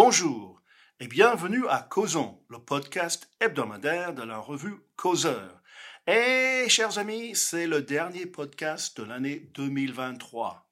Bonjour 0.00 0.62
et 1.00 1.08
bienvenue 1.08 1.66
à 1.66 1.82
Causons, 1.82 2.40
le 2.50 2.60
podcast 2.60 3.28
hebdomadaire 3.40 4.14
de 4.14 4.22
la 4.22 4.38
revue 4.38 4.76
Causeur. 4.94 5.60
Et 6.06 6.66
chers 6.68 6.98
amis, 6.98 7.34
c'est 7.34 7.66
le 7.66 7.82
dernier 7.82 8.24
podcast 8.24 8.96
de 9.00 9.02
l'année 9.02 9.50
2023. 9.54 10.70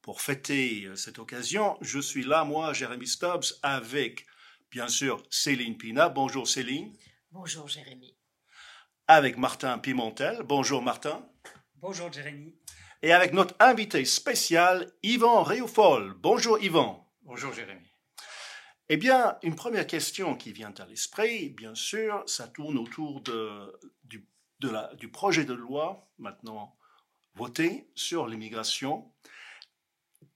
Pour 0.00 0.20
fêter 0.20 0.88
cette 0.94 1.18
occasion, 1.18 1.76
je 1.80 1.98
suis 1.98 2.22
là, 2.22 2.44
moi, 2.44 2.72
Jérémy 2.72 3.08
Stubbs, 3.08 3.58
avec, 3.64 4.26
bien 4.70 4.86
sûr, 4.86 5.24
Céline 5.28 5.76
Pina. 5.76 6.08
Bonjour 6.08 6.46
Céline. 6.46 6.96
Bonjour 7.32 7.66
Jérémy. 7.66 8.16
Avec 9.08 9.38
Martin 9.38 9.76
Pimentel. 9.78 10.44
Bonjour 10.44 10.82
Martin. 10.82 11.28
Bonjour 11.74 12.12
Jérémy. 12.12 12.54
Et 13.02 13.12
avec 13.12 13.32
notre 13.32 13.56
invité 13.58 14.04
spécial, 14.04 14.92
Yvan 15.02 15.42
Réoufol. 15.42 16.14
Bonjour 16.20 16.60
Yvan. 16.60 17.04
Bonjour 17.22 17.52
Jérémy. 17.52 17.87
Eh 18.90 18.96
bien, 18.96 19.36
une 19.42 19.54
première 19.54 19.86
question 19.86 20.34
qui 20.34 20.52
vient 20.52 20.72
à 20.78 20.86
l'esprit, 20.86 21.50
bien 21.50 21.74
sûr, 21.74 22.22
ça 22.26 22.48
tourne 22.48 22.78
autour 22.78 23.22
du, 24.04 25.08
projet 25.12 25.44
de 25.44 25.52
loi 25.52 26.08
maintenant 26.18 26.76
voté 27.34 27.90
sur 27.94 28.26
l'immigration. 28.26 29.12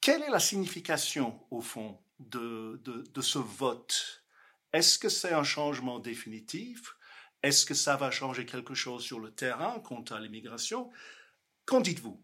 Quelle 0.01 0.23
est 0.23 0.31
la 0.31 0.41
signification, 0.41 1.41
au 1.51 1.61
fond, 1.61 1.99
de 2.19 2.81
ce 3.21 3.39
vote? 3.39 4.23
Est-ce 4.73 4.99
que 4.99 5.09
c'est 5.09 5.33
un 5.33 5.45
changement 5.45 5.99
définitif? 5.99 6.97
Est-ce 7.43 7.67
que 7.67 7.75
ça 7.75 7.97
va 7.97 8.11
changer 8.11 8.47
quelque 8.47 8.75
chose 8.75 9.03
sur 9.03 9.19
le 9.19 9.31
terrain 9.31 9.81
quant 9.81 10.05
à 10.11 10.21
l'immigration? 10.21 10.91
Qu'en 11.67 11.81
dites-vous? 11.81 12.23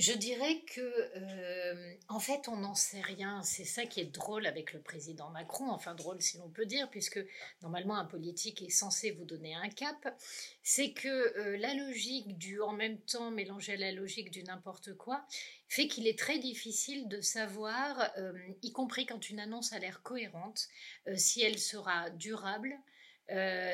Je 0.00 0.12
dirais 0.12 0.60
que, 0.66 0.80
euh, 0.80 1.94
en 2.08 2.18
fait, 2.18 2.48
on 2.48 2.56
n'en 2.56 2.74
sait 2.74 3.00
rien. 3.00 3.42
C'est 3.44 3.64
ça 3.64 3.86
qui 3.86 4.00
est 4.00 4.12
drôle 4.12 4.44
avec 4.44 4.72
le 4.72 4.80
président 4.80 5.30
Macron, 5.30 5.70
enfin 5.70 5.94
drôle 5.94 6.20
si 6.20 6.36
l'on 6.38 6.48
peut 6.48 6.66
dire, 6.66 6.90
puisque 6.90 7.20
normalement 7.62 7.96
un 7.96 8.04
politique 8.04 8.60
est 8.62 8.70
censé 8.70 9.12
vous 9.12 9.24
donner 9.24 9.54
un 9.54 9.68
cap. 9.68 10.16
C'est 10.64 10.92
que 10.92 11.08
euh, 11.08 11.56
la 11.58 11.74
logique 11.74 12.36
du 12.38 12.60
en 12.60 12.72
même 12.72 12.98
temps 13.02 13.30
mélanger 13.30 13.74
à 13.74 13.76
la 13.76 13.92
logique 13.92 14.30
du 14.30 14.42
n'importe 14.42 14.94
quoi 14.94 15.24
fait 15.68 15.88
qu'il 15.88 16.06
est 16.06 16.18
très 16.18 16.38
difficile 16.38 17.08
de 17.08 17.20
savoir, 17.20 18.10
euh, 18.18 18.32
y 18.62 18.72
compris 18.72 19.06
quand 19.06 19.30
une 19.30 19.40
annonce 19.40 19.72
a 19.72 19.78
l'air 19.78 20.02
cohérente, 20.02 20.68
si 21.16 21.42
elle 21.42 21.58
sera 21.58 22.10
durable, 22.10 22.78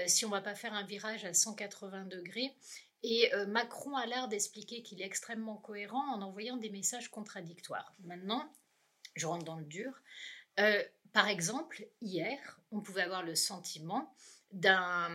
si 0.06 0.24
on 0.24 0.30
va 0.30 0.40
pas 0.40 0.54
faire 0.54 0.72
un 0.72 0.84
virage 0.84 1.26
à 1.26 1.34
180 1.34 2.04
degrés 2.04 2.54
et 3.02 3.32
euh, 3.34 3.46
Macron 3.46 3.96
a 3.96 4.06
l'air 4.06 4.28
d'expliquer 4.28 4.82
qu'il 4.82 5.00
est 5.00 5.06
extrêmement 5.06 5.56
cohérent 5.56 6.14
en 6.14 6.22
envoyant 6.22 6.56
des 6.56 6.70
messages 6.70 7.10
contradictoires. 7.10 7.94
Maintenant, 8.04 8.50
je 9.16 9.26
rentre 9.26 9.44
dans 9.44 9.56
le 9.56 9.64
dur. 9.64 9.92
Euh, 10.58 10.82
par 11.12 11.28
exemple, 11.28 11.86
hier, 12.02 12.60
on 12.70 12.80
pouvait 12.80 13.02
avoir 13.02 13.22
le 13.22 13.34
sentiment 13.34 14.14
d'un 14.52 15.08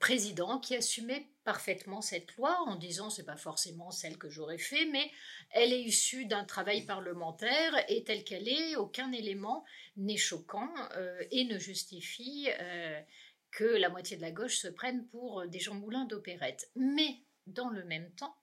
président 0.00 0.58
qui 0.58 0.74
assumait 0.74 1.28
parfaitement 1.44 2.00
cette 2.00 2.34
loi 2.36 2.58
en 2.66 2.74
disant 2.74 3.10
c'est 3.10 3.24
pas 3.24 3.36
forcément 3.36 3.90
celle 3.90 4.16
que 4.16 4.30
j'aurais 4.30 4.56
fait 4.56 4.86
mais 4.86 5.10
elle 5.50 5.74
est 5.74 5.82
issue 5.82 6.24
d'un 6.24 6.44
travail 6.44 6.86
parlementaire 6.86 7.84
et 7.90 8.02
telle 8.04 8.24
qu'elle 8.24 8.48
est 8.48 8.76
aucun 8.76 9.12
élément 9.12 9.62
n'est 9.98 10.16
choquant 10.16 10.72
euh, 10.96 11.22
et 11.30 11.44
ne 11.44 11.58
justifie 11.58 12.48
que 13.50 13.64
la 13.64 13.90
moitié 13.90 14.16
de 14.16 14.22
la 14.22 14.30
gauche 14.30 14.56
se 14.56 14.68
prenne 14.68 15.06
pour 15.08 15.46
des 15.46 15.60
gens 15.60 15.74
moulins 15.74 16.06
d'opérette 16.06 16.70
mais 16.74 17.20
dans 17.52 17.68
le 17.68 17.84
même 17.84 18.10
temps, 18.12 18.36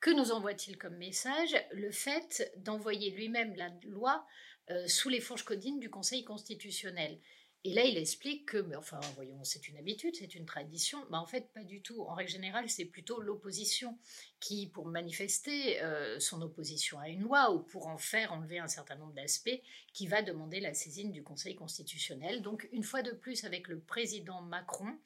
que 0.00 0.10
nous 0.10 0.32
envoie-t-il 0.32 0.78
comme 0.78 0.96
message 0.96 1.54
Le 1.72 1.90
fait 1.90 2.52
d'envoyer 2.56 3.10
lui-même 3.10 3.54
la 3.54 3.68
loi 3.84 4.26
euh, 4.70 4.86
sous 4.86 5.08
les 5.08 5.20
fourches 5.20 5.44
codines 5.44 5.78
du 5.78 5.90
Conseil 5.90 6.24
constitutionnel? 6.24 7.18
Et 7.62 7.74
là, 7.74 7.84
il 7.84 7.98
explique 7.98 8.46
que, 8.46 8.56
mais 8.56 8.76
enfin, 8.76 8.98
voyons, 9.16 9.44
c'est 9.44 9.68
une 9.68 9.76
habitude, 9.76 10.16
c'est 10.16 10.34
une 10.34 10.46
tradition. 10.46 10.98
Mais 11.10 11.18
en 11.18 11.26
fait, 11.26 11.52
pas 11.52 11.62
du 11.62 11.82
tout. 11.82 12.00
En 12.04 12.14
règle 12.14 12.30
générale, 12.30 12.70
c'est 12.70 12.86
plutôt 12.86 13.20
l'opposition 13.20 13.98
qui, 14.40 14.66
pour 14.68 14.86
manifester 14.86 15.82
euh, 15.82 16.18
son 16.18 16.40
opposition 16.40 16.98
à 16.98 17.10
une 17.10 17.20
loi 17.20 17.52
ou 17.52 17.58
pour 17.60 17.88
en 17.88 17.98
faire 17.98 18.32
enlever 18.32 18.58
un 18.58 18.68
certain 18.68 18.96
nombre 18.96 19.12
d'aspects, 19.12 19.60
qui 19.92 20.06
va 20.06 20.22
demander 20.22 20.60
la 20.60 20.72
saisine 20.72 21.12
du 21.12 21.22
Conseil 21.22 21.54
constitutionnel. 21.54 22.40
Donc, 22.40 22.66
une 22.72 22.84
fois 22.84 23.02
de 23.02 23.12
plus, 23.12 23.44
avec 23.44 23.68
le 23.68 23.78
président 23.78 24.40
Macron, 24.40 24.98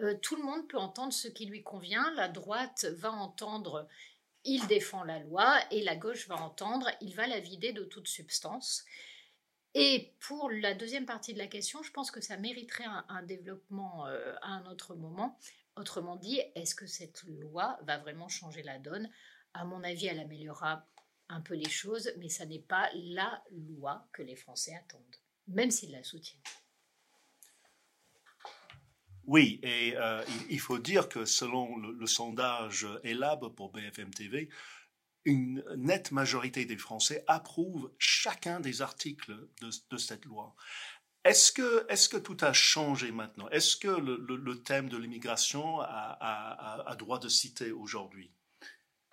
euh, 0.00 0.14
tout 0.22 0.36
le 0.36 0.42
monde 0.42 0.68
peut 0.68 0.78
entendre 0.78 1.12
ce 1.12 1.28
qui 1.28 1.46
lui 1.46 1.62
convient. 1.62 2.12
La 2.14 2.28
droite 2.28 2.86
va 2.96 3.10
entendre 3.10 3.88
il 4.44 4.66
défend 4.66 5.04
la 5.04 5.18
loi 5.18 5.60
et 5.70 5.82
la 5.82 5.96
gauche 5.96 6.28
va 6.28 6.36
entendre 6.36 6.88
il 7.00 7.14
va 7.14 7.26
la 7.26 7.40
vider 7.40 7.72
de 7.72 7.84
toute 7.84 8.08
substance. 8.08 8.84
Et 9.74 10.14
pour 10.20 10.50
la 10.50 10.74
deuxième 10.74 11.06
partie 11.06 11.34
de 11.34 11.38
la 11.38 11.46
question, 11.46 11.82
je 11.82 11.92
pense 11.92 12.10
que 12.10 12.20
ça 12.20 12.36
mériterait 12.36 12.86
un, 13.08 13.22
développement 13.22 14.06
euh, 14.06 14.34
à 14.42 14.52
un 14.52 14.66
autre 14.66 14.94
moment. 14.94 15.38
Autrement 15.76 16.16
dit, 16.16 16.40
est-ce 16.54 16.74
que 16.74 16.86
cette 16.86 17.22
loi 17.24 17.78
va 17.82 17.98
vraiment 17.98 18.28
changer 18.28 18.62
la 18.62 18.78
donne? 18.78 19.10
À 19.54 19.64
mon 19.64 19.84
avis, 19.84 20.06
elle 20.06 20.20
améliorera 20.20 20.86
un 21.28 21.40
peu 21.40 21.54
les 21.54 21.68
choses, 21.68 22.10
mais 22.18 22.28
ça 22.28 22.46
n'est 22.46 22.58
pas 22.58 22.88
la 22.94 23.44
loi 23.50 24.08
que 24.12 24.22
les 24.22 24.36
Français 24.36 24.74
attendent, 24.74 25.16
même 25.46 25.70
s'ils 25.70 25.92
la 25.92 26.02
soutiennent. 26.02 26.40
Oui, 29.28 29.60
et 29.62 29.94
euh, 29.98 30.24
il 30.48 30.58
faut 30.58 30.78
dire 30.78 31.06
que 31.06 31.26
selon 31.26 31.76
le, 31.76 32.06
sondage 32.06 32.88
ELAB 33.04 33.54
pour 33.54 33.70
BFM 33.70 34.08
TV, 34.08 34.48
une 35.26 35.62
nette 35.76 36.12
majorité 36.12 36.64
des 36.64 36.78
Français 36.78 37.24
approuvent 37.26 37.92
chacun 37.98 38.58
des 38.58 38.80
articles 38.80 39.36
de, 39.60 39.96
cette 39.98 40.24
loi. 40.24 40.56
Est-ce 41.24 41.52
que, 41.52 41.84
est 41.90 42.10
que 42.10 42.16
tout 42.16 42.38
a 42.40 42.54
changé 42.54 43.12
maintenant? 43.12 43.50
Est-ce 43.50 43.76
que 43.76 43.88
le, 43.88 44.62
thème 44.62 44.88
de 44.88 44.96
l'immigration 44.96 45.78
a, 45.82 46.96
droit 46.98 47.18
de 47.18 47.28
citer 47.28 47.70
aujourd'hui? 47.70 48.32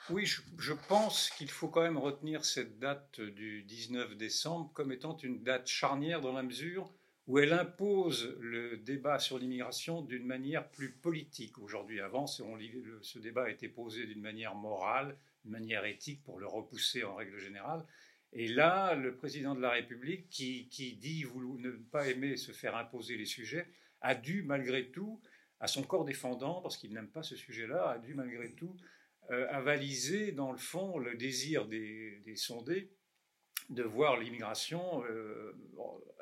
Oui, 0.10 0.26
je 0.26 0.74
pense 0.88 1.30
qu'il 1.32 1.52
faut 1.52 1.68
quand 1.68 1.82
même 1.82 1.98
retenir 1.98 2.46
cette 2.46 2.80
date 2.80 3.20
du 3.20 3.64
19 3.64 4.16
décembre 4.16 4.72
comme 4.72 4.94
étant 4.94 5.18
une 5.18 5.44
date 5.44 5.68
charnière 5.68 6.22
dans 6.22 6.32
la 6.32 6.44
mesure 6.44 6.90
où 7.28 7.40
elle 7.40 7.54
impose 7.54 8.38
le 8.40 8.78
débat 8.78 9.18
sur 9.18 9.40
l'immigration 9.40 10.02
d'une 10.02 10.26
manière 10.26 10.70
plus 10.70 10.92
politique. 10.92 11.58
Aujourd'hui, 11.58 12.00
avant, 12.00 12.28
ce 12.28 13.20
débat 13.20 13.46
a 13.46 13.50
été 13.50 13.68
posé 13.68 14.06
d'une 14.06 14.22
manière 14.22 14.54
morale, 14.54 15.18
d'une 15.44 15.54
manière 15.54 15.86
éthique, 15.86 16.24
pour 16.24 16.40
le 16.40 16.46
repousser 16.46 17.04
en 17.04 17.16
règle 17.16 17.40
générale. 17.40 17.84
Et 18.32 18.48
là, 18.48 18.94
le 18.94 19.16
président 19.16 19.56
de 19.56 19.62
la 19.62 19.72
République, 19.72 20.30
qui, 20.30 20.98
dit 21.00 21.24
vouloir, 21.24 21.58
ne 21.58 21.72
pas 21.72 22.08
aimer 22.08 22.38
se 22.38 22.52
faire 22.52 22.76
imposer 22.76 23.18
les 23.18 23.26
sujets, 23.26 23.66
a 24.02 24.14
dû 24.14 24.44
malgré 24.44 24.92
tout, 24.92 25.20
à 25.60 25.68
son 25.68 25.82
corps 25.82 26.06
défendant, 26.06 26.62
parce 26.62 26.78
qu'il 26.78 26.94
n'aime 26.94 27.08
pas 27.08 27.24
ce 27.24 27.36
sujet-là, 27.36 27.90
a 27.90 27.98
dû 27.98 28.14
malgré 28.14 28.52
tout 28.54 28.76
euh, 29.32 29.48
avaliser 29.50 30.32
dans 30.32 30.52
le 30.52 30.58
fond 30.58 31.00
le 31.00 31.16
désir 31.16 31.66
des, 31.66 32.22
des 32.26 32.36
sondés 32.36 32.92
de 33.70 33.82
voir 33.82 34.20
l'immigration 34.20 35.04
euh, 35.06 35.54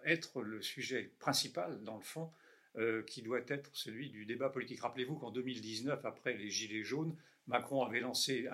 être 0.06 0.42
le 0.42 0.62
sujet 0.62 1.12
principal, 1.20 1.84
dans 1.84 1.98
le 1.98 2.04
fond, 2.04 2.32
euh, 2.78 3.04
qui 3.04 3.22
doit 3.22 3.42
être 3.48 3.70
celui 3.74 4.10
du 4.10 4.26
débat 4.26 4.50
politique. 4.50 4.82
Rappelez-vous 4.82 5.16
qu'en 5.16 5.32
2019, 5.32 6.06
après 6.06 6.34
les 6.34 6.50
Gilets 6.50 6.84
jaunes, 6.84 7.16
Macron 7.48 7.84
avait 7.84 8.00
lancé 8.00 8.48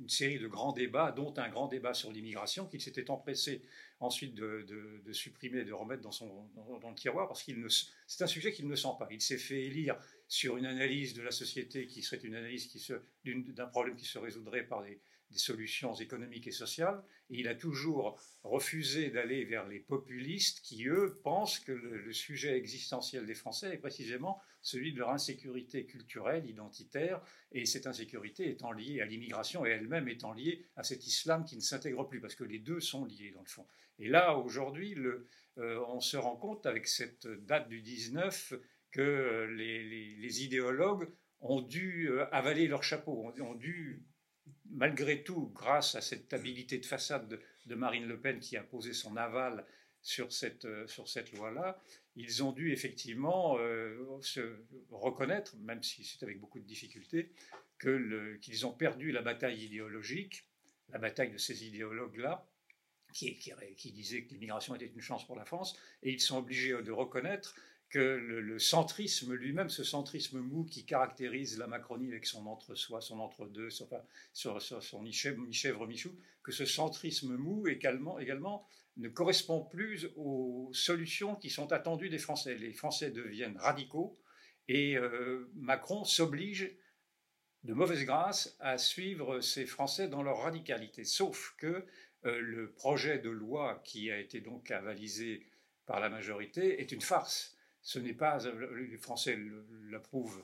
une 0.00 0.08
série 0.08 0.38
de 0.38 0.48
grands 0.48 0.72
débats, 0.72 1.12
dont 1.12 1.32
un 1.36 1.48
grand 1.48 1.68
débat 1.68 1.94
sur 1.94 2.10
l'immigration, 2.10 2.66
qu'il 2.66 2.80
s'était 2.80 3.08
empressé 3.08 3.62
ensuite 4.00 4.34
de, 4.34 5.12
supprimer, 5.12 5.64
de 5.64 5.72
remettre 5.72 6.02
dans, 6.02 6.10
son, 6.10 6.48
dans, 6.56 6.90
le 6.90 6.96
tiroir, 6.96 7.28
parce 7.28 7.44
qu'il 7.44 7.64
c'est 8.06 8.24
un 8.24 8.26
sujet 8.26 8.52
qu'il 8.52 8.66
ne 8.66 8.74
sent 8.74 8.88
pas. 8.98 9.06
Il 9.12 9.20
s'est 9.20 9.38
fait 9.38 9.62
élire 9.62 9.96
sur 10.26 10.56
une 10.56 10.66
analyse 10.66 11.14
de 11.14 11.22
la 11.22 11.30
société 11.30 11.86
qui 11.86 12.02
serait 12.02 12.20
une 12.24 12.34
analyse 12.34 12.68
d'un 13.24 13.66
problème 13.66 13.94
qui 13.94 14.06
se 14.06 14.18
résoudrait 14.18 14.64
par 14.64 14.82
des, 14.82 14.98
des 15.32 15.38
solutions 15.38 15.94
économiques 15.94 16.46
et 16.46 16.52
sociales, 16.52 17.02
et 17.30 17.40
il 17.40 17.48
a 17.48 17.54
toujours 17.54 18.20
refusé 18.44 19.10
d'aller 19.10 19.44
vers 19.44 19.66
les 19.66 19.80
populistes 19.80 20.60
qui, 20.60 20.86
eux, 20.86 21.18
pensent 21.24 21.58
que 21.58 21.72
le, 21.72 22.12
sujet 22.12 22.56
existentiel 22.56 23.26
des 23.26 23.34
Français 23.34 23.74
est 23.74 23.78
précisément 23.78 24.40
celui 24.60 24.92
de 24.92 24.98
leur 24.98 25.10
insécurité 25.10 25.86
culturelle, 25.86 26.46
identitaire, 26.46 27.20
et 27.50 27.64
cette 27.64 27.86
insécurité 27.86 28.50
étant 28.50 28.70
liée 28.70 29.00
à 29.00 29.06
l'immigration 29.06 29.66
et 29.66 29.70
elle-même 29.70 30.08
étant 30.08 30.32
liée 30.32 30.64
à 30.76 30.84
cet 30.84 31.06
islam 31.06 31.44
qui 31.44 31.56
ne 31.56 31.62
s'intègre 31.62 32.06
plus, 32.06 32.20
parce 32.20 32.34
que 32.34 32.44
les 32.44 32.58
deux 32.58 32.80
sont 32.80 33.04
liés 33.04 33.32
dans 33.34 33.42
le 33.42 33.48
fond. 33.48 33.66
Et 33.98 34.08
là, 34.08 34.36
aujourd'hui, 34.36 34.94
euh, 35.58 35.84
on 35.88 36.00
se 36.00 36.16
rend 36.16 36.36
compte 36.36 36.66
avec 36.66 36.86
cette 36.86 37.26
date 37.26 37.68
du 37.68 37.80
19 37.80 38.54
que 38.90 39.48
les, 39.56 40.16
les 40.16 40.44
idéologues 40.44 41.08
ont 41.42 41.60
dû 41.60 42.08
euh, 42.08 42.24
avaler 42.32 42.68
leur 42.68 42.82
chapeau, 42.82 43.32
ont 43.40 43.54
dû 43.54 44.02
malgré 44.72 45.22
tout, 45.22 45.50
grâce 45.54 45.94
à 45.94 46.00
cette 46.00 46.32
habilité 46.32 46.78
de 46.78 46.86
façade 46.86 47.38
de, 47.66 47.74
Marine 47.74 48.06
Le 48.06 48.18
Pen 48.18 48.40
qui 48.40 48.56
a 48.56 48.62
posé 48.62 48.92
son 48.92 49.16
aval 49.16 49.64
sur 50.00 50.32
cette, 50.32 50.64
euh, 50.64 50.86
sur 50.86 51.08
cette 51.08 51.32
loi-là, 51.32 51.80
ils 52.16 52.42
ont 52.42 52.52
dû 52.52 52.72
effectivement 52.72 53.56
euh, 53.58 54.18
se 54.20 54.56
reconnaître, 54.90 55.56
même 55.58 55.82
si 55.82 56.04
c'est 56.04 56.22
avec 56.24 56.40
beaucoup 56.40 56.58
de 56.58 56.66
difficultés, 56.66 57.30
qu'ils 57.80 58.66
ont 58.66 58.72
perdu 58.72 59.12
la 59.12 59.22
bataille 59.22 59.64
idéologique, 59.64 60.44
la 60.90 60.98
bataille 60.98 61.30
de 61.30 61.38
ces 61.38 61.66
idéologues-là, 61.66 62.46
qui, 63.12 63.92
disait 63.92 64.24
que 64.24 64.32
l'immigration 64.32 64.74
était 64.74 64.86
une 64.86 65.00
chance 65.00 65.26
pour 65.26 65.36
la 65.36 65.44
France, 65.44 65.76
et 66.02 66.12
ils 66.12 66.20
sont 66.20 66.38
obligés 66.38 66.80
de 66.82 66.92
reconnaître 66.92 67.54
que 67.92 67.98
le, 67.98 68.58
centrisme 68.58 69.34
lui-même, 69.34 69.68
ce 69.68 69.84
centrisme 69.84 70.40
mou 70.40 70.64
qui 70.64 70.86
caractérise 70.86 71.58
la 71.58 71.66
Macronie 71.66 72.08
avec 72.08 72.24
son 72.24 72.46
entre-soi, 72.46 73.02
son 73.02 73.20
entre-deux, 73.20 73.68
son, 73.68 73.86
son, 74.32 75.02
mi-chèvre, 75.02 75.86
mi-chou, 75.86 76.16
que 76.42 76.52
ce 76.52 76.64
centrisme 76.64 77.36
mou 77.36 77.68
également, 77.68 78.18
également 78.18 78.66
ne 78.96 79.10
correspond 79.10 79.62
plus 79.62 80.08
aux 80.16 80.70
solutions 80.72 81.36
qui 81.36 81.50
sont 81.50 81.70
attendues 81.70 82.08
des 82.08 82.18
Français. 82.18 82.54
Les 82.54 82.72
Français 82.72 83.10
deviennent 83.10 83.58
radicaux 83.58 84.18
et 84.68 84.96
euh, 84.96 85.50
Macron 85.54 86.04
s'oblige 86.04 86.74
de 87.64 87.74
mauvaise 87.74 88.06
grâce 88.06 88.56
à 88.58 88.78
suivre 88.78 89.40
ces 89.40 89.66
Français 89.66 90.08
dans 90.08 90.22
leur 90.22 90.38
radicalité. 90.38 91.04
Sauf 91.04 91.54
que 91.58 91.84
euh, 92.24 92.40
le 92.40 92.72
projet 92.72 93.18
de 93.18 93.28
loi 93.28 93.82
qui 93.84 94.10
a 94.10 94.18
été 94.18 94.40
donc 94.40 94.70
avalisé 94.70 95.46
par 95.84 96.00
la 96.00 96.08
majorité 96.08 96.80
est 96.80 96.90
une 96.90 97.02
farce. 97.02 97.54
Ce 97.82 97.98
n'est 97.98 98.14
pas, 98.14 98.38
les 98.76 98.96
Français 98.96 99.38
l'approuvent, 99.90 100.42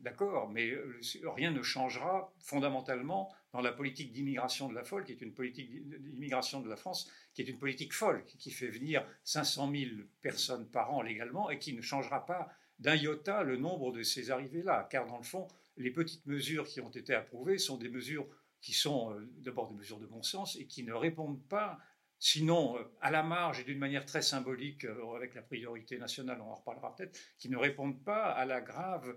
d'accord, 0.00 0.50
mais 0.50 0.70
euh, 0.70 1.00
rien 1.24 1.50
ne 1.50 1.62
changera 1.62 2.32
fondamentalement 2.38 3.32
dans 3.52 3.60
la 3.60 3.72
politique 3.72 4.12
d'immigration 4.12 4.68
de 4.68 4.74
la 4.74 4.84
folle, 4.84 5.04
qui 5.04 5.12
est 5.12 5.20
une 5.20 5.34
politique 5.34 5.70
d'immigration 5.70 6.60
de 6.60 6.68
la 6.68 6.76
France, 6.76 7.10
qui 7.34 7.42
est 7.42 7.48
une 7.48 7.58
politique 7.58 7.92
folle, 7.92 8.24
qui 8.24 8.50
fait 8.50 8.68
venir 8.68 9.06
500 9.24 9.70
000 9.70 9.90
personnes 10.22 10.66
par 10.66 10.92
an 10.92 11.02
légalement 11.02 11.50
et 11.50 11.58
qui 11.58 11.74
ne 11.74 11.82
changera 11.82 12.24
pas 12.24 12.48
d'un 12.78 12.96
iota 12.96 13.42
le 13.42 13.56
nombre 13.56 13.92
de 13.92 14.02
ces 14.02 14.30
arrivées-là, 14.30 14.88
car 14.90 15.06
dans 15.06 15.18
le 15.18 15.24
fond, 15.24 15.46
les 15.76 15.90
petites 15.90 16.26
mesures 16.26 16.66
qui 16.66 16.80
ont 16.80 16.90
été 16.90 17.14
approuvées 17.14 17.58
sont 17.58 17.76
des 17.76 17.88
mesures 17.88 18.26
qui 18.60 18.72
sont 18.72 19.12
euh, 19.12 19.28
d'abord 19.38 19.68
des 19.68 19.74
mesures 19.74 19.98
de 19.98 20.06
bon 20.06 20.22
sens 20.22 20.56
et 20.56 20.66
qui 20.66 20.84
ne 20.84 20.94
répondent 20.94 21.42
pas, 21.48 21.78
sinon 22.18 22.78
euh, 22.78 22.82
à 23.00 23.10
la 23.10 23.22
marge 23.22 23.60
et 23.60 23.64
d'une 23.64 23.78
manière 23.78 24.04
très 24.04 24.22
symbolique, 24.22 24.84
euh, 24.84 25.14
avec 25.14 25.34
la 25.34 25.42
priorité 25.42 25.98
nationale, 25.98 26.40
on 26.40 26.50
en 26.50 26.56
reparlera 26.56 26.94
peut-être, 26.94 27.18
qui 27.38 27.48
ne 27.48 27.56
répondent 27.56 28.02
pas 28.02 28.30
à 28.30 28.44
la 28.44 28.60
grave, 28.60 29.16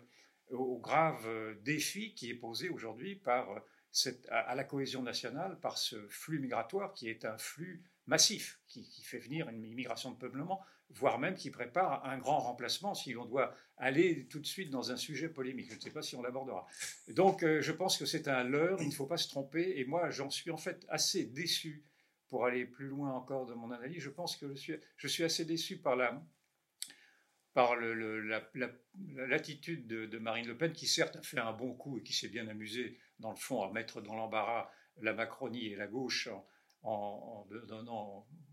au 0.52 0.80
grave 0.80 1.28
défi 1.62 2.14
qui 2.14 2.30
est 2.30 2.36
posé 2.36 2.70
aujourd'hui 2.70 3.16
par 3.16 3.50
cette, 3.92 4.28
à 4.30 4.56
la 4.56 4.64
cohésion 4.64 5.02
nationale 5.04 5.60
par 5.60 5.78
ce 5.78 6.08
flux 6.08 6.40
migratoire 6.40 6.94
qui 6.94 7.10
est 7.10 7.26
un 7.26 7.38
flux 7.38 7.84
massif, 8.06 8.62
qui, 8.70 8.88
qui 8.88 9.04
fait 9.04 9.20
venir 9.20 9.50
une 9.50 9.66
immigration 9.66 10.12
de 10.12 10.18
peuplement 10.18 10.64
voire 10.90 11.20
même 11.20 11.36
qui 11.36 11.52
prépare 11.52 12.06
un 12.06 12.18
grand 12.18 12.40
remplacement 12.40 12.94
si 12.94 13.16
on 13.16 13.26
doit 13.26 13.54
aller 13.78 14.26
tout 14.28 14.40
de 14.40 14.46
suite 14.46 14.70
dans 14.70 14.92
un 14.92 14.98
sujet 14.98 15.30
polémique. 15.30 15.70
Je 15.70 15.76
ne 15.76 15.82
sais 15.82 15.92
pas 15.92 16.02
si 16.02 16.16
on 16.16 16.22
l'abordera. 16.22 16.66
Donc 17.10 17.44
euh, 17.44 17.62
je 17.62 17.72
pense 17.72 17.98
que 17.98 18.06
c'est 18.06 18.28
un 18.28 18.44
leurre, 18.44 18.82
il 18.82 18.88
ne 18.88 18.94
faut 18.94 19.06
pas 19.06 19.18
se 19.18 19.28
tromper, 19.28 19.74
et 19.78 19.86
moi 19.86 20.10
j'en 20.10 20.30
suis 20.30 20.52
en 20.52 20.58
fait 20.58 20.86
assez 20.90 21.26
déçu 21.26 21.84
pour 22.30 22.46
aller 22.46 22.66
plus 22.66 22.88
loin 22.88 23.12
encore 23.12 23.46
de 23.46 23.54
mon 23.54 23.72
analyse. 23.72 24.02
Je 24.02 24.10
pense 24.10 24.36
que 24.36 24.50
je 24.50 24.56
suis, 24.56 24.76
je 24.98 25.08
suis 25.08 25.24
assez 25.24 25.46
déçu 25.46 25.78
par 25.78 25.96
la 25.96 26.22
par 27.54 27.76
l'attitude 27.76 29.88
de, 29.88 30.18
Marine 30.20 30.46
Le 30.46 30.56
Pen, 30.56 30.74
qui 30.74 30.86
certes 30.86 31.16
a 31.16 31.24
fait 31.24 31.40
un 31.40 31.54
bon 31.54 31.74
coup 31.74 31.98
et 31.98 32.04
qui 32.04 32.14
s'est 32.14 32.28
bien 32.28 32.48
amusé, 32.48 33.00
dans 33.18 33.32
le 33.32 33.36
fond, 33.36 33.64
à 33.64 33.72
mettre 33.72 34.00
dans 34.00 34.16
l'embarras 34.16 34.70
la 35.02 35.14
Macronie 35.14 35.66
et 35.66 35.76
la 35.76 35.88
gauche 35.88 36.30
en, 36.84 37.48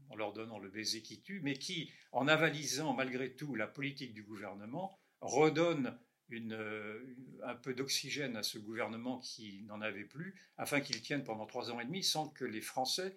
en 0.09 0.17
leur 0.17 0.33
donnant 0.33 0.59
le 0.59 0.71
baiser 0.71 1.03
qui 1.03 1.21
tue, 1.21 1.43
mais 1.43 1.59
qui, 1.59 1.93
en 2.13 2.29
avalisant 2.29 2.95
malgré 2.95 3.35
tout 3.35 3.55
la 3.55 3.67
politique 3.67 4.15
du 4.15 4.23
gouvernement, 4.23 4.99
redonne 5.21 5.99
euh, 6.33 7.15
un 7.43 7.55
peu 7.55 7.75
d'oxygène 7.75 8.37
à 8.37 8.43
ce 8.43 8.59
gouvernement 8.59 9.19
qui 9.19 9.63
n'en 9.65 9.83
avait 9.83 10.05
plus, 10.05 10.35
afin 10.57 10.81
qu'il 10.81 11.01
tienne 11.03 11.23
pendant 11.23 11.47
trois 11.47 11.71
ans 11.71 11.81
et 11.81 11.85
demi 11.85 12.03
sans 12.03 12.29
que 12.29 12.45
les 12.45 12.63
Français 12.63 13.17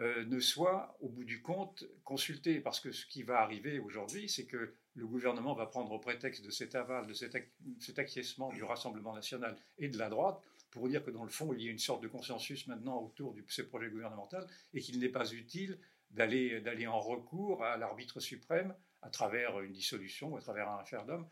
euh, 0.00 0.24
ne 0.26 0.38
soient, 0.38 0.96
au 1.00 1.08
bout 1.08 1.24
du 1.24 1.42
compte, 1.42 1.84
consultés. 2.04 2.60
Parce 2.60 2.80
que 2.80 2.92
ce 2.92 3.06
qui 3.06 3.22
va 3.22 3.40
arriver 3.40 3.78
aujourd'hui, 3.78 4.28
c'est 4.28 4.46
que 4.46 4.74
le 4.94 5.06
gouvernement 5.06 5.54
va 5.54 5.66
prendre 5.66 5.90
au 5.92 5.98
prétexte 5.98 6.44
de 6.44 6.50
cet 6.50 6.74
aval, 6.74 7.06
de 7.06 7.14
cet, 7.14 7.98
acquiescement 7.98 8.52
du 8.52 8.62
Rassemblement 8.62 9.14
national 9.14 9.56
et 9.78 9.88
de 9.88 9.98
la 9.98 10.08
droite, 10.08 10.40
pour 10.70 10.88
dire 10.88 11.04
que 11.04 11.10
dans 11.10 11.24
le 11.24 11.30
fond, 11.30 11.52
il 11.52 11.62
y 11.62 11.68
a 11.68 11.70
une 11.70 11.78
sorte 11.78 12.02
de 12.02 12.08
consensus 12.08 12.66
maintenant 12.66 13.02
autour 13.02 13.32
de 13.34 13.42
ce 13.48 13.62
projet 13.62 13.88
gouvernemental 13.88 14.46
et 14.74 14.80
qu'il 14.80 14.98
n'est 15.00 15.08
pas 15.08 15.32
utile 15.32 15.78
d'aller, 16.10 16.86
en 16.86 17.00
recours 17.00 17.64
à 17.64 17.76
l'arbitre 17.76 18.20
suprême 18.20 18.74
à 19.02 19.10
travers 19.10 19.60
une 19.60 19.72
dissolution 19.72 20.36
à 20.36 20.40
travers 20.40 20.68
un 20.68 20.78
référendum 20.78 21.28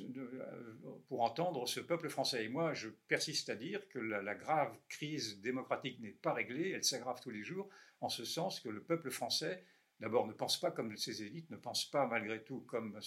euh, 0.00 0.74
pour 1.08 1.22
entendre 1.22 1.66
ce 1.68 1.78
peuple 1.78 2.08
français. 2.08 2.44
Et 2.44 2.48
moi, 2.48 2.74
je 2.74 2.88
persiste 3.08 3.50
à 3.50 3.54
dire 3.54 3.88
que 3.88 4.00
la, 4.00 4.34
grave 4.34 4.76
crise 4.88 5.40
démocratique 5.40 6.00
n'est 6.00 6.10
pas 6.10 6.32
réglée, 6.32 6.70
elle 6.70 6.82
s'aggrave 6.82 7.20
tous 7.20 7.30
les 7.30 7.44
jours, 7.44 7.68
en 8.00 8.08
ce 8.08 8.24
sens 8.24 8.60
que 8.60 8.68
le 8.68 8.82
peuple 8.82 9.10
français, 9.10 9.64
d'abord, 10.00 10.26
ne 10.26 10.32
pense 10.32 10.60
pas 10.60 10.70
comme 10.70 10.96
ses 10.96 11.22
élites, 11.22 11.50
ne 11.50 11.56
pense 11.56 11.90
pas 11.90 12.06
malgré 12.06 12.42
tout 12.44 12.60
comme 12.62 12.98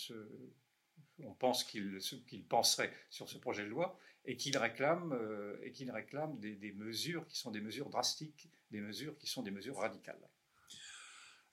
on 1.24 1.34
pense 1.34 1.64
qu'il, 1.64 2.00
penserait 2.48 2.94
sur 3.10 3.30
ce 3.30 3.38
projet 3.38 3.64
de 3.64 3.70
loi, 3.70 4.00
et 4.26 4.36
qu'il 4.36 4.58
réclame, 4.58 5.14
euh, 5.14 5.58
et 5.64 5.92
réclame 5.92 6.40
des, 6.40 6.56
des 6.56 6.74
mesures 6.74 7.26
qui 7.28 7.38
sont 7.38 7.52
des 7.52 7.62
mesures 7.62 7.90
drastiques, 7.90 8.50
des 8.72 8.82
mesures 8.82 9.18
qui 9.18 9.28
sont 9.28 9.44
des 9.44 9.52
mesures 9.52 9.78
radicales. 9.78 10.30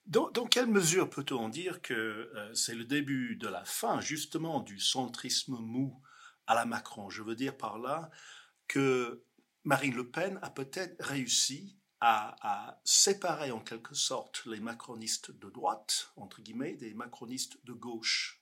Dans, 0.07 0.31
quelle 0.47 0.67
mesure 0.67 1.09
peut-on 1.09 1.49
dire 1.49 1.81
que 1.81 1.93
euh, 1.93 2.53
c'est 2.53 2.75
le 2.75 2.85
début 2.85 3.35
de 3.35 3.47
la 3.49 3.65
fin, 3.65 3.99
justement, 3.99 4.61
du 4.61 4.79
centrisme 4.79 5.57
mou 5.59 6.01
à 6.45 6.55
la 6.55 6.65
Macron? 6.65 7.09
Je 7.09 7.21
veux 7.21 7.35
dire 7.35 7.57
par 7.57 7.77
là 7.77 8.09
que 8.69 9.25
Marine 9.65 9.95
Le 9.95 10.09
Pen 10.09 10.39
a 10.41 10.49
peut-être 10.49 10.95
réussi 11.03 11.77
à, 12.01 12.79
séparer 12.83 13.51
en 13.51 13.59
quelque 13.59 13.95
sorte 13.95 14.45
les 14.45 14.59
macronistes 14.59 15.31
de 15.31 15.49
droite, 15.49 16.11
entre 16.15 16.41
guillemets, 16.41 16.73
des 16.73 16.93
macronistes 16.93 17.57
de 17.65 17.73
gauche. 17.73 18.41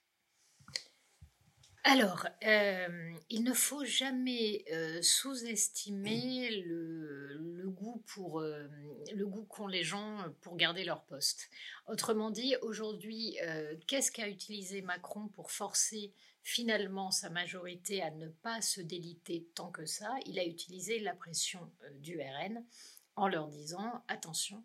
Alors, 1.87 2.27
euh, 2.43 3.13
il 3.29 3.43
ne 3.43 3.53
faut 3.53 3.85
jamais 3.85 4.65
euh, 4.71 5.03
sous-estimer 5.03 6.63
le, 6.65 7.69
goût 7.69 8.01
euh, 8.41 8.67
le 9.13 9.27
goût 9.27 9.43
qu'ont 9.43 9.67
les 9.67 9.83
gens 9.83 10.17
pour 10.41 10.57
garder 10.57 10.83
leur 10.83 11.03
poste. 11.03 11.47
Autrement 11.87 12.31
dit, 12.31 12.55
aujourd'hui, 12.63 13.37
qu'est-ce 13.85 14.11
qu'a 14.11 14.27
utilisé 14.27 14.81
Macron 14.81 15.27
pour 15.27 15.51
forcer 15.51 16.11
finalement 16.41 17.11
sa 17.11 17.29
majorité 17.29 18.01
à 18.01 18.09
ne 18.09 18.29
pas 18.29 18.61
se 18.61 18.81
déliter 18.81 19.47
tant 19.53 19.69
que 19.69 19.85
ça? 19.85 20.11
Il 20.25 20.39
a 20.39 20.45
utilisé 20.45 20.99
la 20.99 21.13
pression 21.13 21.71
du 21.99 22.19
RN 22.19 22.65
en 23.15 23.27
leur 23.27 23.47
disant 23.47 24.03
attention, 24.07 24.63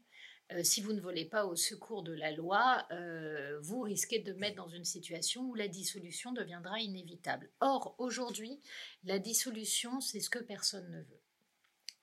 euh, 0.53 0.63
si 0.65 0.81
vous 0.81 0.93
ne 0.93 1.01
volez 1.01 1.25
pas 1.25 1.47
au 1.47 1.55
secours 1.55 2.03
de 2.03 2.13
la 2.13 2.33
loi, 2.33 2.87
euh, 2.91 3.59
vous 3.63 3.81
risquez 3.83 4.19
de 4.19 4.33
mettre 4.33 4.57
dans 4.57 4.69
une 4.69 4.85
situation 4.85 5.43
où 5.43 5.55
la 5.55 5.69
dissolution 5.69 6.33
deviendra 6.33 6.81
inévitable. 6.81 7.51
Or, 7.61 7.95
aujourd'hui, 7.99 8.61
la 9.05 9.19
dissolution, 9.19 10.01
c'est 10.01 10.21
ce 10.21 10.31
que 10.31 10.41
personne 10.41 10.91
ne 10.91 11.01
veut. 11.01 11.21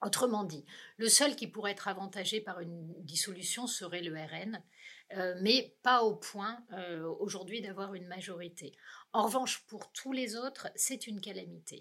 Autrement 0.00 0.44
dit, 0.44 0.64
le 0.96 1.08
seul 1.08 1.34
qui 1.34 1.48
pourrait 1.48 1.72
être 1.72 1.88
avantagé 1.88 2.40
par 2.40 2.60
une 2.60 2.94
dissolution 3.02 3.66
serait 3.66 4.02
le 4.02 4.14
RN, 4.14 4.62
euh, 5.16 5.34
mais 5.42 5.74
pas 5.82 6.02
au 6.02 6.14
point 6.14 6.64
aujourd'hui 7.18 7.60
d'avoir 7.60 7.94
une 7.94 8.06
majorité. 8.06 8.72
En 9.12 9.24
revanche, 9.24 9.66
pour 9.66 9.90
tous 9.90 10.12
les 10.12 10.36
autres, 10.36 10.68
c'est 10.76 11.08
une 11.08 11.20
calamité. 11.20 11.80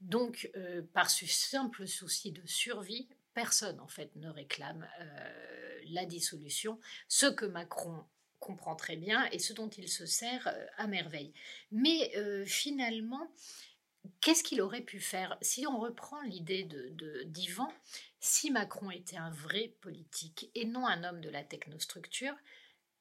Donc, 0.00 0.52
par 0.92 1.10
ce 1.10 1.26
simple 1.26 1.88
souci 1.88 2.30
de 2.30 2.46
survie, 2.46 3.08
personne 3.38 3.78
en 3.78 3.86
fait 3.86 4.10
ne 4.16 4.28
réclame 4.28 4.88
euh, 5.00 5.80
la 5.90 6.06
dissolution, 6.06 6.80
ce 7.06 7.26
que 7.26 7.46
Macron 7.46 8.04
comprend 8.40 8.74
très 8.74 8.96
bien 8.96 9.26
et 9.30 9.38
ce 9.38 9.52
dont 9.52 9.68
il 9.68 9.88
se 9.88 10.06
sert 10.06 10.48
euh, 10.48 10.66
à 10.76 10.88
merveille. 10.88 11.32
Mais 11.70 12.10
euh, 12.16 12.44
finalement, 12.44 13.30
qu'est-ce 14.20 14.42
qu'il 14.42 14.60
aurait 14.60 14.80
pu 14.80 14.98
faire? 14.98 15.38
Si 15.40 15.68
on 15.68 15.78
reprend 15.78 16.20
l'idée 16.22 16.64
de 16.64 17.22
d'Ivan, 17.26 17.72
si 18.18 18.50
Macron 18.50 18.90
était 18.90 19.18
un 19.18 19.30
vrai 19.30 19.72
politique 19.82 20.50
et 20.56 20.64
non 20.64 20.84
un 20.84 21.04
homme 21.04 21.20
de 21.20 21.30
la 21.30 21.44
technostructure, 21.44 22.34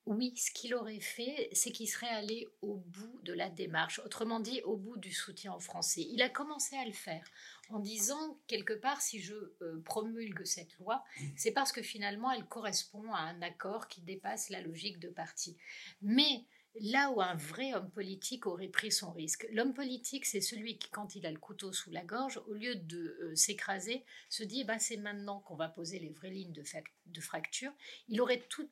oui, 0.08 0.34
ce 0.38 0.52
qu'il 0.52 0.74
aurait 0.74 1.02
fait, 1.02 1.50
c'est 1.52 1.72
qu'il 1.72 1.90
serait 1.90 2.08
allé 2.08 2.48
au 2.62 2.76
bout 2.76 3.20
de 3.24 3.34
la 3.34 3.50
démarche, 3.50 4.00
autrement 4.06 4.40
dit 4.40 4.62
au 4.62 4.78
bout 4.78 4.98
du 4.98 5.12
soutien 5.12 5.54
aux 5.54 5.60
Français. 5.60 6.08
Il 6.10 6.22
a 6.22 6.30
commencé 6.30 6.78
à 6.78 6.86
le 6.86 6.94
faire 6.94 7.26
en 7.70 7.80
disant 7.80 8.40
quelque 8.48 8.74
part 8.74 9.02
si 9.02 9.20
je 9.20 9.36
euh, 9.62 9.82
promulgue 9.84 10.44
cette 10.46 10.78
loi, 10.80 11.04
c'est 11.36 11.52
parce 11.52 11.72
que 11.72 11.82
finalement 11.82 12.32
elle 12.32 12.46
correspond 12.46 13.12
à 13.14 13.20
un 13.20 13.42
accord 13.42 13.88
qui 13.88 14.02
dépasse 14.02 14.50
la 14.50 14.62
logique 14.62 15.00
de 15.00 15.10
parti. 15.10 15.58
Mais 16.02 16.46
là 16.80 17.12
où 17.12 17.22
un 17.22 17.36
vrai 17.36 17.74
homme 17.74 17.90
politique 17.90 18.46
aurait 18.46 18.68
pris 18.68 18.92
son 18.92 19.12
risque, 19.12 19.48
l'homme 19.52 19.74
politique 19.74 20.26
c'est 20.26 20.42
celui 20.42 20.78
qui 20.78 20.90
quand 20.90 21.16
il 21.16 21.26
a 21.26 21.32
le 21.32 21.40
couteau 21.40 21.74
sous 21.74 21.92
la 21.92 22.04
gorge, 22.04 22.42
au 22.48 22.54
lieu 22.54 22.76
de 22.76 23.18
euh, 23.22 23.36
s'écraser, 23.36 24.04
se 24.30 24.44
dit 24.44 24.64
bah, 24.64 24.80
c'est 24.80 24.98
maintenant 24.98 25.40
qu'on 25.42 25.56
va 25.56 25.70
poser 25.70 26.00
les 26.00 26.10
vraies 26.10 26.32
lignes 26.32 26.54
de 26.54 27.22
fracture. 27.22 27.72
Il 28.08 28.22
aurait 28.22 28.46
tout 28.50 28.70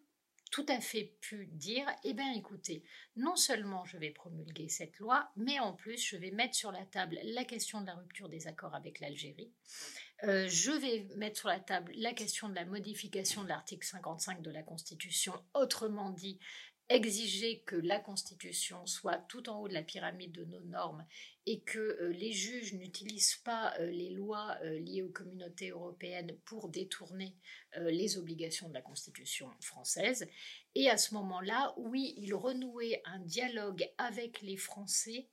tout 0.55 0.65
à 0.69 0.79
fait 0.79 1.12
pu 1.19 1.47
dire, 1.47 1.85
eh 2.05 2.13
bien 2.13 2.31
écoutez, 2.31 2.81
non 3.17 3.35
seulement 3.35 3.83
je 3.83 3.97
vais 3.97 4.12
promulguer 4.12 4.69
cette 4.69 5.00
loi, 5.00 5.29
mais 5.35 5.59
en 5.59 5.74
plus 5.74 6.01
je 6.01 6.15
vais 6.15 6.31
mettre 6.31 6.55
sur 6.55 6.71
la 6.71 6.85
table 6.85 7.19
la 7.25 7.43
question 7.43 7.81
de 7.81 7.88
la 7.88 7.95
rupture 7.95 8.29
des 8.29 8.47
accords 8.47 8.74
avec 8.74 9.01
l'Algérie. 9.01 9.51
Euh, 10.24 10.47
je 10.47 10.71
vais 10.71 11.07
mettre 11.17 11.39
sur 11.39 11.50
la 11.50 11.59
table 11.59 11.91
la 11.97 12.13
question 12.13 12.47
de 12.47 12.55
la 12.55 12.63
modification 12.63 13.43
de 13.43 13.50
l'article 13.50 13.85
55 13.85 14.41
de 14.41 14.50
la 14.50 14.63
Constitution, 14.63 15.33
autrement 15.55 16.09
dit, 16.12 16.39
exiger 16.89 17.63
que 17.65 17.75
la 17.75 17.99
Constitution 17.99 18.85
soit 18.85 19.17
tout 19.27 19.49
en 19.49 19.59
haut 19.59 19.67
de 19.67 19.73
la 19.73 19.81
pyramide 19.81 20.31
de 20.31 20.45
nos 20.45 20.59
normes 20.61 21.05
et 21.47 21.61
que 21.61 21.79
euh, 21.79 22.09
les 22.13 22.31
juges 22.31 22.73
n'utilisent 22.73 23.41
pas 23.43 23.73
euh, 23.79 23.89
les 23.89 24.11
lois 24.11 24.57
euh, 24.63 24.79
liées 24.79 25.01
aux 25.01 25.09
communautés 25.09 25.69
européennes 25.69 26.35
pour 26.45 26.69
détourner 26.69 27.35
les 27.89 28.17
obligations 28.17 28.69
de 28.69 28.73
la 28.73 28.81
Constitution 28.81 29.49
française. 29.59 30.29
Et 30.75 30.89
à 30.89 30.95
ce 30.95 31.13
moment-là, 31.15 31.73
oui, 31.75 32.13
il 32.15 32.33
renouait 32.33 33.01
un 33.03 33.19
dialogue 33.19 33.85
avec 33.97 34.41
les 34.41 34.55
Français 34.55 35.27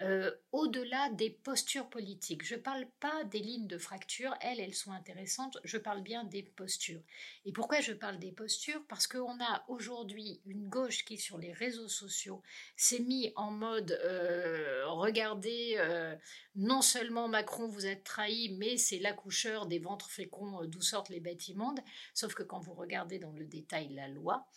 euh, 0.00 0.32
au-delà 0.50 1.08
des 1.10 1.30
postures 1.30 1.88
politiques. 1.88 2.44
Je 2.44 2.56
ne 2.56 2.60
parle 2.60 2.84
pas 2.98 3.22
des 3.24 3.38
lignes 3.38 3.68
de 3.68 3.78
fracture, 3.78 4.34
elles, 4.40 4.58
elles 4.58 4.74
sont 4.74 4.90
intéressantes, 4.90 5.56
je 5.62 5.78
parle 5.78 6.02
bien 6.02 6.24
des 6.24 6.42
postures. 6.42 7.00
Et 7.44 7.52
pourquoi 7.52 7.80
je 7.80 7.92
parle 7.92 8.18
des 8.18 8.32
postures? 8.32 8.82
Parce 8.88 9.06
qu'on 9.06 9.40
a 9.40 9.64
aujourd'hui 9.68 10.40
une 10.46 10.68
gauche 10.68 11.04
qui, 11.04 11.16
sur 11.16 11.38
les 11.38 11.52
réseaux 11.52 11.88
sociaux, 11.88 12.42
s'est 12.76 12.98
mis 12.98 13.32
en 13.36 13.52
mode 13.52 13.92
euh, 14.04 14.84
regardez, 14.88 15.76
euh, 15.78 16.16
non 16.56 16.82
seulement 16.82 17.28
Macron 17.28 17.68
vous 17.68 17.86
êtes 17.86 18.02
trahi, 18.02 18.56
mais 18.58 18.76
c'est 18.76 18.98
l'accoucheur 18.98 19.66
des 19.66 19.78
ventres 19.78 20.10
féconds 20.10 20.64
d'où 20.64 20.82
sortent 20.82 21.08
les 21.10 21.20
bêtes 21.20 21.46
immondes. 21.46 21.80
Sauf 22.14 22.34
que 22.34 22.42
quand 22.42 22.58
vous 22.58 22.74
regardez 22.74 23.20
dans 23.20 23.32
le 23.32 23.44
détail 23.44 23.94
la 23.94 24.08
loi, 24.08 24.48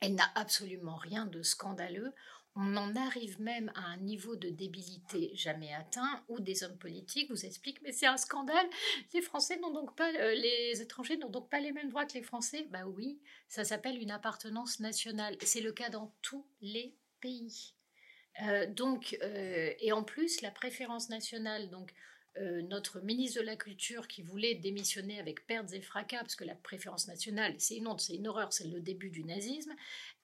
elle 0.00 0.14
n'a 0.14 0.30
absolument 0.34 0.96
rien 0.96 1.26
de 1.26 1.42
scandaleux 1.42 2.12
on 2.56 2.76
en 2.76 2.96
arrive 2.96 3.40
même 3.40 3.70
à 3.74 3.86
un 3.86 3.96
niveau 3.98 4.36
de 4.36 4.48
débilité 4.48 5.30
jamais 5.34 5.72
atteint 5.72 6.22
où 6.28 6.40
des 6.40 6.64
hommes 6.64 6.76
politiques 6.78 7.30
vous 7.30 7.46
expliquent 7.46 7.80
mais 7.82 7.92
c'est 7.92 8.06
un 8.06 8.16
scandale, 8.16 8.68
les 9.14 9.22
Français 9.22 9.58
n'ont 9.58 9.72
donc 9.72 9.94
pas, 9.96 10.12
euh, 10.12 10.34
les 10.34 10.80
étrangers 10.80 11.16
n'ont 11.16 11.30
donc 11.30 11.48
pas 11.48 11.60
les 11.60 11.72
mêmes 11.72 11.90
droits 11.90 12.06
que 12.06 12.14
les 12.14 12.22
Français. 12.22 12.66
Bah 12.70 12.86
oui, 12.86 13.20
ça 13.48 13.64
s'appelle 13.64 14.00
une 14.00 14.10
appartenance 14.10 14.80
nationale. 14.80 15.36
C'est 15.42 15.60
le 15.60 15.72
cas 15.72 15.90
dans 15.90 16.12
tous 16.22 16.44
les 16.60 16.94
pays. 17.20 17.74
Euh, 18.42 18.66
donc, 18.66 19.16
euh, 19.22 19.72
et 19.78 19.92
en 19.92 20.02
plus, 20.02 20.40
la 20.40 20.50
préférence 20.50 21.08
nationale, 21.08 21.70
donc 21.70 21.92
notre 22.68 23.00
ministre 23.00 23.40
de 23.40 23.44
la 23.44 23.56
Culture 23.56 24.06
qui 24.06 24.22
voulait 24.22 24.54
démissionner 24.54 25.18
avec 25.18 25.46
pertes 25.46 25.72
et 25.74 25.80
fracas, 25.82 26.20
parce 26.20 26.36
que 26.36 26.44
la 26.44 26.54
préférence 26.54 27.08
nationale, 27.08 27.54
c'est 27.58 27.76
une 27.76 27.88
honte, 27.88 28.00
c'est 28.00 28.14
une 28.14 28.28
horreur, 28.28 28.52
c'est 28.52 28.68
le 28.68 28.80
début 28.80 29.10
du 29.10 29.24
nazisme, 29.24 29.74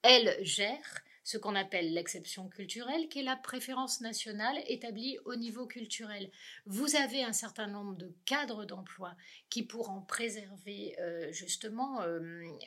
elle 0.02 0.38
gère 0.40 1.02
ce 1.26 1.38
qu'on 1.38 1.56
appelle 1.56 1.92
l'exception 1.92 2.48
culturelle, 2.48 3.08
qui 3.08 3.18
est 3.18 3.24
la 3.24 3.34
préférence 3.34 4.00
nationale 4.00 4.62
établie 4.68 5.18
au 5.24 5.34
niveau 5.34 5.66
culturel. 5.66 6.30
Vous 6.66 6.94
avez 6.94 7.24
un 7.24 7.32
certain 7.32 7.66
nombre 7.66 7.96
de 7.96 8.14
cadres 8.26 8.64
d'emploi 8.64 9.16
qui 9.50 9.64
pourront 9.64 10.02
préserver 10.02 10.94
euh, 11.00 11.32
justement, 11.32 12.00
euh, 12.02 12.20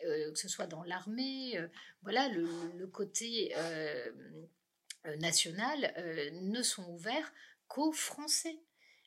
euh, 0.06 0.34
que 0.34 0.38
ce 0.38 0.50
soit 0.50 0.68
dans 0.68 0.84
l'armée, 0.84 1.58
voilà, 2.04 2.28
le, 2.28 2.86
côté 2.88 3.56
national, 5.20 5.94
ne 6.42 6.62
sont 6.62 6.84
ouverts 6.92 7.32
qu'aux 7.70 7.94
Français. 7.94 8.60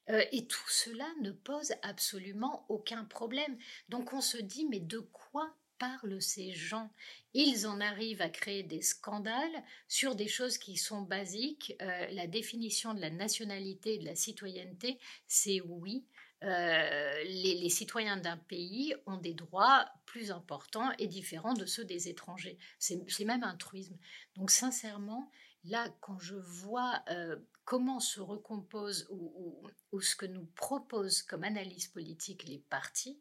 et 0.09 0.47
tout 0.47 0.69
cela 0.71 1.07
ne 1.21 1.31
pose 1.31 1.75
absolument 1.83 2.65
aucun 2.71 3.05
problème. 3.05 3.59
Donc 3.91 4.15
on 4.15 4.23
se 4.23 4.39
dit, 4.39 4.67
mais 4.67 4.81
de 4.81 5.01
quoi 5.01 5.55
parlent 5.83 6.23
ces 6.23 6.53
gens 6.53 6.93
Ils 7.35 7.67
en 7.67 7.81
arrivent 7.81 8.23
à 8.23 8.29
créer 8.29 8.63
des 8.63 8.83
scandales 8.83 9.65
sur 9.89 10.15
des 10.15 10.29
choses 10.29 10.57
qui 10.57 10.77
sont 10.77 11.03
basiques. 11.03 11.75
Euh, 11.83 12.07
la 12.13 12.29
définition 12.29 12.95
de 12.95 13.01
la 13.01 13.11
nationalité 13.11 13.95
et 13.95 13.99
de 13.99 14.05
la 14.05 14.15
citoyenneté, 14.15 15.01
c'est 15.27 15.61
oui. 15.61 16.05
Euh, 16.45 17.25
les, 17.25 17.69
citoyens 17.69 18.17
d'un 18.17 18.37
pays 18.37 18.95
ont 19.07 19.17
des 19.17 19.35
droits 19.35 19.87
plus 20.07 20.31
importants 20.31 20.93
et 21.01 21.09
différents 21.09 21.55
de 21.55 21.67
ceux 21.67 21.85
des 21.85 22.09
étrangers. 22.09 22.59
C'est 22.79 23.25
même 23.25 23.43
un 23.43 23.57
truisme. 23.57 23.97
Donc 24.37 24.53
sincèrement, 24.53 25.33
là, 25.65 25.89
quand 26.01 26.21
je 26.21 26.37
vois 26.37 27.03
euh, 27.11 27.37
comment 27.65 27.99
se 27.99 28.21
recompose 28.21 29.09
ou, 29.11 30.01
ce 30.01 30.15
que 30.15 30.27
nous 30.27 30.47
proposent 30.55 31.23
comme 31.23 31.43
analyse 31.43 31.89
politique 31.89 32.45
les 32.45 32.59
partis, 32.59 33.21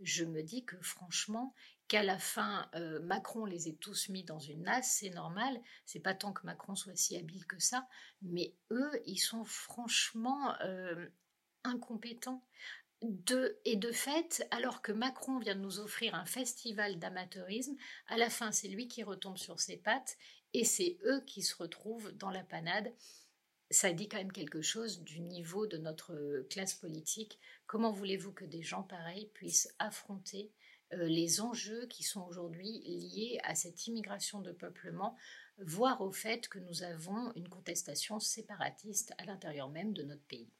je 0.00 0.24
me 0.24 0.42
dis 0.42 0.64
que 0.64 0.80
franchement, 0.80 1.54
qu'à 1.90 2.04
la 2.04 2.20
fin, 2.20 2.70
euh, 2.76 3.00
Macron 3.00 3.44
les 3.44 3.68
ait 3.68 3.74
tous 3.74 4.10
mis 4.10 4.22
dans 4.22 4.38
une 4.38 4.62
nasse, 4.62 4.98
c'est 5.00 5.10
normal. 5.10 5.60
C'est 5.84 5.98
pas 5.98 6.14
tant 6.14 6.32
que 6.32 6.46
Macron 6.46 6.76
soit 6.76 6.94
si 6.94 7.16
habile 7.16 7.44
que 7.46 7.58
ça, 7.58 7.88
mais 8.22 8.54
eux, 8.70 8.92
ils 9.06 9.18
sont 9.18 9.44
franchement 9.44 10.54
euh, 10.62 11.08
incompétents. 11.64 12.46
Et 13.64 13.74
de 13.74 13.90
fait, 13.90 14.46
alors 14.52 14.82
que 14.82 14.92
Macron 14.92 15.40
vient 15.40 15.56
de 15.56 15.60
nous 15.60 15.80
offrir 15.80 16.14
un 16.14 16.26
festival 16.26 17.00
d'amateurisme, 17.00 17.74
à 18.06 18.16
la 18.16 18.30
fin, 18.30 18.52
c'est 18.52 18.68
lui 18.68 18.86
qui 18.86 19.02
retombe 19.02 19.36
sur 19.36 19.58
ses 19.58 19.76
pattes 19.76 20.16
et 20.52 20.64
c'est 20.64 20.96
eux 21.04 21.24
qui 21.26 21.42
se 21.42 21.56
retrouvent 21.56 22.12
dans 22.12 22.30
la 22.30 22.44
panade. 22.44 22.94
Ça 23.72 23.92
dit 23.92 24.08
quand 24.08 24.18
même 24.18 24.32
quelque 24.32 24.62
chose 24.62 25.02
du 25.02 25.18
niveau 25.20 25.66
de 25.66 25.76
notre 25.76 26.46
classe 26.50 26.74
politique. 26.74 27.40
Comment 27.66 27.90
voulez-vous 27.90 28.32
que 28.32 28.44
des 28.44 28.62
gens 28.62 28.84
pareils 28.84 29.26
puissent 29.34 29.74
affronter 29.80 30.52
euh, 30.52 30.59
les 30.92 31.40
enjeux 31.40 31.86
qui 31.86 32.02
sont 32.02 32.22
aujourd'hui 32.22 32.80
liés 32.84 33.38
à 33.44 33.54
cette 33.54 33.86
immigration 33.86 34.40
de 34.40 34.52
peuplement, 34.52 35.16
voire 35.58 36.00
au 36.00 36.12
fait 36.12 36.48
que 36.48 36.58
nous 36.58 36.82
avons 36.82 37.32
une 37.34 37.48
contestation 37.48 38.18
séparatiste 38.18 39.12
à 39.18 39.24
l'intérieur 39.24 39.68
même 39.68 39.92
de 39.92 40.02
notre 40.02 40.24
pays. 40.24 40.50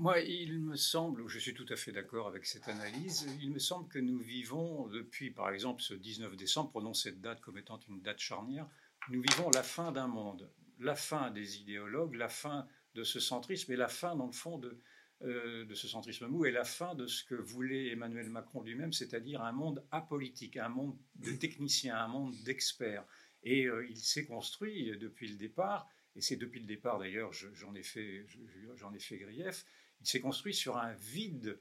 Moi, 0.00 0.20
il 0.20 0.60
me 0.60 0.76
semble, 0.76 1.26
je 1.26 1.40
suis 1.40 1.54
tout 1.54 1.66
à 1.70 1.74
fait 1.74 1.90
d'accord 1.90 2.28
avec 2.28 2.46
cette 2.46 2.68
analyse, 2.68 3.26
il 3.40 3.50
me 3.50 3.58
semble 3.58 3.88
que 3.88 3.98
nous 3.98 4.20
vivons 4.20 4.86
depuis, 4.86 5.32
par 5.32 5.50
exemple, 5.50 5.82
ce 5.82 5.92
19 5.92 6.36
décembre, 6.36 6.70
prenons 6.70 6.94
cette 6.94 7.20
date 7.20 7.40
comme 7.40 7.58
étant 7.58 7.80
une 7.88 8.00
date 8.00 8.20
charnière, 8.20 8.68
nous 9.10 9.20
vivons 9.20 9.50
la 9.50 9.64
fin 9.64 9.90
d'un 9.90 10.06
monde, 10.06 10.48
la 10.78 10.94
fin 10.94 11.32
des 11.32 11.58
idéologues, 11.58 12.14
la 12.14 12.28
fin 12.28 12.68
de 12.94 13.02
ce 13.02 13.18
centrisme 13.18 13.72
et 13.72 13.76
la 13.76 13.88
fin, 13.88 14.14
dans 14.14 14.26
le 14.26 14.32
fond, 14.32 14.58
de, 14.58 14.80
euh, 15.22 15.64
de 15.64 15.74
ce 15.74 15.88
centrisme 15.88 16.26
mou 16.28 16.44
et 16.44 16.52
la 16.52 16.64
fin 16.64 16.94
de 16.94 17.06
ce 17.06 17.24
que 17.24 17.34
voulait 17.34 17.88
Emmanuel 17.88 18.28
Macron 18.28 18.62
lui-même, 18.62 18.92
c'est-à-dire 18.92 19.42
un 19.42 19.52
monde 19.52 19.84
apolitique, 19.90 20.56
un 20.56 20.68
monde 20.68 20.96
de 21.16 21.32
techniciens, 21.32 21.96
un 21.96 22.08
monde 22.08 22.34
d'experts. 22.44 23.04
Et 23.42 23.66
euh, 23.66 23.86
il 23.88 23.96
s'est 23.96 24.26
construit 24.26 24.96
depuis 24.98 25.28
le 25.28 25.36
départ, 25.36 25.88
et 26.14 26.20
c'est 26.20 26.36
depuis 26.36 26.60
le 26.60 26.66
départ 26.66 26.98
d'ailleurs, 26.98 27.32
j'en 27.32 27.74
ai, 27.74 27.82
fait, 27.82 28.26
j'en 28.76 28.92
ai 28.92 28.98
fait 28.98 29.18
grief, 29.18 29.64
il 30.00 30.06
s'est 30.06 30.20
construit 30.20 30.54
sur 30.54 30.76
un 30.76 30.92
vide 30.92 31.58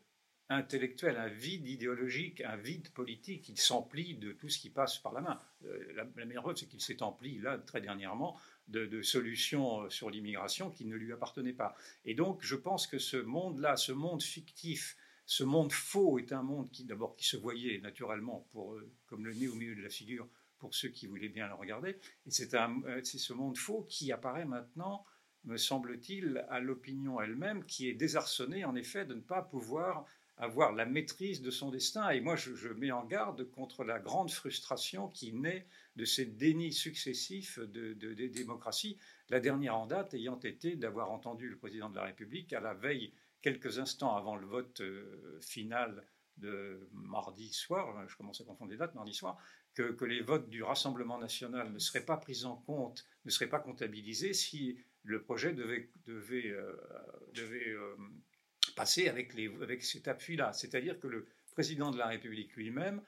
intellectuel, 0.50 1.18
un 1.18 1.28
vide 1.28 1.68
idéologique, 1.68 2.42
un 2.42 2.56
vide 2.56 2.90
politique. 2.92 3.50
Il 3.50 3.58
s'emplit 3.58 4.16
de 4.16 4.32
tout 4.32 4.50
ce 4.50 4.60
qui 4.60 4.70
passe 4.70 4.98
par 4.98 5.14
la 5.14 5.22
main. 5.22 5.40
Euh, 5.66 5.94
la, 5.94 6.08
la 6.16 6.26
meilleure 6.26 6.44
preuve, 6.44 6.56
c'est 6.56 6.68
qu'il 6.68 6.82
s'est 6.82 7.02
empli, 7.04 7.40
là, 7.40 7.58
très 7.58 7.82
dernièrement, 7.82 8.40
de, 8.68 9.02
solutions 9.02 9.84
euh, 9.84 9.90
sur 9.90 10.10
l'immigration 10.10 10.72
qui 10.72 10.86
ne 10.86 10.96
lui 10.96 11.14
appartenaient 11.14 11.54
pas. 11.54 11.76
Et 12.06 12.14
donc, 12.14 12.40
je 12.42 12.56
pense 12.56 12.88
que 12.88 13.00
ce 13.00 13.18
monde-là, 13.18 13.78
ce 13.78 13.92
monde 13.92 14.22
fictif, 14.22 14.98
ce 15.26 15.44
monde 15.44 15.72
faux 15.72 16.20
est 16.20 16.32
un 16.32 16.44
monde 16.44 16.70
qui, 16.72 16.84
d'abord, 16.86 17.16
qui 17.16 17.26
se 17.26 17.38
voyait 17.38 17.80
naturellement 17.80 18.48
pour, 18.52 18.74
euh, 18.74 18.90
comme 19.08 19.26
le 19.26 19.34
nez 19.34 19.48
au 19.48 19.56
milieu 19.56 19.76
de 19.76 19.82
la 19.82 19.90
figure 19.90 20.28
pour 20.60 20.74
ceux 20.74 20.90
qui 20.90 21.08
voulaient 21.08 21.30
bien 21.30 21.48
le 21.48 21.54
regarder. 21.54 21.98
Et 22.26 22.32
c'est, 22.32 22.54
euh, 22.54 23.02
c'est 23.04 23.20
ce 23.20 23.34
monde 23.34 23.58
faux 23.58 23.86
qui 23.90 24.12
apparaît 24.12 24.46
maintenant, 24.46 25.06
me 25.46 25.58
semble-t-il, 25.58 26.46
à 26.50 26.60
l'opinion 26.60 27.22
elle-même, 27.22 27.64
qui 27.66 27.88
est 27.88 27.94
désarçonnée, 27.94 28.66
en 28.66 28.76
effet, 28.76 29.06
de 29.06 29.14
ne 29.14 29.22
pas 29.22 29.42
pouvoir 29.42 30.06
avoir 30.38 30.72
la 30.74 30.86
maîtrise 30.86 31.42
de 31.42 31.52
son 31.52 31.72
destin. 31.72 32.10
Et 32.10 32.22
moi, 32.22 32.36
je, 32.36 32.70
mets 32.70 32.92
en 32.92 33.06
garde 33.06 33.50
contre 33.52 33.84
la 33.84 34.00
grande 34.00 34.30
frustration 34.30 35.08
qui 35.08 35.34
naît 35.34 35.66
de 35.98 36.06
ces 36.06 36.26
dénis 36.26 36.74
successifs 36.74 37.60
de, 37.60 37.94
des 37.94 38.30
démocraties. 38.30 38.98
La 39.30 39.40
dernière 39.40 39.76
en 39.76 39.88
date 39.88 40.14
ayant 40.14 40.40
été 40.40 40.76
d'avoir 40.76 41.12
entendu 41.12 41.50
le 41.50 41.58
président 41.58 41.90
de 41.90 41.96
la 41.96 42.04
République 42.04 42.54
à 42.54 42.60
la 42.60 42.76
veille, 42.76 43.14
quelques 43.42 43.80
instants 43.80 44.16
avant 44.16 44.36
le 44.36 44.46
vote 44.46 44.82
euh, 44.82 45.40
final 45.42 46.06
de 46.38 46.88
mardi 46.94 47.52
soir, 47.52 48.08
je 48.08 48.16
commence 48.16 48.40
à 48.42 48.44
confondre 48.44 48.70
les 48.70 48.78
dates, 48.78 48.94
mardi 48.94 49.14
soir, 49.14 49.40
que, 49.74 50.06
les 50.06 50.22
votes 50.22 50.50
du 50.50 50.62
Rassemblement 50.62 51.18
national 51.18 51.72
ne 51.72 51.80
seraient 51.80 52.06
pas 52.06 52.18
pris 52.18 52.46
en 52.46 52.56
compte, 52.56 53.06
ne 53.26 53.32
seraient 53.32 53.50
pas 53.50 53.60
comptabilisés 53.60 54.34
si 54.34 54.78
le 55.04 55.24
projet 55.24 55.54
devait, 55.54 55.90
euh, 56.08 56.80
euh, 57.36 57.96
passer 58.76 59.10
avec 59.10 59.34
cet 59.82 60.08
appui-là. 60.08 60.54
C'est-à-dire 60.54 61.00
que 61.00 61.08
le 61.08 61.26
président 61.54 61.90
de 61.90 61.98
la 61.98 62.06
République 62.06 62.56
lui-même 62.56 63.02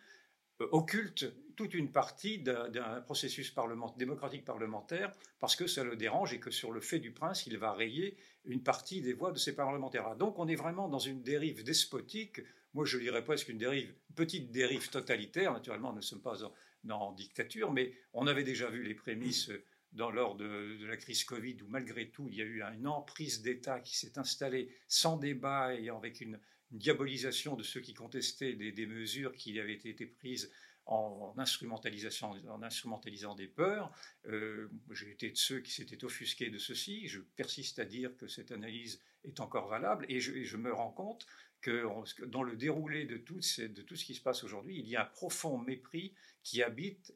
occulte 0.59 1.31
toute 1.59 1.73
une 1.73 1.91
partie 1.91 2.39
d'un 2.39 3.01
processus 3.01 3.53
démocratique 3.97 4.45
parlementaire 4.45 5.11
parce 5.41 5.57
que 5.57 5.67
ça 5.67 5.83
le 5.83 5.97
dérange 5.97 6.31
et 6.31 6.39
que 6.39 6.51
sur 6.51 6.71
le 6.71 6.79
fait 6.79 6.99
du 6.99 7.11
prince, 7.11 7.47
il 7.47 7.57
va 7.57 7.73
rayer 7.73 8.15
une 8.45 8.63
partie 8.63 9.01
des 9.01 9.11
voix 9.11 9.33
de 9.33 9.37
ces 9.37 9.53
parlementaires 9.53 10.15
Donc 10.15 10.39
on 10.39 10.47
est 10.47 10.55
vraiment 10.55 10.87
dans 10.87 10.99
une 10.99 11.21
dérive 11.21 11.65
despotique, 11.65 12.39
moi 12.73 12.85
je 12.85 12.97
dirais 12.97 13.25
presque 13.25 13.49
une 13.49 13.57
dérive, 13.57 13.93
petite 14.15 14.51
dérive 14.51 14.89
totalitaire, 14.89 15.51
naturellement 15.51 15.89
nous 15.89 15.97
ne 15.97 16.01
sommes 16.01 16.21
pas 16.21 16.37
dans 16.85 17.11
dictature, 17.11 17.73
mais 17.73 17.91
on 18.13 18.25
avait 18.25 18.45
déjà 18.45 18.69
vu 18.69 18.81
les 18.81 18.95
prémices 18.95 19.51
dans, 19.91 20.11
lors 20.11 20.35
de, 20.35 20.85
la 20.85 20.95
crise 20.95 21.25
Covid, 21.25 21.57
où 21.63 21.67
malgré 21.67 22.07
tout, 22.07 22.29
il 22.29 22.35
y 22.35 22.41
a 22.41 22.45
eu 22.45 22.61
une 22.61 22.87
emprise 22.87 23.41
d'État 23.41 23.81
qui 23.81 23.97
s'est 23.97 24.17
installée 24.17 24.73
sans 24.87 25.17
débat 25.17 25.75
et 25.75 25.89
avec 25.89 26.21
une, 26.21 26.39
diabolisation 26.71 27.55
de 27.55 27.63
ceux 27.63 27.81
qui 27.81 27.93
contestaient 27.93 28.53
des, 28.53 28.85
mesures 28.85 29.33
qui 29.33 29.59
avaient 29.59 29.73
été 29.73 30.05
prises 30.05 30.51
en, 30.89 31.33
instrumentalisation, 31.37 32.31
en 32.49 32.63
instrumentalisant 32.63 33.35
des 33.35 33.47
peurs. 33.47 33.91
Euh, 34.25 34.69
j'ai 34.91 35.11
été 35.11 35.29
de 35.29 35.37
ceux 35.37 35.59
qui 35.59 35.71
s'étaient 35.71 36.03
offusqués 36.03 36.49
de 36.49 36.57
ceci. 36.57 37.07
Je 37.07 37.21
persiste 37.21 37.79
à 37.79 37.85
dire 37.85 38.15
que 38.17 38.27
cette 38.27 38.51
analyse 38.51 38.99
est 39.23 39.39
encore 39.39 39.67
valable 39.67 40.05
et 40.09 40.19
je, 40.19 40.57
me 40.57 40.73
rends 40.73 40.91
compte 40.91 41.27
que 41.61 41.85
dans 42.25 42.41
le 42.41 42.55
déroulé 42.55 43.05
de 43.05 43.17
tout, 43.17 43.39
de 43.39 43.81
tout 43.81 43.95
ce 43.95 44.05
qui 44.05 44.15
se 44.15 44.21
passe 44.21 44.43
aujourd'hui, 44.43 44.79
il 44.79 44.87
y 44.87 44.95
a 44.95 45.03
un 45.03 45.05
profond 45.05 45.57
mépris 45.59 46.13
qui 46.43 46.63
habite 46.63 47.13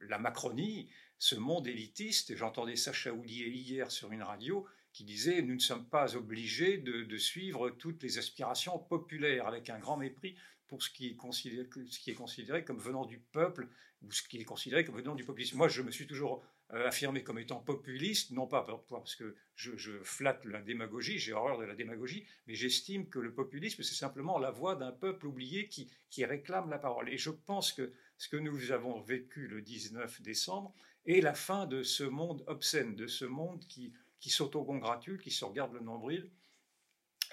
la 0.00 0.18
Macronie, 0.18 0.90
ce 1.18 1.34
monde 1.34 1.66
élitiste. 1.66 2.36
J'entendais 2.36 2.76
Sacha 2.76 3.12
Houlier 3.12 3.48
hier 3.48 3.90
sur 3.90 4.12
une 4.12 4.22
radio 4.22 4.66
qui 4.92 5.04
disait 5.04 5.40
Nous 5.40 5.54
ne 5.54 5.60
sommes 5.60 5.88
pas 5.88 6.14
obligés 6.14 6.76
de, 6.76 7.16
suivre 7.16 7.70
toutes 7.70 8.02
les 8.02 8.18
aspirations 8.18 8.78
populaires, 8.78 9.46
avec 9.46 9.70
un 9.70 9.78
grand 9.78 9.96
mépris 9.96 10.36
pour 10.68 10.82
ce 10.82 10.90
qui, 10.90 11.06
est 11.06 11.14
considéré, 11.16 12.64
comme 12.64 12.78
venant 12.78 13.04
du 13.04 13.18
peuple 13.18 13.68
ou 14.02 14.12
ce 14.12 14.22
qui 14.22 14.38
est 14.38 14.44
considéré 14.44 14.84
comme 14.84 14.96
venant 14.96 15.14
du 15.14 15.24
populisme. 15.24 15.56
Moi, 15.56 15.68
je 15.68 15.82
me 15.82 15.90
suis 15.90 16.06
toujours 16.06 16.44
euh, 16.72 16.88
affirmé 16.88 17.22
comme 17.22 17.38
étant 17.38 17.60
populiste, 17.60 18.32
non 18.32 18.46
pas 18.46 18.66
parce 18.88 19.14
que 19.14 19.36
je, 19.54 20.02
flatte 20.02 20.44
la 20.44 20.60
démagogie, 20.60 21.18
j'ai 21.18 21.32
horreur 21.32 21.58
de 21.58 21.64
la 21.64 21.74
démagogie, 21.74 22.26
mais 22.46 22.54
j'estime 22.54 23.08
que 23.08 23.18
le 23.18 23.32
populisme, 23.32 23.82
c'est 23.82 23.94
simplement 23.94 24.38
la 24.38 24.50
voix 24.50 24.74
d'un 24.74 24.92
peuple 24.92 25.26
oublié 25.26 25.68
qui, 25.68 25.90
qui 26.10 26.24
réclame 26.24 26.68
la 26.68 26.78
parole. 26.78 27.08
Et 27.08 27.18
je 27.18 27.30
pense 27.30 27.72
que 27.72 27.92
ce 28.18 28.28
que 28.28 28.36
nous 28.36 28.72
avons 28.72 29.00
vécu 29.00 29.46
le 29.46 29.62
19 29.62 30.22
décembre 30.22 30.74
est 31.06 31.20
la 31.20 31.34
fin 31.34 31.66
de 31.66 31.82
ce 31.82 32.02
monde 32.02 32.42
obscène, 32.48 32.96
de 32.96 33.06
ce 33.06 33.24
monde 33.24 33.64
qui, 33.68 33.92
qui 34.18 34.30
s'autocongratule, 34.30 35.20
qui 35.20 35.30
se 35.30 35.44
regarde 35.44 35.72
le 35.72 35.80
nombril 35.80 36.28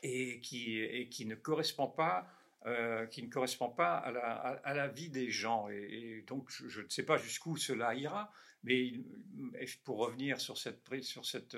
et 0.04 0.42
qui, 0.42 0.78
et 0.78 1.10
qui 1.10 1.26
ne 1.26 1.36
correspond 1.36 1.88
pas 1.88 2.28
euh, 2.66 3.06
qui 3.08 3.24
ne 3.24 3.30
correspond 3.30 3.70
pas 3.70 3.96
à 3.98 4.74
la, 4.74 4.88
vie 4.88 5.10
des 5.10 5.30
gens. 5.30 5.68
Et, 5.70 6.24
donc, 6.28 6.50
je, 6.50 6.82
ne 6.82 6.90
sais 6.90 7.04
pas 7.04 7.18
jusqu'où 7.18 7.58
cela 7.58 7.94
ira, 7.96 8.32
mais 8.64 8.94
pour 9.84 9.98
revenir 9.98 10.40
sur, 10.40 10.58
cette, 10.58 10.82
sur 11.02 11.26
cette, 11.26 11.58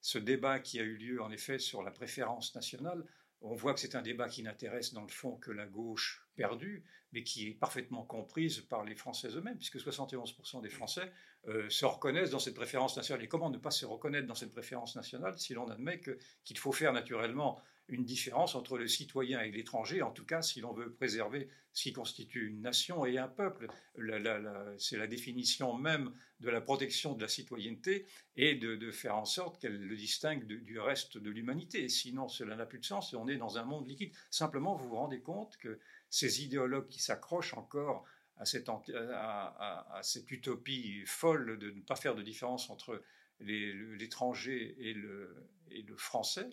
ce 0.00 0.18
débat 0.18 0.58
qui 0.58 0.80
a 0.80 0.82
eu 0.82 0.96
lieu, 0.96 1.22
en 1.22 1.30
effet, 1.30 1.58
sur 1.58 1.82
la 1.82 1.90
préférence 1.90 2.54
nationale, 2.54 3.04
on 3.42 3.54
voit 3.54 3.72
que 3.72 3.80
c'est 3.80 3.94
un 3.94 4.02
débat 4.02 4.28
qui 4.28 4.42
n'intéresse 4.42 4.92
dans 4.92 5.02
le 5.02 5.08
fond 5.08 5.36
que 5.36 5.50
la 5.50 5.66
gauche 5.66 6.26
perdue, 6.36 6.84
mais 7.12 7.22
qui 7.22 7.48
est 7.48 7.54
parfaitement 7.54 8.04
comprise 8.04 8.60
par 8.60 8.84
les 8.84 8.94
Français 8.94 9.28
eux-mêmes, 9.28 9.56
puisque 9.56 9.78
71% 9.78 10.60
des 10.60 10.68
Français 10.68 11.10
euh, 11.48 11.68
se 11.70 11.84
reconnaissent 11.86 12.30
dans 12.30 12.38
cette 12.38 12.54
préférence 12.54 12.96
nationale. 12.96 13.24
Et 13.24 13.28
comment 13.28 13.50
ne 13.50 13.58
pas 13.58 13.70
se 13.70 13.86
reconnaître 13.86 14.26
dans 14.26 14.34
cette 14.34 14.52
préférence 14.52 14.94
nationale 14.94 15.38
si 15.38 15.54
l'on 15.54 15.68
admet 15.70 16.00
qu'il 16.44 16.58
faut 16.58 16.72
faire 16.72 16.92
naturellement 16.92 17.60
une 17.90 18.04
différence 18.04 18.54
entre 18.54 18.78
le 18.78 18.86
citoyen 18.86 19.40
et 19.40 19.50
l'étranger, 19.50 20.00
en 20.00 20.12
tout 20.12 20.24
cas 20.24 20.42
si 20.42 20.60
l'on 20.60 20.72
veut 20.72 20.92
préserver 20.92 21.48
ce 21.72 21.82
qui 21.82 21.92
constitue 21.92 22.46
une 22.46 22.62
nation 22.62 23.04
et 23.04 23.18
un 23.18 23.28
peuple. 23.28 23.68
c'est 24.78 24.96
la 24.96 25.06
définition 25.06 25.76
même 25.76 26.12
de 26.40 26.50
la 26.50 26.60
protection 26.60 27.14
de 27.14 27.22
la 27.22 27.28
citoyenneté 27.28 28.06
et 28.36 28.54
de, 28.54 28.90
faire 28.90 29.16
en 29.16 29.24
sorte 29.24 29.60
qu'elle 29.60 29.78
le 29.78 29.96
distingue 29.96 30.46
du 30.46 30.78
reste 30.78 31.18
de 31.18 31.30
l'humanité. 31.30 31.88
Sinon, 31.88 32.28
cela 32.28 32.56
n'a 32.56 32.66
plus 32.66 32.78
de 32.78 32.84
sens 32.84 33.12
et 33.12 33.16
on 33.16 33.28
est 33.28 33.36
dans 33.36 33.58
un 33.58 33.64
monde 33.64 33.88
liquide. 33.88 34.12
Simplement, 34.30 34.74
vous 34.74 34.88
vous 34.88 34.96
rendez 34.96 35.20
compte 35.20 35.56
que 35.58 35.78
ces 36.08 36.42
idéologues 36.42 36.88
qui 36.88 37.00
s'accrochent 37.00 37.54
encore 37.54 38.04
à 38.36 38.46
cette, 38.46 38.70
utopie 40.30 41.02
folle 41.04 41.58
de 41.58 41.70
ne 41.70 41.82
pas 41.82 41.96
faire 41.96 42.14
de 42.14 42.22
différence 42.22 42.70
entre 42.70 43.02
l'étranger 43.40 44.76
et 44.78 44.94
le 44.94 45.96
français, 45.96 46.48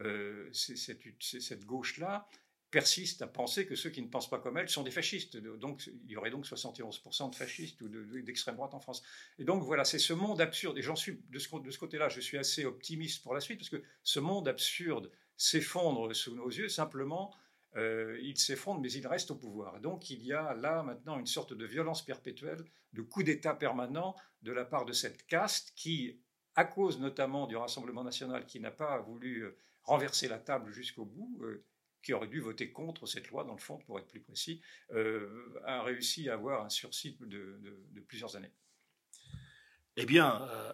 euh, 0.00 0.48
cette, 0.52 1.64
gauche-là 1.64 2.28
persiste 2.70 3.22
à 3.22 3.26
penser 3.26 3.66
que 3.66 3.74
ceux 3.74 3.90
qui 3.90 4.02
ne 4.02 4.08
pensent 4.08 4.28
pas 4.28 4.38
comme 4.38 4.58
elle 4.58 4.68
sont 4.68 4.82
des 4.82 4.90
fascistes. 4.90 5.36
Donc, 5.36 5.86
il 5.86 6.10
y 6.10 6.16
aurait 6.16 6.30
donc 6.30 6.44
71% 6.44 7.30
de 7.30 7.34
fascistes 7.34 7.80
ou 7.80 7.88
d'extrême 8.22 8.56
droite 8.56 8.74
en 8.74 8.80
France. 8.80 9.02
Et 9.38 9.44
donc, 9.44 9.62
voilà, 9.62 9.84
c'est 9.84 9.98
ce 9.98 10.12
monde 10.12 10.40
absurde. 10.40 10.76
Et 10.76 10.82
j'en 10.82 10.96
suis, 10.96 11.22
de 11.30 11.38
ce, 11.38 11.78
côté-là, 11.78 12.08
je 12.08 12.20
suis 12.20 12.36
assez 12.36 12.64
optimiste 12.64 13.22
pour 13.22 13.34
la 13.34 13.40
suite, 13.40 13.58
parce 13.58 13.70
que 13.70 13.82
ce 14.02 14.20
monde 14.20 14.48
absurde 14.48 15.10
s'effondre 15.36 16.14
sous 16.14 16.34
nos 16.34 16.48
yeux, 16.48 16.68
simplement, 16.68 17.34
euh, 17.76 18.18
il 18.22 18.36
s'effondre, 18.36 18.80
mais 18.80 18.92
il 18.92 19.06
reste 19.06 19.30
au 19.30 19.36
pouvoir. 19.36 19.80
donc, 19.80 20.10
il 20.10 20.22
y 20.24 20.32
a 20.32 20.54
là, 20.54 20.82
maintenant, 20.82 21.18
une 21.18 21.26
sorte 21.26 21.52
de 21.54 21.64
violence 21.64 22.04
perpétuelle, 22.04 22.64
de 22.92 23.02
coup 23.02 23.22
d'État 23.22 23.54
permanent 23.54 24.16
de 24.42 24.52
la 24.52 24.64
part 24.64 24.84
de 24.84 24.92
cette 24.92 25.26
caste 25.26 25.72
qui, 25.76 26.20
à 26.54 26.64
cause 26.64 26.98
notamment 26.98 27.46
du 27.46 27.56
Rassemblement 27.56 28.02
national 28.02 28.46
qui 28.46 28.60
n'a 28.60 28.70
pas 28.70 28.98
voulu 29.00 29.44
euh, 29.44 29.56
renverser 29.86 30.28
la 30.28 30.38
table 30.38 30.72
jusqu'au 30.72 31.04
bout, 31.04 31.38
euh, 31.42 31.64
qui 32.02 32.12
aurait 32.12 32.28
dû 32.28 32.40
voter 32.40 32.72
contre 32.72 33.06
cette 33.06 33.28
loi, 33.28 33.44
dans 33.44 33.54
le 33.54 33.60
fond, 33.60 33.78
pour 33.78 33.98
être 33.98 34.08
plus 34.08 34.20
précis, 34.20 34.60
euh, 34.92 35.60
a 35.64 35.82
réussi 35.82 36.28
à 36.28 36.34
avoir 36.34 36.64
un 36.64 36.68
sursis 36.68 37.16
de, 37.20 38.02
plusieurs 38.06 38.36
années. 38.36 38.52
Eh 39.96 40.04
bien, 40.04 40.42
euh, 40.42 40.72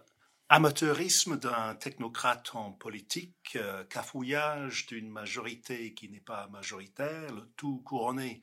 amateurisme 0.49 1.39
d'un 1.39 1.75
technocrate 1.77 2.55
en 2.55 2.73
politique, 2.73 3.57
cafouillage 3.89 4.87
d'une 4.87 5.09
majorité 5.09 5.95
qui 5.95 6.09
n'est 6.11 6.21
pas 6.21 6.49
majoritaire, 6.49 7.33
le 7.33 7.47
tout 7.57 7.81
couronné 7.83 8.43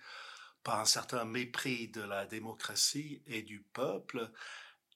par 0.63 0.79
un 0.79 0.85
certain 0.85 1.25
mépris 1.25 1.89
de 1.89 2.01
la 2.01 2.25
démocratie 2.25 3.21
et 3.27 3.43
du 3.43 3.61
peuple. 3.73 4.31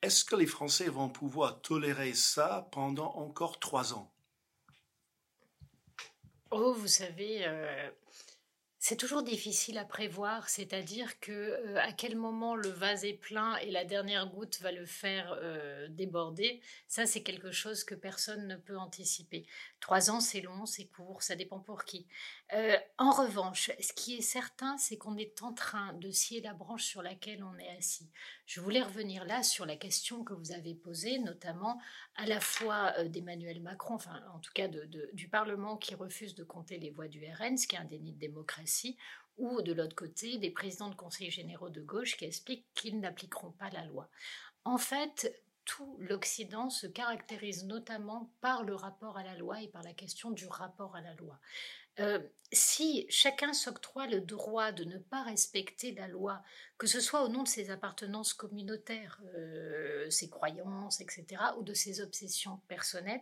Est-ce 0.02 0.26
que 0.26 0.36
les 0.36 0.48
Français 0.48 0.90
vont 0.90 1.10
pouvoir 1.10 1.62
tolérer 1.62 2.14
ça 2.14 2.68
pendant 2.72 3.14
encore 3.16 3.60
trois 3.60 3.94
ans? 3.94 4.13
Oh, 6.56 6.74
vous 6.74 6.88
savez, 6.88 7.42
euh, 7.48 7.90
c'est 8.86 8.98
toujours 8.98 9.24
difficile 9.24 9.78
à 9.78 9.86
prévoir, 9.86 10.50
c'est-à-dire 10.50 11.18
que 11.22 11.32
euh, 11.32 11.80
à 11.80 11.94
quel 11.94 12.18
moment 12.18 12.54
le 12.54 12.68
vase 12.68 13.06
est 13.06 13.14
plein 13.14 13.56
et 13.60 13.72
la 13.72 13.86
dernière 13.86 14.28
goutte 14.28 14.60
va 14.60 14.74
le 14.74 14.86
faire 14.86 15.40
euh, 15.42 15.88
déborder, 15.88 16.60
ça 16.90 17.06
c'est 17.06 17.24
quelque 17.24 17.54
chose 17.54 17.86
que 17.86 17.96
personne 17.96 18.46
ne 18.46 18.58
peut 18.58 18.78
anticiper. 18.78 19.46
Trois 19.80 20.12
ans, 20.12 20.20
c'est 20.20 20.42
long, 20.42 20.66
c'est 20.66 20.88
court, 20.88 21.24
ça 21.24 21.38
dépend 21.38 21.62
pour 21.62 21.86
qui. 21.86 22.08
Euh, 22.52 22.76
en 22.98 23.12
revanche, 23.12 23.72
ce 23.80 23.94
qui 23.94 24.18
est 24.18 24.22
certain, 24.22 24.78
c'est 24.78 24.98
qu'on 24.98 25.16
est 25.16 25.42
en 25.44 25.54
train 25.54 25.94
de 25.94 26.12
scier 26.12 26.42
la 26.42 26.54
branche 26.54 26.84
sur 26.84 27.02
laquelle 27.02 27.42
on 27.42 27.58
est 27.58 27.78
assis. 27.78 28.10
Je 28.46 28.60
voulais 28.60 28.82
revenir 28.82 29.24
là 29.24 29.44
sur 29.44 29.66
la 29.66 29.78
question 29.78 30.26
que 30.26 30.34
vous 30.34 30.52
avez 30.52 30.76
posée, 30.76 31.20
notamment 31.20 31.80
à 32.16 32.26
la 32.26 32.42
fois 32.42 33.02
d'Emmanuel 33.06 33.62
Macron, 33.62 33.96
enfin 33.96 34.22
en 34.34 34.40
tout 34.40 34.52
cas 34.54 34.68
du 34.68 35.30
Parlement 35.30 35.78
qui 35.78 35.96
refuse 35.96 36.36
de 36.36 36.44
compter 36.44 36.78
les 36.80 36.90
voix 36.90 37.08
du 37.08 37.26
RN, 37.26 37.58
ce 37.58 37.66
qui 37.66 37.78
est 37.78 37.80
un 37.80 37.86
déni 37.86 38.12
de 38.12 38.20
démocratie, 38.20 38.73
ou 39.38 39.62
de 39.62 39.74
l'autre 39.74 39.96
côté, 39.96 40.38
des 40.38 40.52
présidents 40.52 40.90
de 40.90 40.96
conseils 40.96 41.32
généraux 41.32 41.70
de 41.70 41.82
gauche 41.82 42.18
qui 42.18 42.26
expliquent 42.26 42.68
qu'ils 42.76 43.00
n'appliqueront 43.00 43.52
pas 43.52 43.70
la 43.72 43.86
loi. 43.86 44.10
En 44.64 44.78
fait, 44.78 45.44
tout 45.66 45.98
l'Occident 46.00 46.70
se 46.70 46.88
caractérise 46.88 47.66
notamment 47.66 48.32
par 48.42 48.64
le 48.64 48.76
rapport 48.76 49.18
à 49.18 49.24
la 49.24 49.36
loi 49.36 49.62
et 49.62 49.68
par 49.68 49.84
la 49.84 49.94
question 49.94 50.32
du 50.32 50.46
rapport 50.48 50.96
à 50.96 51.02
la 51.02 51.14
loi. 51.16 51.40
Euh, 52.00 52.20
si 52.52 53.06
chacun 53.10 53.54
s'octroie 53.54 54.08
le 54.08 54.20
droit 54.20 54.72
de 54.72 54.84
ne 54.84 54.98
pas 54.98 55.24
respecter 55.24 55.94
la 55.94 56.08
loi, 56.08 56.44
que 56.78 56.88
ce 56.88 57.00
soit 57.00 57.24
au 57.24 57.28
nom 57.28 57.44
de 57.44 57.48
ses 57.48 57.70
appartenances 57.70 58.34
communautaires, 58.34 59.22
euh, 59.36 60.10
ses 60.10 60.30
croyances, 60.30 61.02
etc., 61.02 61.26
ou 61.58 61.64
de 61.64 61.74
ses 61.74 62.02
obsessions 62.02 62.60
personnelles, 62.68 63.22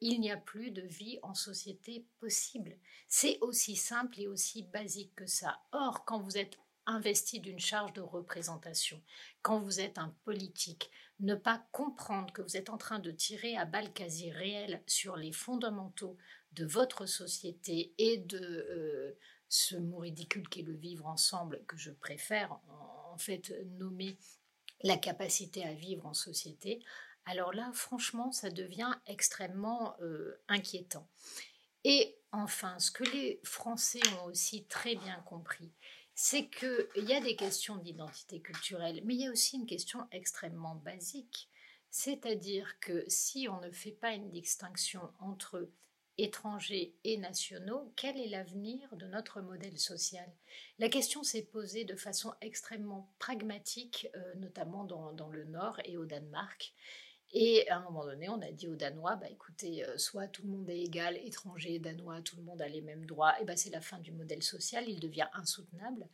il 0.00 0.20
n'y 0.20 0.30
a 0.30 0.36
plus 0.36 0.70
de 0.70 0.82
vie 0.82 1.18
en 1.22 1.34
société 1.34 2.04
possible. 2.20 2.76
C'est 3.08 3.38
aussi 3.40 3.76
simple 3.76 4.20
et 4.20 4.26
aussi 4.26 4.62
basique 4.62 5.14
que 5.14 5.26
ça. 5.26 5.60
Or, 5.72 6.04
quand 6.04 6.20
vous 6.20 6.36
êtes 6.36 6.58
investi 6.86 7.40
d'une 7.40 7.58
charge 7.58 7.92
de 7.94 8.00
représentation, 8.00 9.02
quand 9.42 9.58
vous 9.58 9.80
êtes 9.80 9.98
un 9.98 10.14
politique, 10.24 10.90
ne 11.20 11.34
pas 11.34 11.66
comprendre 11.72 12.32
que 12.32 12.42
vous 12.42 12.56
êtes 12.56 12.70
en 12.70 12.76
train 12.76 12.98
de 12.98 13.10
tirer 13.10 13.56
à 13.56 13.64
balles 13.64 13.92
quasi 13.92 14.30
réelles 14.30 14.82
sur 14.86 15.16
les 15.16 15.32
fondamentaux 15.32 16.16
de 16.52 16.64
votre 16.64 17.06
société 17.06 17.94
et 17.98 18.18
de 18.18 18.38
euh, 18.38 19.18
ce 19.48 19.76
mot 19.76 19.98
ridicule 19.98 20.48
qui 20.48 20.60
est 20.60 20.64
le 20.64 20.74
vivre 20.74 21.06
ensemble, 21.06 21.62
que 21.66 21.76
je 21.76 21.90
préfère 21.90 22.58
en, 22.68 23.18
fait 23.18 23.50
nommer 23.78 24.18
la 24.82 24.98
capacité 24.98 25.64
à 25.64 25.72
vivre 25.72 26.06
en 26.06 26.12
société, 26.12 26.84
alors 27.26 27.52
là, 27.52 27.70
franchement, 27.74 28.30
ça 28.30 28.50
devient 28.50 28.92
extrêmement 29.06 29.96
euh, 30.00 30.40
inquiétant. 30.48 31.08
Et 31.84 32.16
enfin, 32.32 32.78
ce 32.78 32.90
que 32.90 33.04
les 33.04 33.40
Français 33.44 34.00
ont 34.20 34.26
aussi 34.26 34.64
très 34.64 34.94
bien 34.94 35.20
compris, 35.26 35.72
c'est 36.14 36.48
qu'il 36.48 37.04
y 37.04 37.12
a 37.12 37.20
des 37.20 37.36
questions 37.36 37.76
d'identité 37.76 38.40
culturelle, 38.40 39.02
mais 39.04 39.14
il 39.14 39.20
y 39.20 39.26
a 39.26 39.30
aussi 39.30 39.56
une 39.56 39.66
question 39.66 40.06
extrêmement 40.12 40.76
basique. 40.76 41.50
C'est-à-dire 41.90 42.78
que 42.80 43.04
si 43.08 43.48
on 43.48 43.60
ne 43.60 43.70
fait 43.70 43.92
pas 43.92 44.12
une 44.12 44.30
distinction 44.30 45.12
entre 45.18 45.68
étrangers 46.18 46.94
et 47.04 47.18
nationaux, 47.18 47.92
quel 47.96 48.18
est 48.18 48.28
l'avenir 48.28 48.88
de 48.96 49.06
notre 49.06 49.40
modèle 49.40 49.78
social? 49.78 50.30
La 50.78 50.88
question 50.88 51.22
s'est 51.22 51.44
posée 51.44 51.84
de 51.84 51.96
façon 51.96 52.32
extrêmement 52.40 53.12
pragmatique, 53.18 54.08
euh, 54.14 54.34
notamment 54.36 54.84
dans, 54.84 55.12
dans, 55.12 55.28
le 55.28 55.44
Nord 55.44 55.78
et 55.84 55.96
au 55.96 56.06
Danemark. 56.06 56.72
Et 57.32 57.68
à 57.68 57.78
un 57.78 57.80
moment 57.80 58.04
donné, 58.04 58.28
on 58.28 58.40
a 58.40 58.50
dit 58.52 58.68
aux 58.68 58.76
Danois, 58.76 59.16
bah, 59.16 59.28
écoutez, 59.30 59.84
euh, 59.84 59.98
soit 59.98 60.28
tout 60.28 60.42
le 60.42 60.48
monde 60.48 60.70
est 60.70 60.80
égal, 60.80 61.16
étranger, 61.18 61.78
danois, 61.78 62.20
tout 62.22 62.36
le 62.36 62.42
monde 62.42 62.62
a 62.62 62.68
les 62.68 62.80
mêmes 62.80 63.04
droits, 63.04 63.38
et 63.40 63.44
bah, 63.44 63.56
c'est 63.56 63.70
la 63.70 63.80
fin 63.80 63.98
du 63.98 64.12
modèle 64.12 64.42
social, 64.42 64.88
il 64.88 65.00
devient 65.00 65.28
insoutenable. 65.34 66.08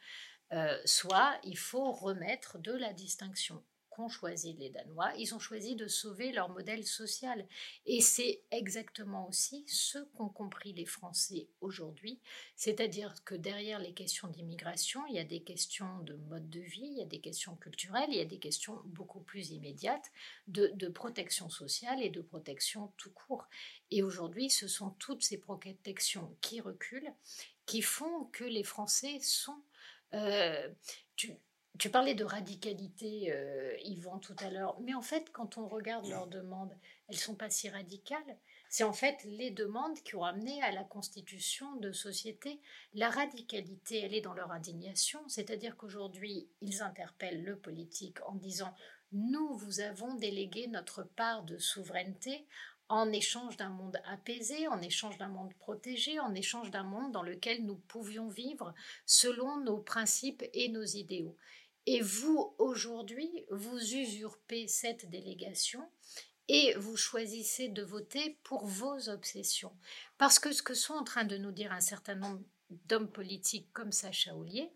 Euh, 0.53 0.79
soit 0.85 1.39
il 1.45 1.57
faut 1.57 1.93
remettre 1.93 2.59
de 2.59 2.73
la 2.73 2.93
distinction 2.93 3.63
qu'ont 3.95 4.09
choisi 4.09 4.55
les 4.55 4.71
Danois, 4.71 5.13
ils 5.19 5.35
ont 5.35 5.39
choisi 5.39 5.77
de 5.77 5.87
sauver 5.87 6.33
leur 6.33 6.49
modèle 6.49 6.85
social. 6.85 7.47
Et 7.87 8.01
c'est 8.01 8.43
exactement 8.51 9.29
aussi 9.29 9.65
ce 9.67 9.99
qu'ont 10.15 10.29
compris 10.29 10.73
les 10.73 10.87
Français 10.87 11.49
aujourd'hui, 11.61 12.21
c'est-à-dire 12.57 13.15
que 13.25 13.35
derrière 13.35 13.79
les 13.79 13.93
questions 13.93 14.29
d'immigration, 14.29 15.05
il 15.09 15.15
y 15.15 15.19
a 15.19 15.25
des 15.25 15.43
questions 15.43 15.99
de 16.01 16.15
mode 16.15 16.49
de 16.51 16.61
vie, 16.61 16.85
il 16.85 16.99
y 16.99 17.03
a 17.03 17.07
des 17.07 17.21
questions 17.21 17.57
culturelles, 17.57 18.09
il 18.09 18.17
y 18.17 18.21
a 18.21 18.27
des 18.27 18.39
questions 18.39 18.81
beaucoup 18.87 19.21
plus 19.21 19.51
immédiates 19.51 20.11
de, 20.49 20.89
protection 20.89 21.49
sociale 21.49 22.03
et 22.03 22.11
de 22.11 22.21
protection 22.21 22.93
tout 22.97 23.11
court. 23.11 23.47
Et 23.91 24.03
aujourd'hui, 24.03 24.51
ce 24.51 24.69
sont 24.69 24.91
toutes 24.99 25.23
ces 25.23 25.39
protections 25.39 26.37
qui 26.41 26.61
reculent, 26.61 27.13
qui 27.67 27.83
font 27.83 28.25
que 28.33 28.45
les 28.45 28.65
Français 28.65 29.19
sont... 29.21 29.63
Euh, 30.15 30.69
tu 31.79 31.91
parlais 31.91 32.15
de 32.15 32.25
radicalité, 32.25 33.33
euh, 33.33 33.77
Yvan, 33.85 34.19
tout 34.19 34.37
à 34.39 34.51
l'heure, 34.51 34.79
mais 34.81 34.95
en 34.95 35.03
fait, 35.03 35.31
quand 35.33 35.57
on 35.59 35.67
regarde 35.67 36.07
leurs 36.07 36.27
demandes, 36.27 36.77
elles 37.09 37.17
sont 37.17 37.35
pas 37.35 37.51
si 37.51 37.69
radicales. 37.69 38.39
C'est 38.69 38.85
en 38.85 38.93
fait 38.93 39.17
les 39.25 39.51
demandes 39.51 39.99
qui 40.03 40.17
ont 40.17 40.25
amené 40.25 40.63
à 40.63 40.71
la 40.71 40.85
constitution 40.85 41.77
de 41.77 41.93
sociétés. 41.93 42.61
La 42.95 43.11
radicalité, 43.11 44.01
elle 44.01 44.15
est 44.15 44.21
dans 44.21 44.33
leur 44.33 44.51
indignation, 44.51 45.21
c'est-à-dire 45.29 45.77
qu'aujourd'hui, 45.77 46.49
ils 46.61 46.83
interpellent 46.83 47.45
le 47.45 47.57
politique 47.57 48.19
en 48.27 48.35
disant 48.35 48.75
Nous 49.13 49.57
vous 49.57 49.81
avons 49.81 50.15
délégué 50.15 50.69
notre 50.69 51.03
part 51.03 51.43
de 51.43 51.59
souveraineté 51.59 52.47
en 52.89 53.11
échange 53.11 53.57
d'un 53.57 53.71
monde 53.71 53.99
apaisé, 54.05 54.69
en 54.69 54.83
échange 54.83 55.17
d'un 55.17 55.29
monde 55.29 55.55
protégé, 55.55 56.21
en 56.21 56.35
échange 56.35 56.71
d'un 56.71 56.83
monde 56.83 57.13
dans 57.13 57.23
lequel 57.23 57.65
nous 57.65 57.77
pouvions 57.77 58.29
vivre 58.29 58.75
selon 59.07 59.59
nos 59.61 59.79
principes 59.79 60.45
et 60.53 60.69
nos 60.69 60.85
idéaux. 60.85 61.37
Et 61.87 62.01
vous, 62.01 62.55
aujourd'hui, 62.59 63.45
vous 63.51 63.79
usurpez 63.79 64.69
cette 64.69 65.11
délégation 65.11 65.89
et 66.49 66.75
vous 66.75 66.97
choisissez 66.97 67.69
de 67.69 67.83
voter 67.83 68.39
pour 68.45 68.67
vos 68.67 69.09
obsessions. 69.09 69.73
Parce 70.19 70.39
que 70.39 70.53
ce 70.53 70.63
que 70.63 70.75
sont 70.75 70.95
en 70.95 71.05
train 71.05 71.25
de 71.25 71.37
nous 71.37 71.53
dire 71.53 71.73
un 71.73 71.81
certain 71.81 72.15
nombre 72.15 72.43
d'hommes 72.71 73.11
politiques 73.11 73.69
comme 73.73 73.93
Sacha 73.93 74.37
Ollier, 74.37 74.71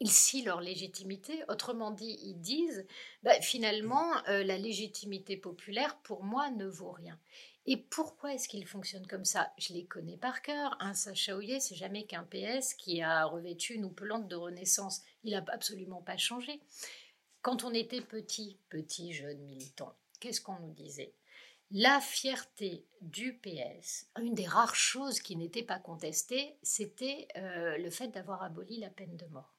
ils 0.00 0.10
scient 0.10 0.44
leur 0.44 0.60
légitimité. 0.60 1.42
Autrement 1.48 1.90
dit, 1.90 2.18
ils 2.22 2.40
disent, 2.40 2.86
bah, 3.22 3.40
finalement, 3.40 4.16
euh, 4.28 4.44
la 4.44 4.56
légitimité 4.56 5.36
populaire, 5.36 5.98
pour 6.02 6.22
moi, 6.22 6.50
ne 6.50 6.66
vaut 6.66 6.92
rien. 6.92 7.18
Et 7.70 7.76
pourquoi 7.76 8.32
est-ce 8.32 8.48
qu'il 8.48 8.66
fonctionne 8.66 9.06
comme 9.06 9.26
ça? 9.26 9.52
Je 9.58 9.74
les 9.74 9.84
connais 9.84 10.16
par 10.16 10.40
cœur. 10.40 10.74
Un 10.80 10.94
Sacha 10.94 11.36
Ouillet, 11.36 11.60
c'est 11.60 11.74
jamais 11.74 12.06
qu'un 12.06 12.24
PS 12.24 12.72
qui 12.72 13.02
a 13.02 13.26
revêtu 13.26 13.74
une 13.74 13.84
houppelande 13.84 14.26
de 14.26 14.36
renaissance. 14.36 15.02
Il 15.22 15.32
n'a 15.32 15.44
absolument 15.48 16.00
pas 16.00 16.16
changé. 16.16 16.62
Quand 17.42 17.64
on 17.64 17.74
était 17.74 18.00
petit, 18.00 18.56
petit, 18.70 19.12
jeune 19.12 19.42
militant, 19.42 19.94
qu'est-ce 20.18 20.40
qu'on 20.40 20.58
nous 20.60 20.72
disait? 20.72 21.12
La 21.70 22.00
fierté 22.00 22.86
du 23.02 23.34
PS, 23.34 24.06
une 24.18 24.32
des 24.32 24.46
rares 24.46 24.74
choses 24.74 25.20
qui 25.20 25.36
n'était 25.36 25.62
pas 25.62 25.78
contestée, 25.78 26.56
c'était 26.62 27.28
euh, 27.36 27.76
le 27.76 27.90
fait 27.90 28.08
d'avoir 28.08 28.42
aboli 28.42 28.78
la 28.78 28.88
peine 28.88 29.18
de 29.18 29.26
mort. 29.26 29.57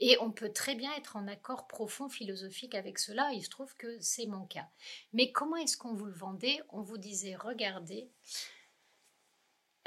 Et 0.00 0.16
on 0.20 0.30
peut 0.30 0.52
très 0.52 0.74
bien 0.74 0.92
être 0.96 1.16
en 1.16 1.28
accord 1.28 1.66
profond 1.66 2.08
philosophique 2.08 2.74
avec 2.74 2.98
cela, 2.98 3.32
il 3.32 3.42
se 3.42 3.50
trouve 3.50 3.74
que 3.76 3.98
c'est 4.00 4.26
mon 4.26 4.46
cas. 4.46 4.68
Mais 5.12 5.32
comment 5.32 5.56
est-ce 5.56 5.76
qu'on 5.76 5.94
vous 5.94 6.06
le 6.06 6.12
vendait? 6.12 6.60
On 6.70 6.82
vous 6.82 6.98
disait, 6.98 7.36
regardez, 7.36 8.08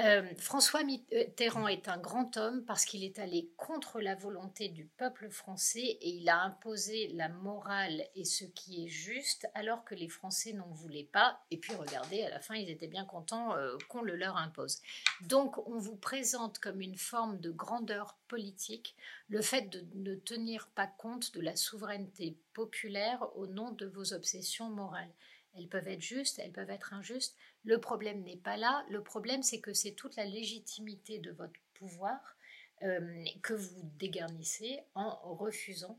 euh, 0.01 0.23
François 0.37 0.83
Mitterrand 0.83 1.67
est 1.67 1.87
un 1.87 1.99
grand 1.99 2.35
homme 2.37 2.65
parce 2.65 2.83
qu'il 2.83 3.03
est 3.03 3.19
allé 3.19 3.51
contre 3.57 4.01
la 4.01 4.15
volonté 4.15 4.69
du 4.69 4.85
peuple 4.85 5.29
français 5.29 5.81
et 6.01 6.09
il 6.09 6.27
a 6.29 6.41
imposé 6.41 7.09
la 7.13 7.29
morale 7.29 8.03
et 8.15 8.25
ce 8.25 8.43
qui 8.43 8.83
est 8.83 8.87
juste 8.87 9.47
alors 9.53 9.85
que 9.85 9.93
les 9.93 10.09
Français 10.09 10.53
n'en 10.53 10.71
voulaient 10.71 11.09
pas. 11.11 11.39
Et 11.51 11.57
puis 11.57 11.75
regardez, 11.75 12.23
à 12.23 12.31
la 12.31 12.39
fin, 12.39 12.55
ils 12.55 12.71
étaient 12.71 12.87
bien 12.87 13.05
contents 13.05 13.55
euh, 13.55 13.77
qu'on 13.87 14.01
le 14.01 14.15
leur 14.15 14.35
impose. 14.37 14.81
Donc 15.21 15.59
on 15.67 15.77
vous 15.77 15.95
présente 15.95 16.57
comme 16.57 16.81
une 16.81 16.97
forme 16.97 17.39
de 17.39 17.51
grandeur 17.51 18.17
politique 18.27 18.95
le 19.29 19.43
fait 19.43 19.69
de 19.69 19.85
ne 19.93 20.15
tenir 20.15 20.69
pas 20.69 20.87
compte 20.87 21.35
de 21.35 21.41
la 21.41 21.55
souveraineté 21.55 22.35
populaire 22.53 23.27
au 23.35 23.45
nom 23.45 23.71
de 23.71 23.85
vos 23.85 24.13
obsessions 24.13 24.71
morales. 24.71 25.13
Elles 25.55 25.67
peuvent 25.67 25.87
être 25.87 26.01
justes, 26.01 26.39
elles 26.39 26.51
peuvent 26.51 26.69
être 26.69 26.93
injustes. 26.93 27.35
Le 27.63 27.79
problème 27.79 28.23
n'est 28.23 28.37
pas 28.37 28.57
là. 28.57 28.85
Le 28.89 29.03
problème, 29.03 29.43
c'est 29.43 29.61
que 29.61 29.73
c'est 29.73 29.93
toute 29.93 30.15
la 30.15 30.25
légitimité 30.25 31.19
de 31.19 31.31
votre 31.31 31.59
pouvoir 31.73 32.37
euh, 32.83 33.23
que 33.41 33.53
vous 33.53 33.91
dégarnissez 33.97 34.81
en 34.93 35.15
refusant 35.35 35.97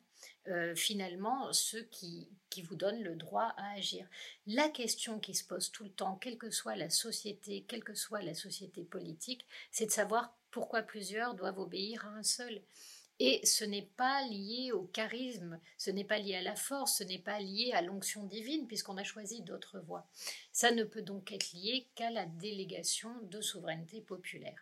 euh, 0.48 0.74
finalement 0.74 1.50
ceux 1.52 1.82
qui, 1.84 2.28
qui 2.50 2.60
vous 2.60 2.76
donnent 2.76 3.02
le 3.02 3.14
droit 3.14 3.54
à 3.56 3.72
agir. 3.72 4.06
La 4.46 4.68
question 4.68 5.18
qui 5.18 5.34
se 5.34 5.44
pose 5.44 5.70
tout 5.72 5.84
le 5.84 5.90
temps, 5.90 6.16
quelle 6.16 6.36
que 6.36 6.50
soit 6.50 6.76
la 6.76 6.90
société, 6.90 7.64
quelle 7.68 7.84
que 7.84 7.94
soit 7.94 8.20
la 8.20 8.34
société 8.34 8.84
politique, 8.84 9.46
c'est 9.70 9.86
de 9.86 9.90
savoir 9.90 10.36
pourquoi 10.50 10.82
plusieurs 10.82 11.34
doivent 11.34 11.58
obéir 11.58 12.04
à 12.06 12.10
un 12.10 12.22
seul. 12.22 12.60
Et 13.20 13.44
ce 13.46 13.64
n'est 13.64 13.88
pas 13.96 14.26
lié 14.26 14.72
au 14.72 14.84
charisme, 14.84 15.60
ce 15.78 15.90
n'est 15.90 16.04
pas 16.04 16.18
lié 16.18 16.34
à 16.34 16.42
la 16.42 16.56
force, 16.56 16.98
ce 16.98 17.04
n'est 17.04 17.18
pas 17.18 17.38
lié 17.38 17.70
à 17.72 17.80
l'onction 17.80 18.24
divine, 18.24 18.66
puisqu'on 18.66 18.96
a 18.96 19.04
choisi 19.04 19.42
d'autres 19.42 19.78
voies. 19.78 20.06
Ça 20.52 20.72
ne 20.72 20.82
peut 20.82 21.02
donc 21.02 21.30
être 21.30 21.52
lié 21.52 21.86
qu'à 21.94 22.10
la 22.10 22.26
délégation 22.26 23.10
de 23.22 23.40
souveraineté 23.40 24.00
populaire. 24.00 24.60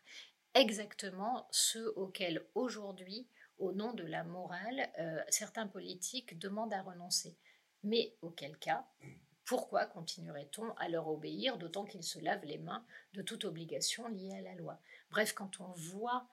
Exactement 0.54 1.48
ce 1.50 1.78
auquel 1.96 2.44
aujourd'hui, 2.54 3.26
au 3.58 3.72
nom 3.72 3.94
de 3.94 4.04
la 4.04 4.22
morale, 4.22 4.90
euh, 4.98 5.22
certains 5.30 5.66
politiques 5.66 6.38
demandent 6.38 6.74
à 6.74 6.82
renoncer. 6.82 7.34
Mais 7.84 8.14
auquel 8.20 8.58
cas, 8.58 8.86
pourquoi 9.46 9.86
continuerait-on 9.86 10.70
à 10.72 10.88
leur 10.88 11.08
obéir, 11.08 11.56
d'autant 11.56 11.84
qu'ils 11.84 12.04
se 12.04 12.18
lavent 12.18 12.44
les 12.44 12.58
mains 12.58 12.84
de 13.14 13.22
toute 13.22 13.44
obligation 13.44 14.06
liée 14.08 14.34
à 14.34 14.42
la 14.42 14.54
loi? 14.54 14.78
Bref, 15.10 15.32
quand 15.32 15.60
on 15.60 15.72
voit 15.72 16.26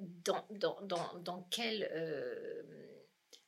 dans, 0.00 0.46
dans, 0.82 1.18
dans. 1.20 1.48
Euh, 1.58 2.62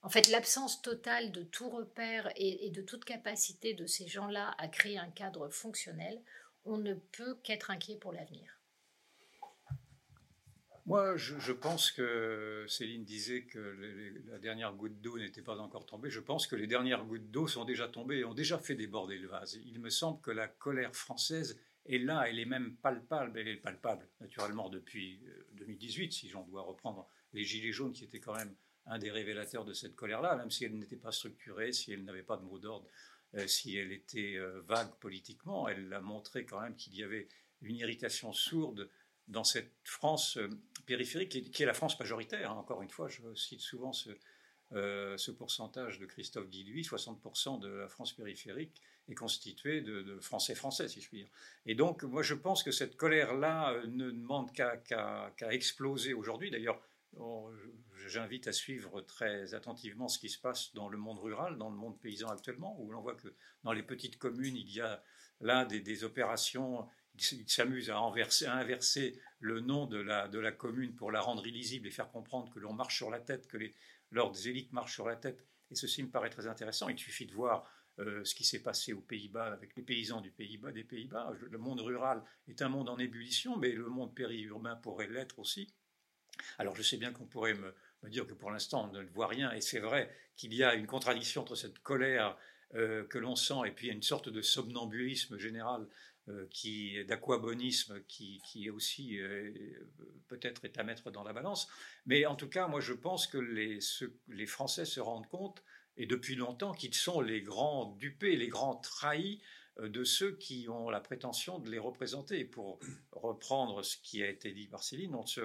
en 0.02 0.08
fait, 0.08 0.28
l'absence 0.28 0.82
totale 0.82 1.32
de 1.32 1.42
tout 1.42 1.68
repère 1.68 2.30
et, 2.36 2.70
de 2.70 2.82
toute 2.82 3.04
capacité 3.04 3.74
de 3.74 3.86
ces 3.86 4.06
gens-là 4.06 4.54
à 4.58 4.68
créer 4.68 4.98
un 4.98 5.10
cadre 5.10 5.48
fonctionnel, 5.48 6.20
on 6.64 6.78
ne 6.78 6.94
peut 6.94 7.36
qu'être 7.42 7.70
inquiet 7.70 7.96
pour 7.96 8.12
l'avenir. 8.12 8.56
Moi, 10.86 11.16
je, 11.16 11.52
pense 11.52 11.92
que 11.92 12.64
Céline 12.66 13.04
disait 13.04 13.44
que 13.44 13.58
la 14.26 14.38
dernière 14.38 14.72
goutte 14.72 15.00
d'eau 15.00 15.18
n'était 15.18 15.42
pas 15.42 15.58
encore 15.58 15.86
tombée. 15.86 16.10
Je 16.10 16.18
pense 16.18 16.46
que 16.46 16.56
les 16.56 16.66
dernières 16.66 17.04
gouttes 17.04 17.30
d'eau 17.30 17.46
sont 17.46 17.64
déjà 17.64 17.86
tombées 17.86 18.18
et 18.18 18.24
ont 18.24 18.34
déjà 18.34 18.58
fait 18.58 18.74
déborder 18.74 19.18
le 19.18 19.28
vase. 19.28 19.60
Il 19.66 19.78
me 19.78 19.90
semble 19.90 20.20
que 20.20 20.32
la 20.32 20.48
colère 20.48 20.96
française 20.96 21.60
et 21.92 21.98
là, 21.98 22.28
elle 22.28 22.38
est 22.38 22.44
même 22.44 22.76
palpable, 22.76 23.36
elle 23.36 23.48
est 23.48 23.56
palpable, 23.56 24.06
naturellement, 24.20 24.68
depuis 24.68 25.20
2018, 25.54 26.06
euh, 26.06 26.10
si 26.12 26.28
j'en 26.28 26.44
dois 26.44 26.62
reprendre 26.62 27.08
les 27.32 27.42
Gilets 27.42 27.72
jaunes, 27.72 27.92
qui 27.92 28.04
étaient 28.04 28.20
quand 28.20 28.36
même 28.36 28.54
un 28.86 29.00
des 29.00 29.10
révélateurs 29.10 29.64
de 29.64 29.72
cette 29.72 29.96
colère-là, 29.96 30.36
même 30.36 30.52
si 30.52 30.64
elle 30.64 30.78
n'était 30.78 30.96
pas 30.96 31.10
structurée, 31.10 31.72
si 31.72 31.92
elle 31.92 32.04
n'avait 32.04 32.22
pas 32.22 32.36
de 32.36 32.44
mot 32.44 32.60
d'ordre, 32.60 32.86
euh, 33.34 33.44
si 33.48 33.76
elle 33.76 33.90
était 33.90 34.36
euh, 34.36 34.60
vague 34.68 34.94
politiquement, 35.00 35.66
elle 35.66 35.92
a 35.92 36.00
montré 36.00 36.44
quand 36.44 36.60
même 36.60 36.76
qu'il 36.76 36.94
y 36.94 37.02
avait 37.02 37.26
une 37.60 37.74
irritation 37.74 38.32
sourde 38.32 38.88
dans 39.26 39.44
cette 39.44 39.72
France 39.82 40.38
périphérique, 40.86 41.50
qui 41.50 41.62
est, 41.62 41.66
la 41.66 41.74
France 41.74 41.98
majoritaire. 41.98 42.52
Hein. 42.52 42.58
Encore 42.58 42.82
une 42.82 42.88
fois, 42.88 43.08
je 43.08 43.34
cite 43.34 43.60
souvent 43.60 43.92
ce, 43.92 44.10
ce 44.70 45.30
pourcentage 45.32 45.98
de 45.98 46.06
Christophe 46.06 46.48
Guilluy, 46.48 46.82
60% 46.82 47.58
de 47.58 47.68
la 47.68 47.88
France 47.88 48.12
périphérique, 48.12 48.80
est 49.10 49.16
constitué 49.16 49.80
de, 49.80 50.18
Français 50.20 50.54
français, 50.54 50.88
si 50.88 51.00
je 51.00 51.08
puis 51.08 51.18
dire. 51.18 51.30
Et 51.66 51.74
donc, 51.74 52.02
moi, 52.02 52.22
je 52.22 52.34
pense 52.34 52.62
que 52.62 52.70
cette 52.70 52.96
colère-là 52.96 53.72
euh, 53.72 53.86
ne 53.86 54.10
demande 54.10 54.52
qu'à 54.52 54.82
exploser 55.50 56.14
aujourd'hui. 56.14 56.50
D'ailleurs, 56.50 56.80
j'invite 58.06 58.48
à 58.48 58.52
suivre 58.52 59.00
très 59.00 59.54
attentivement 59.54 60.08
ce 60.08 60.18
qui 60.18 60.28
se 60.28 60.38
passe 60.38 60.74
dans 60.74 60.88
le 60.88 60.98
monde 60.98 61.18
rural, 61.18 61.58
dans 61.58 61.70
le 61.70 61.76
monde 61.76 61.98
paysan 62.00 62.28
actuellement, 62.28 62.80
où 62.80 62.90
l'on 62.90 63.00
voit 63.00 63.14
que 63.14 63.34
dans 63.64 63.72
les 63.72 63.82
petites 63.82 64.18
communes, 64.18 64.56
il 64.56 64.70
y 64.70 64.80
a 64.80 65.02
là 65.40 65.64
des, 65.64 66.04
opérations 66.04 66.86
il 67.14 67.48
s'amuse 67.50 67.90
à, 67.90 67.98
à, 67.98 68.52
inverser 68.52 69.18
le 69.40 69.60
nom 69.60 69.86
de 69.86 69.98
la, 69.98 70.28
de 70.28 70.38
la 70.38 70.52
commune 70.52 70.94
pour 70.94 71.10
la 71.10 71.20
rendre 71.20 71.46
illisible 71.46 71.86
et 71.86 71.90
faire 71.90 72.10
comprendre 72.10 72.50
que 72.52 72.60
l'on 72.60 72.72
marche 72.72 72.96
sur 72.96 73.10
la 73.10 73.20
tête, 73.20 73.46
que 73.46 73.56
les 73.56 73.74
lords 74.10 74.46
élites 74.46 74.72
marchent 74.72 74.94
sur 74.94 75.06
la 75.06 75.16
tête. 75.16 75.44
Et 75.70 75.74
ceci 75.74 76.02
me 76.02 76.10
paraît 76.10 76.30
très 76.30 76.46
intéressant. 76.46 76.88
Il 76.88 76.98
suffit 76.98 77.26
de 77.26 77.34
voir 77.34 77.64
euh, 78.00 78.24
ce 78.24 78.34
qui 78.34 78.44
s'est 78.44 78.62
passé 78.62 78.94
aux 78.94 79.00
Pays-Bas 79.00 79.52
avec 79.52 79.76
les 79.76 79.82
paysans 79.82 80.22
du 80.22 80.30
Pays-Bas, 80.30 80.72
des 80.72 80.84
Pays-Bas. 80.84 81.34
Le 81.50 81.58
monde 81.58 81.80
rural 81.80 82.22
est 82.48 82.62
un 82.62 82.70
monde 82.70 82.88
en 82.88 82.98
ébullition, 82.98 83.58
mais 83.58 83.72
le 83.72 83.88
monde 83.88 84.14
périurbain 84.14 84.76
pourrait 84.76 85.08
l'être 85.08 85.38
aussi. 85.38 85.68
Alors 86.58 86.74
je 86.74 86.82
sais 86.82 86.96
bien 86.96 87.12
qu'on 87.12 87.26
pourrait 87.26 87.54
me, 87.54 87.74
dire 88.08 88.26
que 88.26 88.32
pour 88.32 88.50
l'instant 88.50 88.88
on 88.88 88.92
ne 88.92 89.02
voit 89.02 89.26
rien, 89.26 89.52
et 89.52 89.60
c'est 89.60 89.80
vrai 89.80 90.10
qu'il 90.36 90.54
y 90.54 90.64
a 90.64 90.74
une 90.74 90.86
contradiction 90.86 91.42
entre 91.42 91.56
cette 91.56 91.80
colère 91.80 92.38
euh, 92.74 93.04
que 93.04 93.18
l'on 93.18 93.36
sent 93.36 93.66
et 93.66 93.70
puis 93.70 93.88
une 93.88 94.02
sorte 94.02 94.30
de 94.30 94.40
somnambulisme 94.40 95.36
général 95.36 95.86
euh, 96.28 96.46
qui 96.48 97.04
d'aquabonisme 97.04 98.02
qui, 98.08 98.40
qui, 98.46 98.66
est 98.66 98.70
aussi 98.70 99.18
peut-être 100.28 100.64
est 100.64 100.78
à 100.78 100.84
mettre 100.84 101.10
dans 101.10 101.24
la 101.24 101.34
balance. 101.34 101.68
Mais 102.06 102.24
en 102.24 102.36
tout 102.36 102.48
cas, 102.48 102.66
moi 102.66 102.80
je 102.80 102.94
pense 102.94 103.26
que 103.26 103.36
les 103.36 104.46
Français 104.46 104.86
se 104.86 105.00
rendent 105.00 105.28
compte 105.28 105.62
et 106.00 106.06
depuis 106.06 106.34
longtemps 106.34 106.72
qu'ils 106.72 106.94
sont 106.94 107.20
les 107.20 107.42
grands 107.42 107.94
dupés, 107.98 108.34
les 108.34 108.48
grands 108.48 108.76
trahis 108.76 109.42
euh, 109.80 109.90
de 109.90 110.02
ceux 110.02 110.34
qui 110.34 110.66
ont 110.70 110.88
la 110.88 110.98
prétention 110.98 111.58
de 111.58 111.70
les 111.70 111.78
représenter. 111.78 112.46
pour 112.46 112.80
reprendre 113.12 113.82
ce 113.82 113.98
qui 113.98 114.22
a 114.22 114.30
été 114.30 114.52
dit 114.52 114.66
par 114.66 114.82
Céline, 114.82 115.14
on 115.14 115.26
se, 115.26 115.42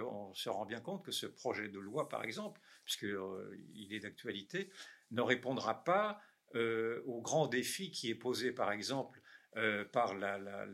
rend 0.48 0.66
bien 0.66 0.80
compte 0.80 1.04
que 1.04 1.12
ce 1.12 1.26
projet 1.26 1.68
de 1.68 1.78
loi, 1.78 2.08
par 2.08 2.24
exemple, 2.24 2.62
puisqu'il 2.86 3.10
euh, 3.10 3.60
est 3.92 4.00
d'actualité, 4.00 4.70
ne 5.12 5.22
répondra 5.22 5.84
pas 5.84 6.22
euh, 6.56 7.04
au 7.06 7.20
grand 7.20 7.48
défi 7.48 7.92
qui 7.92 8.10
est 8.10 8.16
posé, 8.16 8.54
par 8.54 8.72
exemple, 8.72 9.22
par 9.94 10.16
la, 10.16 10.38
la, 10.38 10.68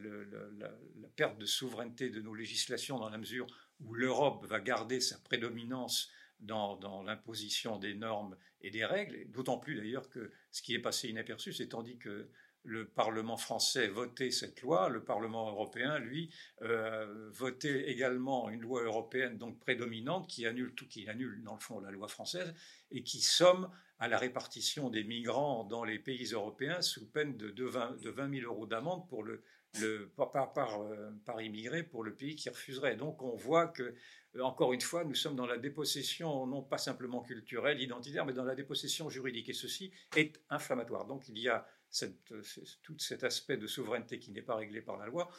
perte 1.16 1.38
de 1.38 1.46
souveraineté 1.46 2.10
de 2.10 2.20
nos 2.20 2.34
législations 2.34 2.98
dans 2.98 3.10
la 3.10 3.20
mesure 3.20 3.46
où 3.80 3.94
l'Europe 3.94 4.44
va 4.48 4.60
garder 4.60 5.00
sa 5.00 5.20
prédominance 5.20 6.10
dans, 6.42 7.04
l'imposition 7.04 7.78
des 7.78 7.94
normes 7.94 8.36
et 8.62 8.72
des 8.72 8.86
règles, 8.86 9.30
d'autant 9.32 9.58
plus 9.58 9.76
d'ailleurs 9.76 10.10
que 10.10 10.32
ce 10.52 10.62
qui 10.62 10.74
est 10.74 10.80
passé 10.80 11.10
inaperçu, 11.10 11.54
c'est 11.54 11.70
tandis 11.70 11.98
que 11.98 12.30
le 12.64 12.88
Parlement 12.88 13.38
français 13.38 13.88
votait 13.88 14.30
cette 14.30 14.62
loi, 14.62 14.90
le 14.90 15.04
Parlement 15.04 15.50
européen, 15.50 15.98
lui, 15.98 16.30
euh, 16.62 17.30
votait 17.32 17.90
également 17.90 18.50
une 18.50 18.62
loi 18.62 18.84
européenne 18.84 19.38
donc 19.38 19.60
prédominante 19.60 20.28
qui 20.30 20.46
annule 20.46 20.76
tout, 20.76 20.88
qui 20.88 21.10
annule 21.10 21.42
dans 21.44 21.56
le 21.56 21.60
fond 21.60 21.80
la 21.80 21.90
loi 21.90 22.08
française 22.08 22.54
et 22.92 23.02
qui 23.02 23.22
somme 23.22 23.70
à 23.98 24.08
la 24.08 24.20
répartition 24.20 24.90
des 24.90 25.04
migrants 25.04 25.64
dans 25.64 25.84
les 25.84 25.98
pays 25.98 26.26
européens 26.34 26.82
sous 26.82 27.10
peine 27.10 27.36
de, 27.38 27.50
de, 27.50 27.66
20, 27.66 28.02
de 28.02 28.40
000 28.40 28.52
euros 28.52 28.68
d'amende 28.68 29.08
pour 29.08 29.24
le, 29.24 29.44
le, 29.80 30.10
par, 30.16 30.54
par, 30.54 30.82
euh, 30.82 31.12
par, 31.26 31.42
immigré 31.42 31.84
pour 31.84 32.04
le 32.04 32.14
pays 32.14 32.36
qui 32.36 32.50
refuserait. 32.50 32.96
Donc 32.96 33.22
on 33.22 33.36
voit 33.36 33.68
que 33.68 33.94
euh, 34.36 34.42
encore 34.42 34.74
une 34.74 34.82
fois, 34.82 35.04
nous 35.04 35.16
sommes 35.16 35.36
dans 35.36 35.46
la 35.46 35.58
dépossession 35.58 36.46
non 36.46 36.62
pas 36.62 36.78
simplement 36.78 37.22
culturelle, 37.22 37.82
identitaire, 37.82 38.26
mais 38.26 38.34
dans 38.34 38.44
la 38.44 38.56
dépossession 38.56 39.10
juridique. 39.10 39.50
Et 39.50 39.54
ceci 39.54 39.92
est 40.16 40.42
inflammatoire. 40.50 41.06
Donc 41.06 41.28
il 41.30 41.38
y 41.38 41.48
a 41.48 41.66
euh, 42.04 42.42
tout 42.84 42.98
cet 43.00 43.24
aspect 43.24 43.58
de 43.58 43.68
souveraineté 43.68 44.20
qui 44.20 44.32
n'est 44.32 44.42
pas 44.42 44.56
réglé 44.56 44.82
par 44.82 44.98
la 44.98 45.06
loi. 45.06 45.30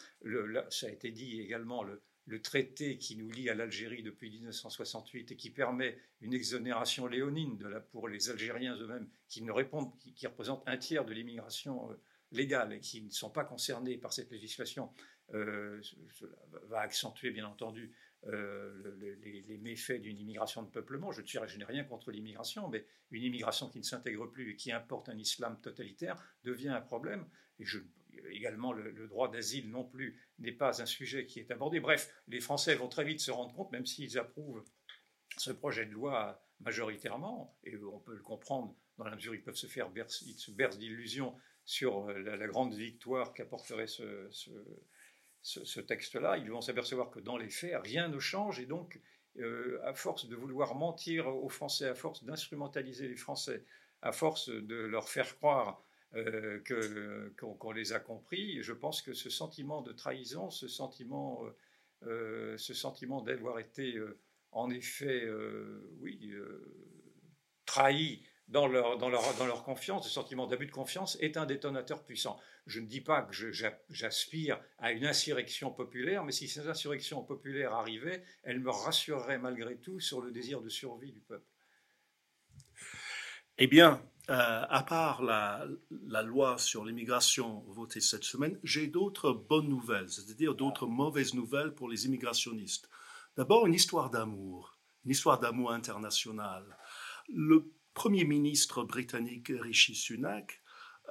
ça 0.71 0.87
a 0.87 0.91
été 0.91 1.11
dit 1.11 1.41
également, 1.41 1.83
le, 1.83 2.01
traité 2.43 2.97
qui 2.97 3.17
nous 3.17 3.31
lie 3.31 3.51
à 3.51 3.55
l'Algérie 3.55 4.03
depuis 4.03 4.31
1968 4.31 5.33
et 5.33 5.37
qui 5.37 5.51
permet 5.51 5.99
une 6.21 6.33
exonération 6.33 7.07
léonine 7.07 7.59
pour 7.91 8.09
les 8.09 8.31
Algériens 8.31 8.77
eux-mêmes 8.77 9.09
qui, 9.29 9.45
qui, 10.15 10.27
représentent 10.27 10.63
un 10.67 10.79
tiers 10.79 11.05
de 11.05 11.13
l'immigration 11.13 11.91
euh, 12.33 12.37
légale 12.37 12.73
et 12.73 12.81
qui 12.81 13.03
ne 13.03 13.11
sont 13.11 13.31
pas 13.31 13.45
concernés 13.45 13.97
par 13.97 14.13
cette 14.13 14.31
législation, 14.31 14.91
va 16.69 16.81
accentuer 16.81 17.31
bien 17.31 17.47
entendu 17.47 17.95
euh, 18.29 19.17
les, 19.21 19.59
méfaits 19.59 20.01
d'une 20.01 20.19
immigration 20.19 20.63
de 20.63 20.71
peuplement. 20.71 21.11
Je, 21.11 21.23
je 21.25 21.59
n'ai 21.59 21.65
rien 21.65 21.83
contre 21.85 22.13
l'immigration, 22.13 22.69
mais 22.69 22.87
une 23.11 23.25
immigration 23.25 23.69
qui 23.69 23.79
ne 23.79 23.85
s'intègre 23.85 24.27
plus 24.27 24.51
et 24.51 24.57
qui 24.57 24.71
importe 24.71 25.09
un 25.09 25.19
islam 25.19 25.61
totalitaire 25.61 26.23
devient 26.45 26.69
un 26.69 26.81
problème. 26.81 27.27
Et 27.59 27.65
également, 28.31 28.73
le, 28.73 29.09
droit 29.09 29.31
d'asile 29.31 29.71
non 29.71 29.85
plus 29.85 30.21
n'est 30.39 30.53
pas 30.53 30.81
un 30.81 30.87
sujet 30.87 31.27
qui 31.27 31.41
est 31.41 31.51
abordé. 31.51 31.81
Bref, 31.81 32.15
les 32.29 32.41
Français 32.41 32.75
vont 32.77 32.89
très 32.89 33.05
vite 33.05 33.21
se 33.21 33.31
rendre 33.31 33.53
compte, 33.55 33.73
même 33.73 33.87
s'ils 33.87 34.19
approuvent 34.19 34.65
ce 35.37 35.51
projet 35.51 35.87
de 35.87 35.93
loi 35.93 36.45
majoritairement, 36.61 37.59
et 37.65 37.77
on 37.77 37.99
peut 37.99 38.15
le 38.15 38.23
comprendre 38.23 38.77
dans 38.99 39.05
la 39.05 39.17
mesure 39.17 39.33
où 39.33 39.35
ils 39.35 39.43
peuvent 39.43 39.57
se 39.57 39.67
faire 39.67 39.91
bercer, 39.91 40.27
ils 40.29 40.39
se 40.39 40.53
bercent 40.53 40.79
d'illusions 40.79 41.35
sur 41.73 42.07
la, 42.13 42.47
grande 42.47 42.75
victoire 42.75 43.33
qu'apporterait 43.33 43.87
ce, 43.87 45.81
texte-là, 45.81 46.37
ils 46.37 46.51
vont 46.51 46.61
s'apercevoir 46.61 47.11
que 47.11 47.19
dans 47.19 47.39
les 47.39 47.49
faits, 47.49 47.75
rien 47.83 48.09
ne 48.09 48.19
change 48.19 48.61
et 48.61 48.67
donc, 48.67 49.01
euh, 49.39 49.81
à 49.83 49.95
force 49.95 50.29
de 50.29 50.37
vouloir 50.37 50.75
mentir 50.75 51.29
aux 51.29 51.49
Français, 51.49 51.89
à 51.89 51.95
force 51.95 52.25
d'instrumentaliser 52.25 53.09
les 53.09 53.17
Français, 53.17 53.65
à 54.03 54.13
force 54.13 54.51
de 54.51 54.75
leur 54.75 55.09
faire 55.09 55.35
croire 55.39 55.83
euh, 56.15 56.61
qu'on 57.39 57.73
les 57.73 57.95
a 57.95 58.01
compris, 58.01 58.63
je 58.63 58.75
pense 58.75 59.01
que 59.01 59.15
ce 59.15 59.31
sentiment 59.31 59.81
de 59.81 59.93
trahison, 59.93 60.51
ce 60.51 60.69
sentiment, 60.69 61.43
euh, 62.03 62.59
sentiment 62.59 63.23
d'avoir 63.23 63.59
été 63.61 63.99
en 64.51 64.69
effet, 64.69 65.27
oui, 66.03 66.35
trahi 67.65 68.23
dans 68.53 68.69
leur, 68.69 69.65
confiance, 69.65 70.07
ce 70.07 70.11
sentiment 70.11 70.47
d'abus 70.47 70.67
de 70.67 70.73
confiance 70.73 71.17
est 71.21 71.39
un 71.39 71.47
détonateur 71.47 72.05
puissant. 72.05 72.39
Je 72.67 72.81
ne 72.81 72.87
dis 72.87 73.01
pas 73.01 73.23
que 73.23 73.33
j'aspire 73.89 74.61
à 74.79 74.93
une 74.93 75.07
insurrection 75.07 75.71
populaire, 75.71 76.23
mais 76.23 76.33
si 76.33 76.49
cette 76.49 76.67
insurrection 76.67 77.23
populaire 77.23 77.73
arrivait, 77.73 78.23
elle 78.43 78.61
me 78.61 78.71
rassurerait 78.71 79.39
malgré 79.39 79.77
tout 79.79 80.01
sur 80.01 80.21
le 80.21 80.31
désir 80.31 80.61
de 80.61 80.69
survie 80.69 81.13
du 81.13 81.21
peuple. 81.21 81.47
Eh 83.57 83.67
bien, 83.67 84.03
euh, 84.29 84.63
à 84.69 84.83
part 84.83 85.23
la, 85.23 85.67
la 86.07 86.23
loi 86.23 86.59
sur 86.59 86.85
l'immigration 86.85 87.65
votée 87.69 88.03
cette 88.03 88.25
semaine, 88.25 88.59
j'ai 88.63 88.87
d'autres 88.87 89.33
bonnes 89.33 89.69
nouvelles, 89.69 90.11
c'est-à-dire 90.11 90.55
d'autres 90.55 90.87
mauvaises 90.87 91.33
nouvelles 91.33 91.75
pour 91.75 91.89
les 91.89 92.05
immigrationnistes. 92.05 92.91
D'abord, 93.37 93.67
une 93.67 93.75
histoire 93.75 94.11
d'amour, 94.11 94.79
une 95.07 95.13
histoire 95.13 95.41
d'amour 95.41 95.73
international. 95.73 96.77
Le 97.29 97.73
Premier 97.95 98.25
ministre 98.25 98.85
britannique 98.85 99.53
Rishi 99.55 99.95
Sunak 99.95 100.63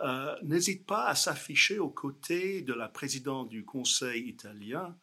euh, 0.01 0.35
n'hésite 0.41 0.85
pas 0.85 1.05
à 1.05 1.15
s'afficher 1.15 1.77
aux 1.77 1.89
côtés 1.89 2.61
de 2.61 2.73
la 2.73 2.87
présidente 2.87 3.49
du 3.49 3.65
Conseil 3.65 4.27
italien, 4.27 4.97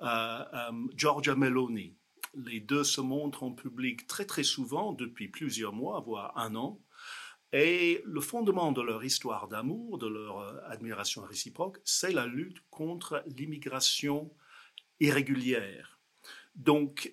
euh, 0.00 0.06
euh, 0.06 0.72
Giorgia 0.96 1.34
Meloni. 1.34 1.96
Les 2.34 2.60
deux 2.60 2.84
se 2.84 3.00
montrent 3.00 3.42
en 3.42 3.52
public 3.52 4.06
très 4.06 4.24
très 4.24 4.44
souvent 4.44 4.92
depuis 4.92 5.28
plusieurs 5.28 5.72
mois, 5.72 6.00
voire 6.00 6.36
un 6.38 6.54
an. 6.54 6.80
Et 7.52 8.02
le 8.04 8.20
fondement 8.20 8.72
de 8.72 8.82
leur 8.82 9.04
histoire 9.04 9.48
d'amour, 9.48 9.98
de 9.98 10.06
leur 10.06 10.62
admiration 10.66 11.22
réciproque, 11.22 11.78
c'est 11.84 12.12
la 12.12 12.26
lutte 12.26 12.58
contre 12.70 13.22
l'immigration 13.26 14.30
irrégulière. 15.00 15.98
Donc, 16.54 17.10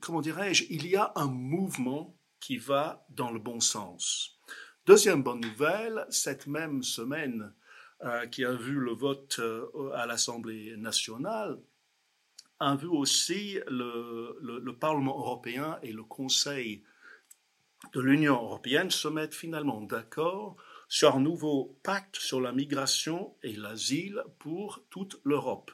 comment 0.00 0.20
dirais-je, 0.20 0.64
il 0.68 0.88
y 0.88 0.96
a 0.96 1.12
un 1.14 1.28
mouvement 1.28 2.16
qui 2.42 2.58
va 2.58 3.06
dans 3.08 3.30
le 3.30 3.38
bon 3.38 3.60
sens. 3.60 4.36
Deuxième 4.84 5.22
bonne 5.22 5.40
nouvelle, 5.40 6.04
cette 6.10 6.48
même 6.48 6.82
semaine 6.82 7.54
euh, 8.02 8.26
qui 8.26 8.44
a 8.44 8.52
vu 8.52 8.74
le 8.74 8.92
vote 8.92 9.38
euh, 9.38 9.92
à 9.94 10.06
l'Assemblée 10.06 10.76
nationale, 10.76 11.56
a 12.58 12.74
vu 12.74 12.88
aussi 12.88 13.60
le, 13.68 14.36
le, 14.40 14.76
Parlement 14.76 15.18
européen 15.18 15.78
et 15.82 15.92
le 15.92 16.02
Conseil 16.02 16.84
de 17.92 18.00
l'Union 18.00 18.34
européenne 18.34 18.90
se 18.90 19.08
mettre 19.08 19.36
finalement 19.36 19.80
d'accord 19.80 20.56
sur 20.88 21.14
un 21.14 21.20
nouveau 21.20 21.78
pacte 21.82 22.16
sur 22.16 22.40
la 22.40 22.52
migration 22.52 23.36
et 23.42 23.54
l'asile 23.54 24.22
pour 24.38 24.84
toute 24.90 25.20
l'Europe. 25.24 25.70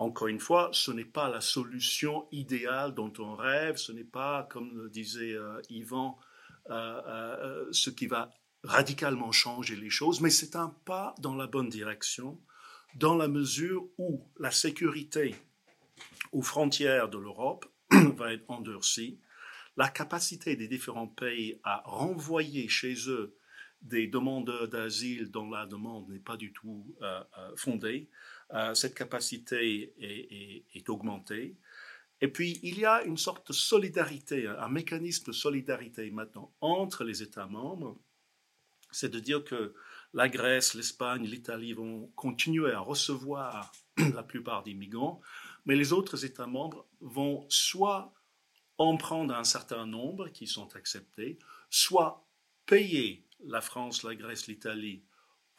Encore 0.00 0.28
une 0.28 0.40
fois, 0.40 0.70
ce 0.72 0.90
n'est 0.90 1.04
pas 1.04 1.28
la 1.28 1.42
solution 1.42 2.26
idéale 2.32 2.94
dont 2.94 3.12
on 3.18 3.34
rêve, 3.34 3.76
ce 3.76 3.92
n'est 3.92 4.02
pas, 4.02 4.44
comme 4.44 4.74
le 4.74 4.88
disait 4.88 5.34
euh, 5.34 5.60
Yvan, 5.68 6.18
euh, 6.70 7.02
euh, 7.06 7.68
ce 7.70 7.90
qui 7.90 8.06
va 8.06 8.32
radicalement 8.64 9.30
changer 9.30 9.76
les 9.76 9.90
choses, 9.90 10.22
mais 10.22 10.30
c'est 10.30 10.56
un 10.56 10.74
pas 10.86 11.14
dans 11.18 11.34
la 11.34 11.46
bonne 11.46 11.68
direction, 11.68 12.40
dans 12.94 13.14
la 13.14 13.28
mesure 13.28 13.84
où 13.98 14.26
la 14.38 14.50
sécurité 14.50 15.34
aux 16.32 16.40
frontières 16.40 17.10
de 17.10 17.18
l'Europe 17.18 17.66
va 17.90 18.32
être 18.32 18.48
endurcie, 18.48 19.20
la 19.76 19.90
capacité 19.90 20.56
des 20.56 20.66
différents 20.66 21.08
pays 21.08 21.60
à 21.62 21.82
renvoyer 21.84 22.70
chez 22.70 22.94
eux 23.08 23.36
des 23.82 24.06
demandeurs 24.06 24.68
d'asile 24.68 25.30
dont 25.30 25.50
la 25.50 25.66
demande 25.66 26.08
n'est 26.08 26.18
pas 26.18 26.36
du 26.36 26.52
tout 26.52 26.94
fondée, 27.56 28.10
euh, 28.54 28.74
cette 28.74 28.94
capacité 28.94 29.94
est, 30.74 30.88
augmentée. 30.88 31.56
Et 32.20 32.28
puis, 32.28 32.58
il 32.62 32.78
y 32.78 32.84
a 32.84 33.02
une 33.04 33.16
sorte 33.16 33.48
de 33.48 33.52
solidarité, 33.52 34.46
un 34.46 34.68
mécanisme 34.68 35.26
de 35.26 35.32
solidarité 35.32 36.10
maintenant 36.10 36.52
entre 36.60 37.04
les 37.04 37.22
États 37.22 37.46
membres. 37.46 37.98
C'est 38.90 39.08
de 39.08 39.20
dire 39.20 39.44
que 39.44 39.74
la 40.12 40.28
Grèce, 40.28 40.74
l'Espagne, 40.74 41.24
l'Italie 41.24 41.72
vont 41.72 42.08
continuer 42.16 42.72
à 42.72 42.80
recevoir 42.80 43.72
la 43.96 44.22
plupart 44.24 44.64
des 44.64 44.74
migrants, 44.74 45.20
mais 45.64 45.76
les 45.76 45.92
autres 45.92 46.24
États 46.24 46.48
membres 46.48 46.86
vont 47.00 47.46
soit 47.48 48.12
en 48.78 48.96
prendre 48.96 49.34
un 49.34 49.44
certain 49.44 49.86
nombre 49.86 50.28
qui 50.28 50.46
sont 50.46 50.74
acceptés, 50.74 51.38
soit 51.68 52.26
payer 52.66 53.24
la 53.44 53.60
France, 53.60 54.02
la 54.02 54.14
Grèce, 54.14 54.46
l'Italie 54.48 55.04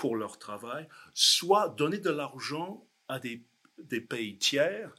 pour 0.01 0.15
leur 0.15 0.39
travail, 0.39 0.87
soit 1.13 1.69
donner 1.69 1.99
de 1.99 2.09
l'argent 2.09 2.87
à 3.07 3.19
des, 3.19 3.43
des, 3.77 4.01
pays 4.01 4.35
tiers 4.39 4.95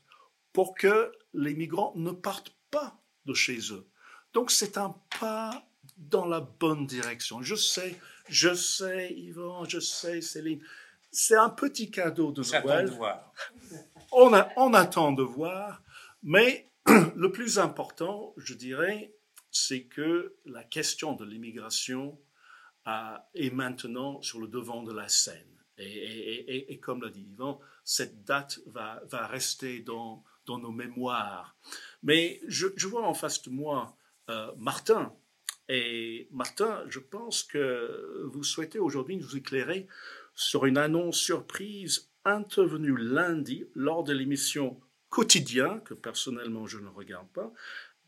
pour 0.52 0.76
que 0.76 1.10
les 1.34 1.54
migrants 1.54 1.92
ne 1.96 2.12
partent 2.12 2.54
pas 2.70 3.00
de 3.26 3.34
chez 3.34 3.58
eux. 3.72 3.84
Donc 4.32 4.52
c'est 4.52 4.78
un 4.78 4.94
pas 5.18 5.66
dans 5.96 6.24
la 6.24 6.38
bonne 6.38 6.86
direction. 6.86 7.42
Je 7.42 7.56
sais, 7.56 7.98
je 8.28 8.54
sais, 8.54 9.12
Yvan, 9.12 9.64
je 9.64 9.80
sais, 9.80 10.20
Céline. 10.20 10.62
C'est 11.10 11.34
un 11.34 11.50
petit 11.50 11.90
cadeau 11.90 12.30
de 12.30 12.44
Noël. 12.62 12.86
De 12.86 12.94
voir. 12.94 13.32
On, 14.12 14.32
a, 14.32 14.50
on 14.56 14.72
attend 14.72 15.10
de 15.10 15.24
voir, 15.24 15.82
mais 16.22 16.70
le 17.16 17.32
plus 17.32 17.58
important, 17.58 18.34
je 18.36 18.54
dirais, 18.54 19.12
c'est 19.50 19.82
que 19.82 20.36
la 20.46 20.62
question 20.62 21.14
de 21.14 21.24
l'immigration 21.24 22.16
est 22.86 23.50
maintenant 23.50 24.20
sur 24.22 24.40
le 24.40 24.48
devant 24.48 24.82
de 24.82 24.92
la 24.92 25.08
scène. 25.08 25.52
Et, 25.78 26.78
comme 26.80 27.02
l'a 27.02 27.10
dit 27.10 27.26
Yvan, 27.32 27.60
cette 27.84 28.24
date 28.24 28.60
va, 28.66 29.26
rester 29.26 29.80
dans, 29.80 30.22
dans, 30.46 30.58
nos 30.58 30.70
mémoires. 30.70 31.56
Mais 32.02 32.40
je, 32.46 32.66
vois 32.86 33.06
en 33.06 33.14
face 33.14 33.42
de 33.42 33.50
moi 33.50 33.96
euh, 34.30 34.52
Martin. 34.58 35.14
Et 35.68 36.28
Martin, 36.30 36.84
je 36.88 36.98
pense 36.98 37.42
que 37.42 38.28
vous 38.32 38.44
souhaitez 38.44 38.78
aujourd'hui 38.78 39.16
nous 39.16 39.36
éclairer 39.36 39.86
sur 40.34 40.66
une 40.66 40.78
annonce 40.78 41.18
surprise 41.18 42.10
intervenue 42.24 42.96
lundi 42.96 43.64
lors 43.74 44.04
de 44.04 44.12
l'émission 44.12 44.80
Quotidien, 45.08 45.80
que 45.80 45.94
personnellement 45.94 46.66
je 46.66 46.78
ne 46.78 46.88
regarde 46.88 47.28
pas, 47.28 47.52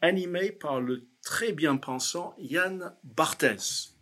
animée 0.00 0.52
par 0.52 0.80
le 0.80 1.06
très 1.22 1.52
bien 1.52 1.76
pensant 1.76 2.34
Yann 2.38 2.94
Barthès. 3.04 3.93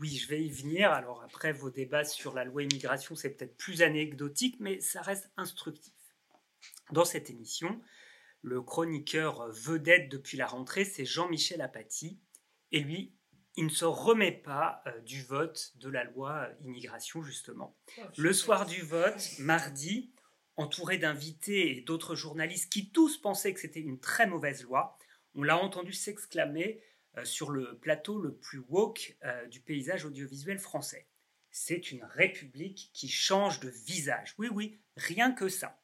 Oui, 0.00 0.16
je 0.16 0.28
vais 0.28 0.42
y 0.42 0.50
venir. 0.50 0.90
Alors 0.90 1.22
après, 1.22 1.52
vos 1.52 1.70
débats 1.70 2.04
sur 2.04 2.34
la 2.34 2.44
loi 2.44 2.62
immigration, 2.62 3.14
c'est 3.14 3.30
peut-être 3.30 3.56
plus 3.58 3.82
anecdotique, 3.82 4.56
mais 4.58 4.80
ça 4.80 5.02
reste 5.02 5.30
instructif. 5.36 5.92
Dans 6.90 7.04
cette 7.04 7.28
émission, 7.28 7.80
le 8.40 8.62
chroniqueur 8.62 9.52
vedette 9.52 10.08
depuis 10.08 10.38
la 10.38 10.46
rentrée, 10.46 10.86
c'est 10.86 11.04
Jean-Michel 11.04 11.60
Apathy. 11.60 12.18
Et 12.72 12.80
lui, 12.80 13.14
il 13.56 13.66
ne 13.66 13.70
se 13.70 13.84
remet 13.84 14.32
pas 14.32 14.82
euh, 14.86 15.00
du 15.00 15.22
vote 15.22 15.72
de 15.76 15.90
la 15.90 16.04
loi 16.04 16.48
immigration, 16.62 17.20
justement. 17.20 17.76
Oh, 17.98 18.02
le 18.16 18.32
soir 18.32 18.64
du 18.64 18.80
vote, 18.80 19.38
mardi, 19.38 20.14
entouré 20.56 20.96
d'invités 20.96 21.76
et 21.76 21.82
d'autres 21.82 22.14
journalistes 22.14 22.72
qui 22.72 22.90
tous 22.90 23.18
pensaient 23.18 23.52
que 23.52 23.60
c'était 23.60 23.80
une 23.80 24.00
très 24.00 24.26
mauvaise 24.26 24.62
loi, 24.62 24.96
on 25.34 25.42
l'a 25.42 25.58
entendu 25.58 25.92
s'exclamer 25.92 26.80
euh, 26.80 26.89
sur 27.24 27.50
le 27.50 27.78
plateau 27.78 28.18
le 28.20 28.34
plus 28.34 28.62
woke 28.68 29.16
euh, 29.24 29.46
du 29.46 29.60
paysage 29.60 30.04
audiovisuel 30.04 30.58
français. 30.58 31.06
C'est 31.50 31.90
une 31.90 32.04
république 32.04 32.90
qui 32.92 33.08
change 33.08 33.60
de 33.60 33.68
visage. 33.68 34.34
Oui, 34.38 34.48
oui, 34.52 34.80
rien 34.96 35.32
que 35.32 35.48
ça. 35.48 35.80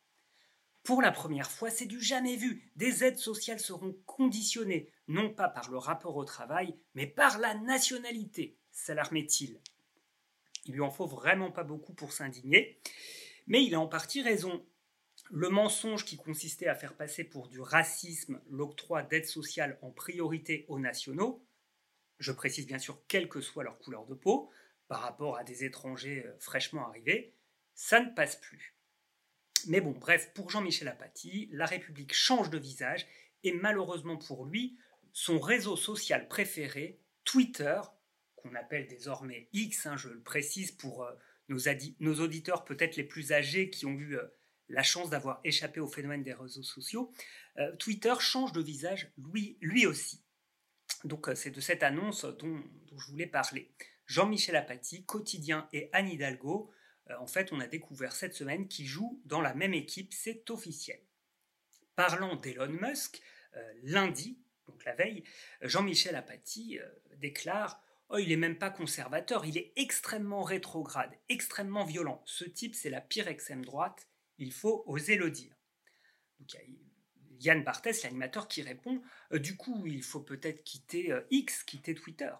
Pour 0.84 1.02
la 1.02 1.10
première 1.10 1.50
fois, 1.50 1.70
c'est 1.70 1.86
du 1.86 2.00
jamais 2.00 2.36
vu. 2.36 2.70
Des 2.76 3.02
aides 3.02 3.18
sociales 3.18 3.58
seront 3.58 3.96
conditionnées, 4.06 4.88
non 5.08 5.34
pas 5.34 5.48
par 5.48 5.68
le 5.68 5.78
rapport 5.78 6.16
au 6.16 6.24
travail, 6.24 6.76
mais 6.94 7.08
par 7.08 7.38
la 7.38 7.54
nationalité, 7.54 8.56
s'alarmait-il. 8.70 9.60
Il 10.66 10.74
lui 10.74 10.80
en 10.80 10.90
faut 10.90 11.06
vraiment 11.06 11.50
pas 11.50 11.64
beaucoup 11.64 11.92
pour 11.92 12.12
s'indigner, 12.12 12.80
mais 13.48 13.64
il 13.64 13.74
a 13.74 13.80
en 13.80 13.88
partie 13.88 14.22
raison. 14.22 14.64
Le 15.30 15.48
mensonge 15.48 16.04
qui 16.04 16.16
consistait 16.16 16.68
à 16.68 16.74
faire 16.74 16.94
passer 16.94 17.24
pour 17.24 17.48
du 17.48 17.60
racisme 17.60 18.40
l'octroi 18.48 19.02
d'aides 19.02 19.26
sociales 19.26 19.78
en 19.82 19.90
priorité 19.90 20.64
aux 20.68 20.78
nationaux, 20.78 21.44
je 22.18 22.32
précise 22.32 22.66
bien 22.66 22.78
sûr 22.78 23.02
quelle 23.08 23.28
que 23.28 23.40
soit 23.40 23.64
leur 23.64 23.78
couleur 23.78 24.06
de 24.06 24.14
peau, 24.14 24.50
par 24.88 25.00
rapport 25.00 25.36
à 25.36 25.44
des 25.44 25.64
étrangers 25.64 26.24
euh, 26.26 26.36
fraîchement 26.38 26.86
arrivés, 26.86 27.34
ça 27.74 28.00
ne 28.00 28.14
passe 28.14 28.36
plus. 28.36 28.76
Mais 29.66 29.80
bon, 29.80 29.92
bref, 29.92 30.32
pour 30.34 30.50
Jean-Michel 30.50 30.88
Apathy, 30.88 31.48
la 31.52 31.66
République 31.66 32.14
change 32.14 32.50
de 32.50 32.58
visage 32.58 33.06
et 33.42 33.52
malheureusement 33.52 34.16
pour 34.16 34.46
lui, 34.46 34.78
son 35.12 35.40
réseau 35.40 35.76
social 35.76 36.28
préféré, 36.28 37.00
Twitter, 37.24 37.80
qu'on 38.36 38.54
appelle 38.54 38.86
désormais 38.86 39.48
X, 39.52 39.86
hein, 39.86 39.96
je 39.96 40.08
le 40.08 40.20
précise 40.20 40.70
pour 40.70 41.02
euh, 41.02 41.12
nos, 41.48 41.58
nos, 42.00 42.20
auditeurs 42.20 42.64
peut-être 42.64 42.96
les 42.96 43.04
plus 43.04 43.32
âgés 43.32 43.70
qui 43.70 43.86
ont 43.86 43.98
eu 43.98 44.16
euh, 44.16 44.26
la 44.68 44.82
chance 44.82 45.10
d'avoir 45.10 45.40
échappé 45.44 45.80
au 45.80 45.86
phénomène 45.86 46.22
des 46.22 46.32
réseaux 46.32 46.62
sociaux, 46.62 47.12
euh, 47.58 47.74
Twitter 47.76 48.14
change 48.18 48.52
de 48.52 48.60
visage 48.60 49.12
lui, 49.60 49.86
aussi. 49.86 50.22
Donc 51.04 51.28
euh, 51.28 51.34
c'est 51.34 51.50
de 51.50 51.60
cette 51.60 51.82
annonce 51.82 52.24
dont, 52.24 52.62
je 52.96 53.06
voulais 53.10 53.26
parler. 53.26 53.70
Jean-Michel 54.06 54.56
Apathy, 54.56 55.04
Quotidien 55.04 55.68
et 55.72 55.88
Anne 55.92 56.08
Hidalgo, 56.08 56.70
euh, 57.10 57.14
en 57.18 57.26
fait 57.26 57.52
on 57.52 57.60
a 57.60 57.66
découvert 57.66 58.12
cette 58.12 58.34
semaine 58.34 58.68
qu'ils 58.68 58.86
jouent 58.86 59.20
dans 59.24 59.40
la 59.40 59.54
même 59.54 59.74
équipe, 59.74 60.12
c'est 60.12 60.50
officiel. 60.50 61.00
Parlant 61.94 62.36
d'Elon 62.36 62.68
Musk, 62.68 63.22
lundi, 63.84 64.38
donc 64.66 64.84
la 64.84 64.94
veille, 64.94 65.24
Jean-Michel 65.62 66.14
Apathy 66.14 66.78
déclare 67.16 67.82
Oh, 68.08 68.18
il 68.18 68.30
est 68.30 68.36
même 68.36 68.58
pas 68.58 68.70
conservateur, 68.70 69.46
il 69.46 69.58
est 69.58 69.72
extrêmement 69.76 70.42
rétrograde, 70.42 71.10
extrêmement 71.28 71.84
violent. 71.84 72.22
Ce 72.24 72.44
type, 72.44 72.74
c'est 72.74 72.90
la 72.90 73.00
pire 73.00 73.26
extrême 73.26 73.64
droite 73.64 74.06
il 74.38 74.52
faut 74.52 74.84
oser 74.86 75.16
le 75.16 75.30
dire. 75.30 75.56
Yann 77.40 77.62
Barthès, 77.62 78.02
l'animateur, 78.02 78.48
qui 78.48 78.62
répond 78.62 79.02
euh, 79.32 79.38
Du 79.38 79.56
coup, 79.56 79.86
il 79.86 80.02
faut 80.02 80.20
peut-être 80.20 80.62
quitter 80.64 81.12
euh, 81.12 81.22
X, 81.30 81.62
quitter 81.64 81.94
Twitter. 81.94 82.32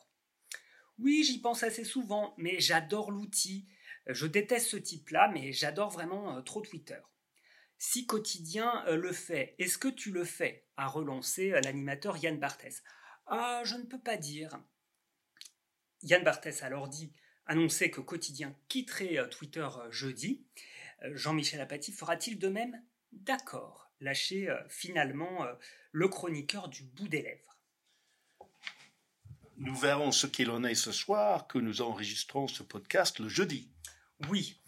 Oui, 0.99 1.25
j'y 1.25 1.41
pense 1.41 1.63
assez 1.63 1.85
souvent, 1.85 2.35
mais 2.39 2.59
j'adore 2.61 3.11
l'outil. 3.11 3.67
Euh, 4.09 4.15
je 4.15 4.27
déteste 4.27 4.69
ce 4.69 4.77
type-là, 4.77 5.31
mais 5.33 5.53
j'adore 5.53 5.91
vraiment 5.91 6.43
trop 6.43 6.61
Twitter. 6.61 7.01
Si 7.79 8.07
Quotidien 8.07 8.85
le 8.87 9.13
fait, 9.13 9.55
est-ce 9.59 9.77
que 9.77 9.89
tu 9.89 10.11
le 10.11 10.25
fais? 10.25 10.65
a 10.79 10.89
relancé 10.89 11.51
l'animateur 11.63 12.17
Yann 12.17 12.39
Barthès. 12.39 12.83
Ah, 13.27 13.63
je 13.65 13.77
ne 13.77 13.85
peux 13.85 13.99
pas 13.99 14.17
dire. 14.17 14.59
Yann 16.03 16.25
Barthès 16.25 16.63
alors 16.63 16.89
dit, 16.89 17.13
annoncé 17.45 17.91
que 17.91 18.01
Quotidien 18.01 18.57
quitterait 18.69 19.29
Twitter 19.31 19.69
jeudi. 19.91 20.47
Euh, 21.05 21.11
Jean-Michel 21.15 21.61
Apathy 21.61 21.93
fera-t-il 21.93 22.39
de 22.39 22.49
même 22.49 22.83
D'accord, 23.13 23.91
lâcher 24.01 24.49
euh, 24.49 24.57
finalement 24.69 25.45
euh, 25.45 25.53
le 25.93 26.09
chroniqueur 26.09 26.69
du 26.69 26.83
bout 26.83 27.09
des 27.09 27.23
lèvres. 27.23 27.59
Nous 29.59 29.75
verrons 29.75 30.13
ce 30.13 30.27
qu'il 30.27 30.51
en 30.51 30.65
est 30.65 30.75
ce 30.75 30.93
soir, 30.93 31.47
que 31.47 31.59
nous 31.59 31.81
enregistrons 31.81 32.47
ce 32.47 32.63
podcast 32.63 33.21
le 33.21 33.29
jeudi. 33.29 33.71
Oui. 34.29 34.61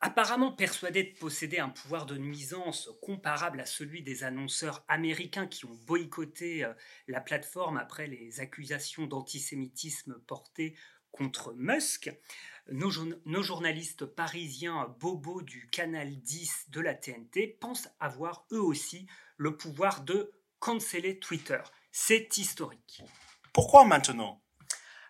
Apparemment 0.00 0.52
persuadé 0.52 1.02
de 1.02 1.18
posséder 1.18 1.58
un 1.58 1.70
pouvoir 1.70 2.06
de 2.06 2.16
nuisance 2.16 2.90
comparable 3.02 3.58
à 3.60 3.66
celui 3.66 4.02
des 4.02 4.22
annonceurs 4.22 4.84
américains 4.86 5.48
qui 5.48 5.64
ont 5.64 5.74
boycotté 5.86 6.70
la 7.08 7.20
plateforme 7.20 7.78
après 7.78 8.06
les 8.06 8.38
accusations 8.38 9.06
d'antisémitisme 9.06 10.20
portées 10.26 10.76
contre 11.10 11.52
Musk, 11.54 12.12
nos, 12.70 13.42
journalistes 13.42 14.04
parisiens 14.04 14.94
bobos 15.00 15.42
du 15.42 15.68
canal 15.70 16.16
10 16.20 16.66
de 16.70 16.80
la 16.80 16.94
TNT 16.94 17.58
pensent 17.60 17.88
avoir 18.00 18.46
eux 18.52 18.60
aussi 18.60 19.06
le 19.36 19.56
pouvoir 19.56 20.02
de 20.02 20.32
canceller 20.58 21.18
Twitter. 21.18 21.60
C'est 21.92 22.36
historique. 22.36 23.02
Pourquoi 23.52 23.84
maintenant? 23.84 24.42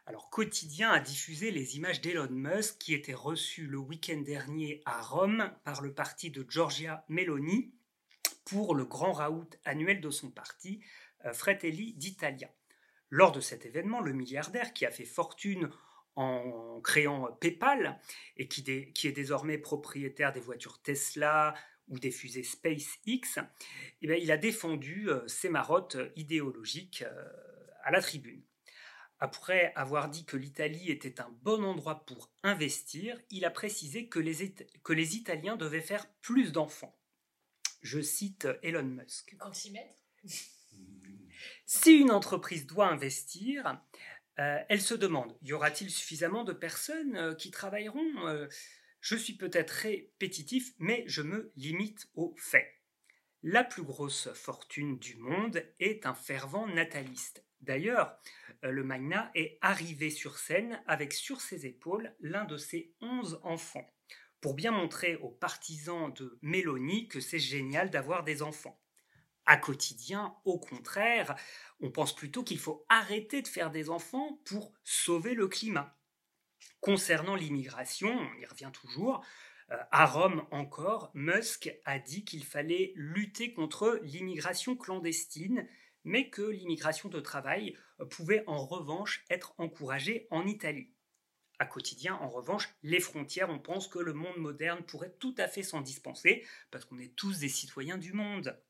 Alors, 0.06 0.30
Quotidien 0.30 0.90
a 0.90 1.00
diffusé 1.00 1.50
les 1.50 1.76
images 1.76 2.00
d'Elon 2.00 2.30
Musk 2.30 2.78
qui 2.78 2.94
étaient 2.94 3.12
reçues 3.12 3.66
le 3.66 3.78
week-end 3.78 4.18
dernier 4.18 4.80
à 4.86 5.02
Rome 5.02 5.52
par 5.64 5.82
le 5.82 5.92
parti 5.92 6.30
de 6.30 6.46
Giorgia 6.48 7.04
Meloni 7.08 7.74
pour 8.46 8.74
le 8.74 8.86
grand 8.86 9.12
raout 9.12 9.50
annuel 9.66 10.00
de 10.00 10.10
son 10.10 10.30
parti, 10.30 10.80
euh, 11.26 11.34
Fratelli 11.34 11.92
d'Italia. 11.94 12.48
Lors 13.10 13.32
de 13.32 13.40
cet 13.40 13.66
événement, 13.66 14.00
le 14.00 14.12
milliardaire 14.12 14.72
qui 14.72 14.86
a 14.86 14.90
fait 14.90 15.04
fortune 15.04 15.70
en 16.18 16.80
créant 16.80 17.30
PayPal 17.40 18.00
et 18.36 18.48
qui, 18.48 18.68
est 18.68 19.12
désormais 19.12 19.56
propriétaire 19.56 20.32
des 20.32 20.40
voitures 20.40 20.82
Tesla 20.82 21.54
ou 21.86 22.00
des 22.00 22.10
fusées 22.10 22.42
SpaceX, 22.42 23.40
eh 24.02 24.22
il 24.22 24.32
a 24.32 24.36
défendu 24.36 25.08
euh, 25.08 25.26
ses 25.28 25.48
marottes 25.48 25.96
idéologiques 26.16 27.02
euh, 27.02 27.24
à 27.84 27.92
la 27.92 28.02
tribune. 28.02 28.42
Après 29.20 29.72
avoir 29.76 30.10
dit 30.10 30.24
que 30.24 30.36
l'Italie 30.36 30.90
était 30.90 31.20
un 31.20 31.30
bon 31.42 31.62
endroit 31.62 32.04
pour 32.04 32.32
investir, 32.42 33.20
il 33.30 33.44
a 33.44 33.50
précisé 33.50 34.08
que 34.08 34.18
les, 34.18 34.54
que 34.82 34.92
les 34.92 35.16
Italiens 35.16 35.56
devaient 35.56 35.80
faire 35.80 36.10
plus 36.20 36.50
d'enfants. 36.50 36.98
Je 37.80 38.00
cite 38.00 38.48
Elon 38.62 38.82
Musk. 38.82 39.36
Si 41.66 41.92
une 41.92 42.10
entreprise 42.10 42.66
doit 42.66 42.88
investir, 42.88 43.80
Euh, 44.40 44.62
elle 44.68 44.80
se 44.80 44.94
demande, 44.94 45.36
y 45.42 45.52
aura-t-il 45.52 45.90
suffisamment 45.90 46.44
de 46.44 46.52
personnes 46.52 47.16
euh, 47.16 47.34
qui 47.34 47.50
travailleront 47.50 48.26
euh, 48.28 48.46
Je 49.00 49.16
suis 49.16 49.32
peut-être 49.32 49.70
répétitif, 49.70 50.74
mais 50.78 51.04
je 51.06 51.22
me 51.22 51.52
limite 51.56 52.08
aux 52.14 52.34
faits. 52.38 52.72
La 53.42 53.64
plus 53.64 53.82
grosse 53.82 54.28
fortune 54.34 54.98
du 54.98 55.16
monde 55.16 55.62
est 55.80 56.06
un 56.06 56.14
fervent 56.14 56.66
nataliste. 56.68 57.44
D'ailleurs, 57.60 58.16
le 58.62 58.84
Magna 58.84 59.30
est 59.34 59.58
arrivé 59.60 60.10
sur 60.10 60.38
scène 60.38 60.80
avec 60.86 61.12
sur 61.12 61.40
ses 61.40 61.66
épaules 61.66 62.14
l'un 62.20 62.44
de 62.44 62.56
ses 62.56 62.94
onze 63.00 63.40
enfants, 63.42 63.86
pour 64.40 64.54
bien 64.54 64.70
montrer 64.70 65.16
aux 65.16 65.30
partisans 65.30 66.12
de 66.14 66.38
Mélanie 66.42 67.08
que 67.08 67.20
c'est 67.20 67.38
génial 67.38 67.90
d'avoir 67.90 68.22
des 68.22 68.42
enfants 68.42 68.80
à 69.48 69.56
quotidien. 69.56 70.36
Au 70.44 70.58
contraire, 70.58 71.34
on 71.80 71.90
pense 71.90 72.14
plutôt 72.14 72.44
qu'il 72.44 72.58
faut 72.58 72.84
arrêter 72.88 73.42
de 73.42 73.48
faire 73.48 73.70
des 73.70 73.88
enfants 73.90 74.40
pour 74.44 74.72
sauver 74.84 75.34
le 75.34 75.48
climat. 75.48 75.98
Concernant 76.80 77.34
l'immigration, 77.34 78.10
on 78.10 78.40
y 78.40 78.46
revient 78.46 78.70
toujours, 78.72 79.24
euh, 79.70 79.76
à 79.90 80.04
Rome 80.04 80.46
encore, 80.50 81.10
Musk 81.14 81.74
a 81.86 81.98
dit 81.98 82.24
qu'il 82.24 82.44
fallait 82.44 82.92
lutter 82.94 83.54
contre 83.54 83.98
l'immigration 84.02 84.76
clandestine, 84.76 85.66
mais 86.04 86.28
que 86.28 86.42
l'immigration 86.42 87.08
de 87.08 87.18
travail 87.18 87.74
euh, 88.00 88.04
pouvait 88.04 88.44
en 88.46 88.64
revanche 88.64 89.24
être 89.30 89.54
encouragée 89.56 90.28
en 90.30 90.46
Italie. 90.46 90.92
À 91.58 91.64
quotidien, 91.64 92.16
en 92.16 92.28
revanche, 92.28 92.68
les 92.82 93.00
frontières, 93.00 93.48
on 93.48 93.58
pense 93.58 93.88
que 93.88 93.98
le 93.98 94.12
monde 94.12 94.36
moderne 94.36 94.84
pourrait 94.84 95.16
tout 95.18 95.34
à 95.38 95.48
fait 95.48 95.62
s'en 95.62 95.80
dispenser, 95.80 96.46
parce 96.70 96.84
qu'on 96.84 96.98
est 96.98 97.16
tous 97.16 97.38
des 97.38 97.48
citoyens 97.48 97.98
du 97.98 98.12
monde. 98.12 98.60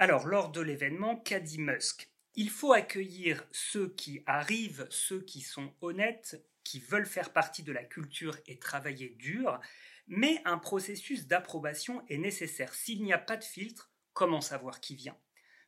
Alors, 0.00 0.28
lors 0.28 0.52
de 0.52 0.60
l'événement, 0.60 1.16
qu'a 1.16 1.40
dit 1.40 1.58
Musk? 1.58 2.08
Il 2.36 2.50
faut 2.50 2.72
accueillir 2.72 3.44
ceux 3.50 3.88
qui 3.94 4.22
arrivent, 4.26 4.86
ceux 4.90 5.20
qui 5.20 5.40
sont 5.40 5.74
honnêtes, 5.80 6.40
qui 6.62 6.78
veulent 6.78 7.04
faire 7.04 7.32
partie 7.32 7.64
de 7.64 7.72
la 7.72 7.82
culture 7.82 8.36
et 8.46 8.60
travailler 8.60 9.16
dur, 9.18 9.60
mais 10.06 10.40
un 10.44 10.56
processus 10.56 11.26
d'approbation 11.26 12.06
est 12.06 12.18
nécessaire. 12.18 12.74
S'il 12.74 13.02
n'y 13.02 13.12
a 13.12 13.18
pas 13.18 13.36
de 13.36 13.42
filtre, 13.42 13.90
comment 14.12 14.40
savoir 14.40 14.80
qui 14.80 14.94
vient? 14.94 15.18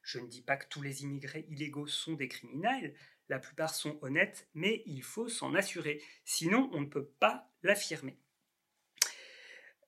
Je 0.04 0.20
ne 0.20 0.28
dis 0.28 0.42
pas 0.42 0.56
que 0.56 0.68
tous 0.68 0.80
les 0.80 1.02
immigrés 1.02 1.46
illégaux 1.48 1.88
sont 1.88 2.12
des 2.12 2.28
criminels, 2.28 2.94
la 3.28 3.40
plupart 3.40 3.74
sont 3.74 3.98
honnêtes, 4.00 4.48
mais 4.54 4.84
il 4.86 5.02
faut 5.02 5.28
s'en 5.28 5.56
assurer, 5.56 6.00
sinon 6.24 6.70
on 6.72 6.82
ne 6.82 6.86
peut 6.86 7.08
pas 7.18 7.50
l'affirmer. 7.64 8.16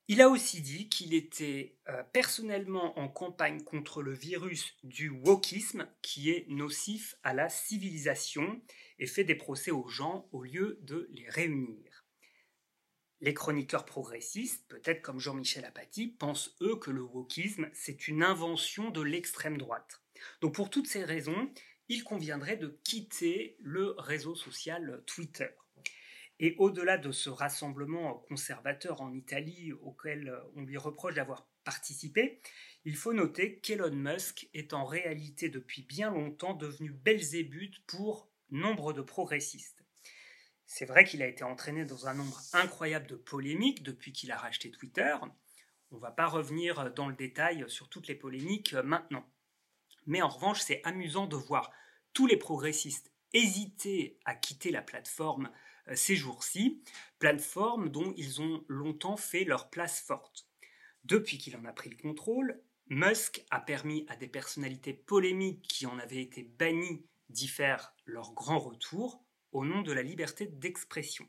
Il 0.09 0.21
a 0.21 0.29
aussi 0.29 0.61
dit 0.61 0.89
qu'il 0.89 1.15
était 1.15 1.79
euh, 1.89 2.03
personnellement 2.13 2.99
en 2.99 3.09
campagne 3.09 3.63
contre 3.63 4.03
le 4.03 4.13
virus 4.13 4.77
du 4.83 5.11
wokisme 5.11 5.89
qui 6.03 6.31
est 6.31 6.45
nocif 6.49 7.15
à 7.23 7.35
la 7.35 7.49
civilisation 7.49 8.61
et 8.99 9.07
fait 9.07 9.25
des 9.25 9.37
procès 9.37 9.71
aux 9.71 9.89
gens 9.89 10.29
au 10.33 10.43
lieu 10.43 10.79
de 10.83 11.09
les 11.13 11.29
réunir. 11.29 12.05
Les 13.21 13.35
chroniqueurs 13.35 13.87
progressistes, 13.87 14.67
peut-être 14.69 15.03
comme 15.03 15.21
Jean-Michel 15.21 15.65
Apathy, 15.65 16.09
pensent 16.09 16.57
eux 16.61 16.75
que 16.77 16.91
le 16.91 17.03
wokisme 17.03 17.71
c'est 17.73 18.09
une 18.09 18.25
invention 18.25 18.91
de 18.91 19.03
l'extrême 19.03 19.57
droite. 19.57 20.03
Donc 20.41 20.57
pour 20.57 20.69
toutes 20.69 20.89
ces 20.89 21.05
raisons, 21.05 21.53
il 21.89 22.03
conviendrait 22.03 22.57
de 22.57 22.81
quitter 22.83 23.57
le 23.61 23.95
réseau 23.99 24.35
social 24.35 25.05
Twitter. 25.07 25.51
Et 26.43 26.57
au-delà 26.59 26.99
de 26.99 27.12
ce 27.12 27.30
rassemblement 27.30 28.14
conservateur 28.28 29.01
en 29.01 29.14
Italie 29.14 29.72
auquel 29.72 30.28
euh, 30.28 30.40
on 30.57 30.62
lui 30.62 30.76
reproche 30.76 31.14
d'avoir 31.14 31.47
participé, 31.62 32.43
il 32.84 32.97
faut 32.97 33.12
noter 33.12 33.61
qu'Elon 33.61 33.95
Musk 33.95 34.49
est 34.53 34.72
en 34.72 34.84
réalité 34.84 35.49
depuis 35.49 35.82
bien 35.82 36.11
longtemps 36.11 36.55
devenu 36.55 36.90
Belzébuth 36.90 37.78
pour 37.86 38.28
nombre 38.51 38.93
de 38.93 39.03
progressistes. 39.03 39.84
C'est 40.66 40.84
vrai 40.84 41.05
qu'il 41.05 41.22
a 41.22 41.28
été 41.28 41.45
entraîné 41.45 41.84
dans 41.84 42.09
un 42.09 42.14
nombre 42.14 42.40
incroyable 42.55 43.07
de 43.07 43.14
polémiques 43.14 43.84
depuis 43.84 44.12
qu'il 44.12 44.32
a 44.32 44.36
racheté 44.36 44.72
Twitter. 44.72 45.14
On 45.93 45.97
ne 45.97 46.01
va 46.01 46.11
pas 46.11 46.26
revenir 46.26 46.93
dans 46.93 47.07
le 47.07 47.14
détail 47.14 47.64
sur 47.68 47.88
toutes 47.88 48.09
les 48.09 48.16
polémiques 48.16 48.74
euh, 48.74 48.82
maintenant. 48.82 49.24
Mais 50.07 50.22
en 50.22 50.28
revanche, 50.28 50.61
c'est 50.61 50.80
amusant 50.82 51.28
de 51.28 51.36
voir 51.36 51.70
tous 52.12 52.26
les 52.26 52.36
progressistes 52.36 53.12
hésiter 53.32 54.18
à 54.24 54.34
quitter 54.34 54.72
la 54.72 54.82
plateforme 54.82 55.49
ces 55.95 56.16
jours-ci, 56.16 56.83
plateforme 57.18 57.89
dont 57.89 58.14
ils 58.16 58.41
ont 58.41 58.64
longtemps 58.68 59.16
fait 59.16 59.45
leur 59.45 59.70
place 59.70 60.01
forte. 60.01 60.47
Depuis 61.05 61.39
qu'il 61.39 61.57
en 61.57 61.64
a 61.64 61.72
pris 61.72 61.91
le 61.91 61.97
contrôle, 61.97 62.61
Musk 62.89 63.45
a 63.51 63.61
permis 63.61 64.05
à 64.09 64.16
des 64.16 64.28
personnalités 64.28 64.93
polémiques 64.93 65.62
qui 65.62 65.87
en 65.87 65.99
avaient 65.99 66.22
été 66.22 66.43
bannies 66.43 67.05
d'y 67.30 67.49
faire 67.49 67.95
leur 68.05 68.33
grand 68.35 68.59
retour 68.59 69.24
au 69.53 69.64
nom 69.64 69.83
de 69.83 69.93
la 69.93 70.03
liberté 70.03 70.47
d'expression. 70.47 71.26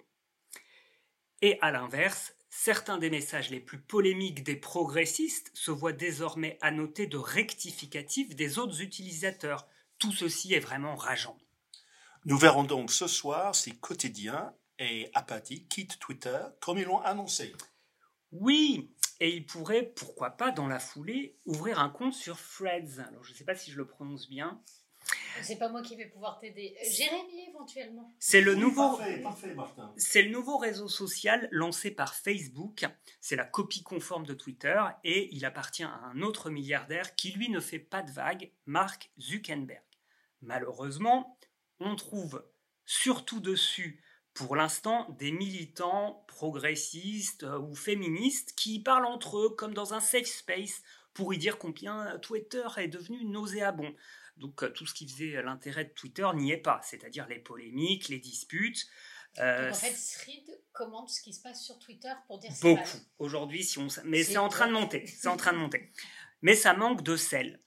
Et 1.41 1.57
à 1.61 1.71
l'inverse, 1.71 2.35
certains 2.49 2.97
des 2.97 3.09
messages 3.09 3.49
les 3.49 3.59
plus 3.59 3.79
polémiques 3.79 4.43
des 4.43 4.55
progressistes 4.55 5.51
se 5.53 5.71
voient 5.71 5.93
désormais 5.93 6.57
annotés 6.61 7.07
de 7.07 7.17
rectificatifs 7.17 8.35
des 8.35 8.59
autres 8.59 8.81
utilisateurs. 8.81 9.67
Tout 9.97 10.11
ceci 10.11 10.53
est 10.53 10.59
vraiment 10.59 10.95
rageant. 10.95 11.37
Nous 12.25 12.37
verrons 12.37 12.63
donc 12.63 12.89
ce 12.89 13.07
soir 13.07 13.53
si 13.53 13.77
Quotidien 13.77 14.53
et 14.79 15.09
Apathy 15.13 15.67
quittent 15.67 15.99
Twitter 15.99 16.39
comme 16.61 16.77
ils 16.77 16.85
l'ont 16.85 17.01
annoncé. 17.01 17.53
Oui, 18.31 18.95
et 19.19 19.35
ils 19.35 19.45
pourraient, 19.45 19.83
pourquoi 19.83 20.31
pas, 20.31 20.51
dans 20.51 20.67
la 20.67 20.79
foulée, 20.79 21.37
ouvrir 21.45 21.79
un 21.79 21.89
compte 21.89 22.13
sur 22.13 22.37
Threads. 22.37 22.99
Alors, 23.09 23.25
je 23.25 23.33
ne 23.33 23.35
sais 23.35 23.43
pas 23.43 23.55
si 23.55 23.71
je 23.71 23.77
le 23.77 23.85
prononce 23.85 24.29
bien. 24.29 24.61
C'est 25.41 25.57
pas 25.57 25.67
moi 25.67 25.81
qui 25.81 25.97
vais 25.97 26.05
pouvoir 26.05 26.39
t'aider. 26.39 26.77
Jérémy, 26.89 27.49
éventuellement. 27.49 28.15
C'est 28.19 28.39
le 28.39 28.55
nouveau. 28.55 28.97
Parfait, 29.21 29.53
Martin. 29.53 29.93
C'est 29.97 30.21
le 30.21 30.31
nouveau 30.31 30.57
réseau 30.57 30.87
social 30.87 31.49
lancé 31.51 31.91
par 31.91 32.15
Facebook. 32.15 32.85
C'est 33.19 33.35
la 33.35 33.43
copie 33.43 33.83
conforme 33.83 34.25
de 34.25 34.33
Twitter 34.33 34.81
et 35.03 35.27
il 35.35 35.43
appartient 35.43 35.83
à 35.83 35.99
un 36.05 36.21
autre 36.21 36.49
milliardaire 36.49 37.15
qui 37.15 37.31
lui 37.31 37.49
ne 37.49 37.59
fait 37.59 37.79
pas 37.79 38.01
de 38.01 38.11
vague, 38.11 38.53
Mark 38.65 39.11
Zuckerberg. 39.19 39.83
Malheureusement, 40.41 41.37
on 41.79 41.95
trouve 41.95 42.43
surtout 42.85 43.39
dessus, 43.39 44.03
pour 44.33 44.55
l'instant, 44.55 45.09
des 45.19 45.31
militants 45.31 46.25
progressistes 46.27 47.43
euh, 47.43 47.59
ou 47.59 47.75
féministes 47.75 48.53
qui 48.55 48.79
parlent 48.79 49.05
entre 49.05 49.37
eux 49.37 49.49
comme 49.49 49.73
dans 49.73 49.93
un 49.93 49.99
safe 49.99 50.27
space 50.27 50.81
pour 51.13 51.33
y 51.33 51.37
dire 51.37 51.57
combien 51.57 52.17
Twitter 52.19 52.65
est 52.77 52.87
devenu 52.87 53.23
nauséabond. 53.25 53.93
Donc 54.37 54.63
euh, 54.63 54.69
tout 54.69 54.85
ce 54.85 54.93
qui 54.93 55.07
faisait 55.07 55.41
l'intérêt 55.43 55.85
de 55.85 55.91
Twitter 55.91 56.27
n'y 56.35 56.51
est 56.51 56.57
pas, 56.57 56.81
c'est-à-dire 56.83 57.27
les 57.27 57.39
polémiques, 57.39 58.09
les 58.09 58.19
disputes. 58.19 58.87
Euh, 59.39 59.71
en 59.71 59.73
fait, 59.73 59.95
commente 60.71 61.09
ce 61.09 61.21
qui 61.21 61.33
se 61.33 61.41
passe 61.41 61.63
sur 61.63 61.79
Twitter 61.79 62.11
pour 62.27 62.39
dire 62.39 62.51
beaucoup. 62.61 62.97
Aujourd'hui, 63.19 63.63
si 63.63 63.79
on, 63.79 63.87
mais 64.05 64.23
c'est 64.23 64.37
en 64.37 64.49
train 64.49 64.67
de 64.67 64.73
monter, 64.73 65.07
c'est 65.07 65.27
en 65.27 65.37
train 65.37 65.53
de 65.53 65.57
monter. 65.57 65.91
Mais 66.41 66.55
ça 66.55 66.73
manque 66.73 67.03
de 67.03 67.15
sel. 67.15 67.61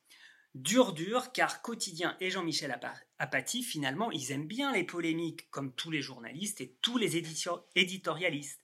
Dur 0.55 0.93
dur, 0.93 1.33
car 1.33 1.63
Quotidien 1.63 2.15
et 2.21 2.29
Jean-Michel 2.29 2.71
Apathy, 3.19 3.63
finalement, 3.63 4.11
ils 4.11 4.33
aiment 4.33 4.47
bien 4.47 4.73
les 4.73 4.85
polémiques, 4.85 5.51
comme 5.51 5.73
tous 5.73 5.91
les 5.91 6.03
journalistes 6.03 6.61
et 6.61 6.77
tous 6.83 6.99
les 6.99 7.17
éditorialistes. 7.75 8.61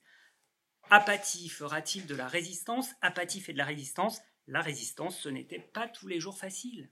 Apathy 0.89 1.49
fera-t-il 1.49 2.05
de 2.05 2.15
la 2.15 2.27
résistance? 2.27 2.89
Apathy 3.01 3.41
fait 3.41 3.53
de 3.53 3.57
la 3.57 3.65
résistance. 3.65 4.19
La 4.47 4.61
résistance, 4.61 5.19
ce 5.19 5.29
n'était 5.29 5.59
pas 5.59 5.87
tous 5.87 6.07
les 6.07 6.19
jours 6.19 6.37
facile. 6.37 6.89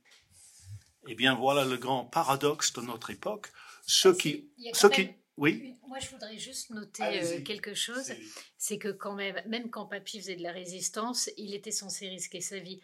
Eh 1.08 1.16
bien, 1.16 1.36
voilà 1.36 1.66
le 1.66 1.78
grand 1.78 2.06
paradoxe 2.06 2.74
de 2.74 2.82
notre 2.82 3.10
époque. 3.10 3.52
Ceux 3.86 4.16
qui... 4.16 4.52
qui 4.84 5.10
oui. 5.38 5.76
Moi, 5.88 5.98
je 6.00 6.10
voudrais 6.10 6.38
juste 6.38 6.70
noter 6.70 7.04
euh, 7.04 7.42
quelque 7.42 7.74
chose. 7.74 8.12
C'est 8.58 8.78
que 8.78 8.90
quand 8.90 9.16
même, 9.16 9.42
même 9.48 9.70
quand 9.70 9.88
Papy 9.88 10.20
faisait 10.20 10.36
de 10.36 10.44
la 10.44 10.52
résistance, 10.52 11.30
il 11.38 11.56
était 11.56 11.72
censé 11.72 12.08
risquer 12.10 12.42
sa 12.42 12.60
vie. 12.60 12.80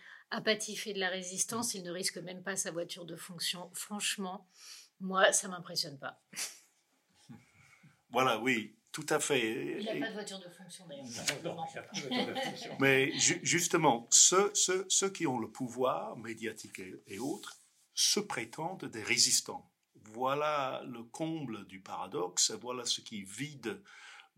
Fait 0.76 0.94
de 0.94 1.00
la 1.00 1.10
résistance, 1.10 1.74
il 1.74 1.84
ne 1.84 1.92
risque 1.92 2.18
même 2.18 2.44
pas 2.44 2.56
sa 2.56 2.72
voiture 2.72 3.06
de 3.06 3.16
fonction. 3.16 3.70
Franchement, 3.74 4.48
moi, 5.00 5.32
ça 5.32 5.48
m'impressionne 5.48 5.98
pas. 5.98 6.22
Voilà, 8.10 8.40
oui, 8.40 8.74
tout 8.94 9.06
à 9.10 9.20
fait. 9.20 9.82
Il 9.82 9.86
n'a 9.86 10.00
pas 10.00 10.08
de 10.08 10.14
voiture 10.14 10.40
de 10.40 10.48
fonction 10.48 10.88
d'ailleurs. 10.88 11.04
Mais 12.80 13.12
justement, 13.44 14.08
ceux, 14.10 14.54
ceux, 14.56 15.10
qui 15.10 15.28
ont 15.28 15.40
le 15.40 15.52
pouvoir 15.52 16.16
médiatique 16.16 16.82
et 17.06 17.20
autres 17.20 17.60
se 17.94 18.22
prétendent 18.22 18.86
des 18.86 19.04
résistants 19.04 19.70
voilà 20.14 20.84
le 20.88 21.04
comble 21.04 21.66
du 21.68 21.80
paradoxe, 21.80 22.52
voilà 22.62 22.86
ce 22.86 23.02
qui 23.02 23.24
vide 23.24 23.82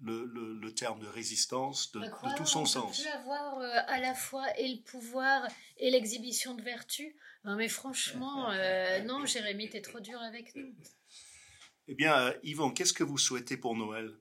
le, 0.01 0.73
terme 0.73 0.99
de 0.99 1.07
résistance 1.07 1.91
de, 1.91 2.01
tout 2.37 2.45
son 2.45 2.65
sens. 2.65 2.99
On 2.99 3.03
peut 3.03 3.17
avoir 3.17 3.59
euh, 3.59 3.69
à 3.87 3.99
la 3.99 4.13
fois 4.13 4.45
et 4.57 4.67
le 4.67 4.81
pouvoir 4.81 5.47
et 5.77 5.89
l'exhibition 5.89 6.53
de 6.55 6.61
vertu. 6.61 7.15
Non, 7.43 7.55
mais 7.55 7.67
franchement, 7.67 8.49
euh, 8.51 9.01
non, 9.01 9.25
Jérémy, 9.25 9.69
t'es 9.69 9.81
trop 9.81 9.99
dur 9.99 10.21
avec 10.21 10.55
nous. 10.55 10.73
Eh 11.87 11.95
bien, 11.95 12.17
euh, 12.17 12.33
Yvon, 12.43 12.71
qu'est-ce 12.71 12.93
que 12.93 13.03
vous 13.03 13.17
souhaitez 13.17 13.57
pour 13.57 13.75
Noël? 13.75 14.13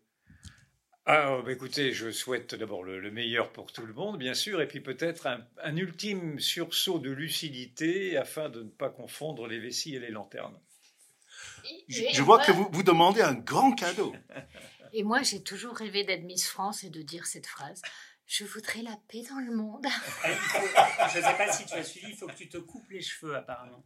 Ah, 1.05 1.41
bah, 1.43 1.53
écoutez, 1.53 1.93
je 1.93 2.11
souhaite 2.11 2.55
d'abord 2.55 2.83
le, 2.83 3.11
meilleur 3.11 3.51
pour 3.53 3.72
tout 3.72 3.87
le 3.87 3.95
monde, 3.95 4.18
bien 4.18 4.35
sûr, 4.35 4.61
et 4.61 4.68
puis 4.68 4.81
peut-être 4.81 5.26
un, 5.26 5.47
un 5.62 5.76
ultime 5.76 6.39
sursaut 6.39 6.99
de 6.99 7.11
lucidité 7.11 8.16
afin 8.18 8.51
de 8.51 8.62
ne 8.62 8.68
pas 8.68 8.91
confondre 8.91 9.47
les 9.47 9.59
vessies 9.59 9.95
et 9.95 10.01
les 10.01 10.11
lanternes. 10.11 10.59
Je, 11.89 12.03
Et- 12.03 12.12
je 12.12 12.22
vois 12.22 12.39
que 12.41 12.53
vous, 12.53 12.68
vous 12.72 12.83
demandez 12.83 13.22
un 13.22 13.35
grand 13.35 13.72
cadeau. 13.72 14.14
Et 14.99 15.05
moi, 15.05 15.22
j'ai 15.22 15.44
toujours 15.44 15.76
rêvé 15.76 16.03
d'être 16.03 16.24
Miss 16.24 16.49
France 16.49 16.82
et 16.82 16.90
de 16.90 17.03
dire 17.03 17.24
cette 17.26 17.46
phrase. 17.46 17.82
Je 18.26 18.44
voudrais 18.44 18.82
la 18.82 18.99
paix 19.07 19.22
dans 19.30 19.38
le 19.38 19.55
monde. 19.55 19.86
Je 20.24 21.18
ne 21.18 21.22
sais 21.22 21.36
pas 21.36 21.53
si 21.53 21.64
tu 21.66 21.74
as 21.74 21.84
suivi, 21.84 22.09
il 22.11 22.16
faut 22.16 22.26
que 22.26 22.34
tu 22.34 22.49
te 22.49 22.59
coupes 22.59 22.90
les 22.90 23.01
cheveux 23.01 23.36
apparemment. 23.36 23.80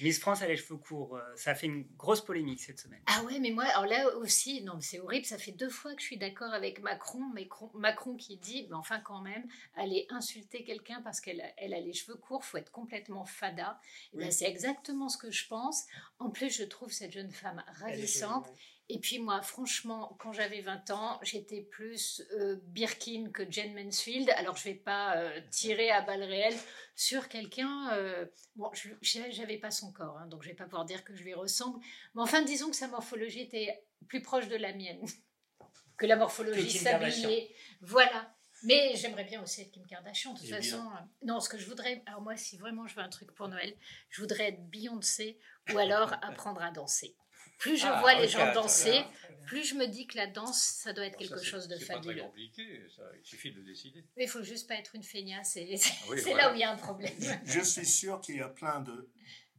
Miss 0.00 0.18
France 0.20 0.42
a 0.42 0.48
les 0.48 0.56
cheveux 0.56 0.76
courts, 0.78 1.16
euh, 1.16 1.22
ça 1.36 1.52
a 1.52 1.54
fait 1.56 1.66
une 1.66 1.84
grosse 1.96 2.24
polémique 2.24 2.60
cette 2.60 2.78
semaine. 2.78 3.02
Ah 3.06 3.22
ouais, 3.24 3.38
mais 3.40 3.50
moi, 3.50 3.64
alors 3.64 3.86
là 3.86 4.14
aussi, 4.16 4.62
non, 4.62 4.80
c'est 4.80 5.00
horrible, 5.00 5.26
ça 5.26 5.38
fait 5.38 5.50
deux 5.52 5.70
fois 5.70 5.92
que 5.94 6.00
je 6.00 6.06
suis 6.06 6.18
d'accord 6.18 6.52
avec 6.52 6.80
Macron, 6.80 7.20
Macron, 7.34 7.68
Macron 7.74 8.14
qui 8.16 8.36
dit, 8.36 8.66
mais 8.68 8.76
enfin 8.76 9.00
quand 9.00 9.20
même, 9.22 9.44
aller 9.74 10.06
insulter 10.10 10.62
quelqu'un 10.64 11.00
parce 11.02 11.20
qu'elle 11.20 11.40
a- 11.40 11.52
elle 11.56 11.74
a 11.74 11.80
les 11.80 11.92
cheveux 11.94 12.14
courts, 12.16 12.44
faut 12.44 12.58
être 12.58 12.70
complètement 12.70 13.24
fada. 13.24 13.80
Et 14.12 14.18
ben, 14.18 14.26
Oui. 14.26 14.32
c'est 14.32 14.46
exactement 14.48 15.08
ce 15.08 15.18
que 15.18 15.30
je 15.32 15.48
pense. 15.48 15.84
En 16.20 16.30
plus, 16.30 16.56
je 16.56 16.62
trouve 16.64 16.92
cette 16.92 17.12
jeune 17.12 17.32
femme 17.32 17.64
ravissante. 17.80 18.46
Et 18.94 18.98
puis 18.98 19.18
moi, 19.18 19.40
franchement, 19.40 20.14
quand 20.18 20.34
j'avais 20.34 20.60
20 20.60 20.90
ans, 20.90 21.18
j'étais 21.22 21.62
plus 21.62 22.22
euh, 22.32 22.56
Birkin 22.62 23.30
que 23.32 23.50
Jen 23.50 23.72
Mansfield. 23.72 24.28
Alors 24.36 24.54
je 24.58 24.64
vais 24.64 24.74
pas 24.74 25.16
euh, 25.16 25.40
tirer 25.50 25.90
à 25.90 26.02
balles 26.02 26.22
réelles 26.22 26.58
sur 26.94 27.30
quelqu'un. 27.30 27.90
euh, 27.94 28.26
bon, 28.54 28.70
j'avais 29.00 29.56
pas 29.56 29.70
son 29.70 29.92
corps, 29.92 30.18
hein, 30.18 30.26
donc 30.26 30.42
je 30.42 30.50
vais 30.50 30.54
pas 30.54 30.64
pouvoir 30.64 30.84
dire 30.84 31.04
que 31.04 31.16
je 31.16 31.22
lui 31.22 31.32
ressemble. 31.32 31.80
Mais 32.14 32.20
enfin, 32.20 32.42
disons 32.42 32.68
que 32.68 32.76
sa 32.76 32.86
morphologie 32.86 33.40
était 33.40 33.82
plus 34.08 34.20
proche 34.20 34.48
de 34.48 34.56
la 34.56 34.74
mienne 34.74 35.02
que 35.96 36.04
la 36.04 36.16
morphologie 36.16 36.70
s'habiller. 36.70 37.50
Voilà. 37.80 38.30
Mais 38.64 38.94
j'aimerais 38.94 39.24
bien 39.24 39.42
aussi 39.42 39.62
être 39.62 39.72
Kim 39.72 39.86
Kardashian. 39.86 40.34
De 40.34 40.38
toute 40.38 40.50
façon, 40.50 40.84
non, 41.22 41.40
ce 41.40 41.48
que 41.48 41.56
je 41.56 41.66
voudrais, 41.66 42.02
alors 42.04 42.20
moi, 42.20 42.36
si 42.36 42.58
vraiment 42.58 42.86
je 42.86 42.94
veux 42.94 43.02
un 43.02 43.08
truc 43.08 43.32
pour 43.32 43.48
Noël, 43.48 43.74
je 44.10 44.20
voudrais 44.20 44.50
être 44.50 44.68
Beyoncé 44.68 45.38
ou 45.72 45.78
alors 45.78 46.12
apprendre 46.22 46.60
à 46.60 46.70
danser. 46.70 47.16
Plus 47.62 47.76
je 47.76 47.86
Ah, 47.86 48.00
vois 48.00 48.14
les 48.14 48.26
gens 48.28 48.52
danser, 48.52 49.02
plus 49.46 49.64
je 49.64 49.74
me 49.76 49.86
dis 49.86 50.06
que 50.08 50.16
la 50.16 50.26
danse, 50.26 50.60
ça 50.60 50.92
doit 50.92 51.06
être 51.06 51.16
quelque 51.16 51.38
c'est- 51.38 51.44
chose 51.44 51.68
de 51.68 51.76
c'est 51.76 51.86
pas 51.86 51.94
fabuleux. 51.94 52.22
compliqué, 52.22 52.82
ça, 52.96 53.02
il 53.20 53.24
suffit 53.24 53.52
de 53.52 53.58
le 53.58 53.64
décider. 53.64 54.04
Mais 54.16 54.24
il 54.24 54.28
faut 54.28 54.42
juste 54.42 54.66
pas 54.68 54.74
être 54.74 54.94
une 54.96 55.04
feignasse. 55.04 55.56
et 55.56 55.76
C'est 55.76 55.92
oui, 56.08 56.16
c'est 56.18 56.30
voilà. 56.30 56.46
là 56.46 56.50
où 56.52 56.54
il 56.54 56.60
y 56.60 56.64
a 56.64 56.72
un 56.72 56.76
problème. 56.76 57.12
Je 57.44 57.60
suis 57.60 57.86
sûr 57.86 58.20
qu'il 58.20 58.36
y 58.36 58.40
a 58.40 58.48
plein 58.48 58.80
de, 58.80 59.08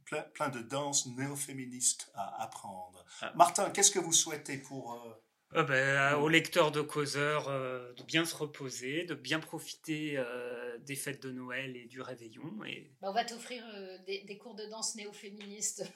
plein, 0.04 0.20
plein 0.34 0.50
de 0.50 0.60
danses 0.60 1.06
néo-féministes 1.06 2.10
à 2.14 2.42
apprendre. 2.42 3.04
Ah. 3.22 3.32
Martin, 3.36 3.70
qu'est-ce 3.70 3.90
que 3.90 3.98
vous 4.00 4.12
souhaitez 4.12 4.58
pour... 4.58 4.92
euh, 4.92 5.23
Euh, 5.56 5.62
ben, 5.62 6.14
aux 6.16 6.28
lecteurs 6.28 6.72
de 6.72 6.80
causeurs 6.80 7.48
euh, 7.48 7.92
de 7.94 8.02
bien 8.02 8.24
se 8.24 8.34
reposer, 8.34 9.04
de 9.04 9.14
bien 9.14 9.38
profiter 9.38 10.14
euh, 10.16 10.76
des 10.78 10.96
fêtes 10.96 11.22
de 11.22 11.30
Noël 11.30 11.76
et 11.76 11.84
du 11.84 12.00
réveillon. 12.00 12.64
Et, 12.66 12.90
Bah, 13.00 13.08
on 13.10 13.12
va 13.12 13.24
t'offrir 13.24 13.64
euh, 13.72 13.96
des, 14.06 14.22
des 14.24 14.36
cours 14.36 14.56
de 14.56 14.64
danse 14.66 14.96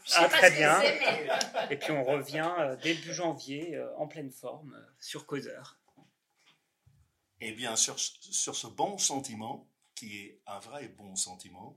sais 0.04 0.18
Ah, 0.20 0.28
très 0.28 0.50
bien. 0.52 0.80
et 1.70 1.76
puis 1.76 1.90
on 1.90 2.04
revient 2.04 2.48
euh, 2.60 2.76
début 2.76 3.12
janvier 3.12 3.74
euh, 3.74 3.88
en 3.96 4.06
pleine 4.06 4.30
forme 4.30 4.74
euh, 4.74 4.92
sur 5.00 5.26
causeur. 5.26 5.78
Eh 7.40 7.52
bien, 7.52 7.74
sur, 7.76 7.98
sur 7.98 8.54
ce 8.54 8.66
bon 8.68 8.96
sentiment, 8.98 9.68
qui 9.94 10.18
est 10.18 10.40
un 10.46 10.60
vrai 10.60 10.88
bon 10.88 11.16
sentiment, 11.16 11.76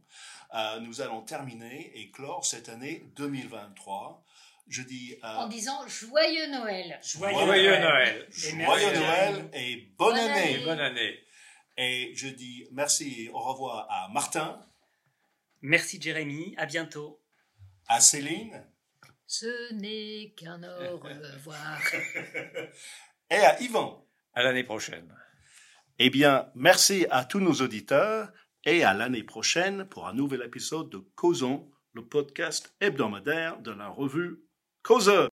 euh, 0.53 0.79
nous 0.79 1.01
allons 1.01 1.21
terminer 1.21 1.91
et 1.95 2.11
clore 2.11 2.45
cette 2.45 2.69
année 2.69 3.03
2023. 3.15 4.23
Je 4.67 4.81
dis 4.83 5.15
euh, 5.23 5.27
En 5.27 5.47
disant 5.47 5.85
joyeux 5.87 6.47
Noël. 6.47 6.99
Joyeux 7.03 7.45
Noël. 7.45 8.27
Et 8.29 8.33
joyeux. 8.33 8.93
Noël 8.93 9.49
et 9.53 9.75
bonne 9.97 10.15
Bonne 10.15 10.17
année. 10.17 10.55
année. 10.55 10.63
Bonne 10.65 10.79
année. 10.79 11.19
Et 11.77 12.13
je 12.15 12.27
dis 12.27 12.67
merci 12.71 13.23
et 13.25 13.29
au 13.29 13.39
revoir 13.39 13.87
à 13.89 14.09
Martin, 14.13 14.65
Merci 15.63 16.01
Jérémy, 16.01 16.55
à 16.57 16.65
bientôt. 16.65 17.21
à 17.87 17.99
Céline 18.01 18.65
Ce 19.27 19.73
n'est 19.73 20.33
qu'un 20.35 20.61
au 20.63 20.97
revoir. 20.97 21.79
et 23.29 23.35
à 23.35 23.61
Yvan. 23.61 24.07
À 24.33 24.43
l'année 24.43 24.63
prochaine. 24.63 25.13
Eh 25.99 26.09
bien, 26.09 26.49
merci 26.55 27.05
à 27.11 27.25
tous 27.25 27.39
nos 27.39 27.53
auditeurs 27.61 28.31
et 28.65 28.83
à 28.83 28.93
l'année 28.93 29.23
prochaine 29.23 29.85
pour 29.85 30.07
un 30.07 30.13
nouvel 30.13 30.41
épisode 30.43 30.89
de 30.89 30.97
Causons, 31.15 31.69
le 31.93 32.05
podcast 32.07 32.73
hebdomadaire 32.79 33.59
de 33.61 33.71
la 33.71 33.87
revue 33.89 34.39
Causeur. 34.83 35.30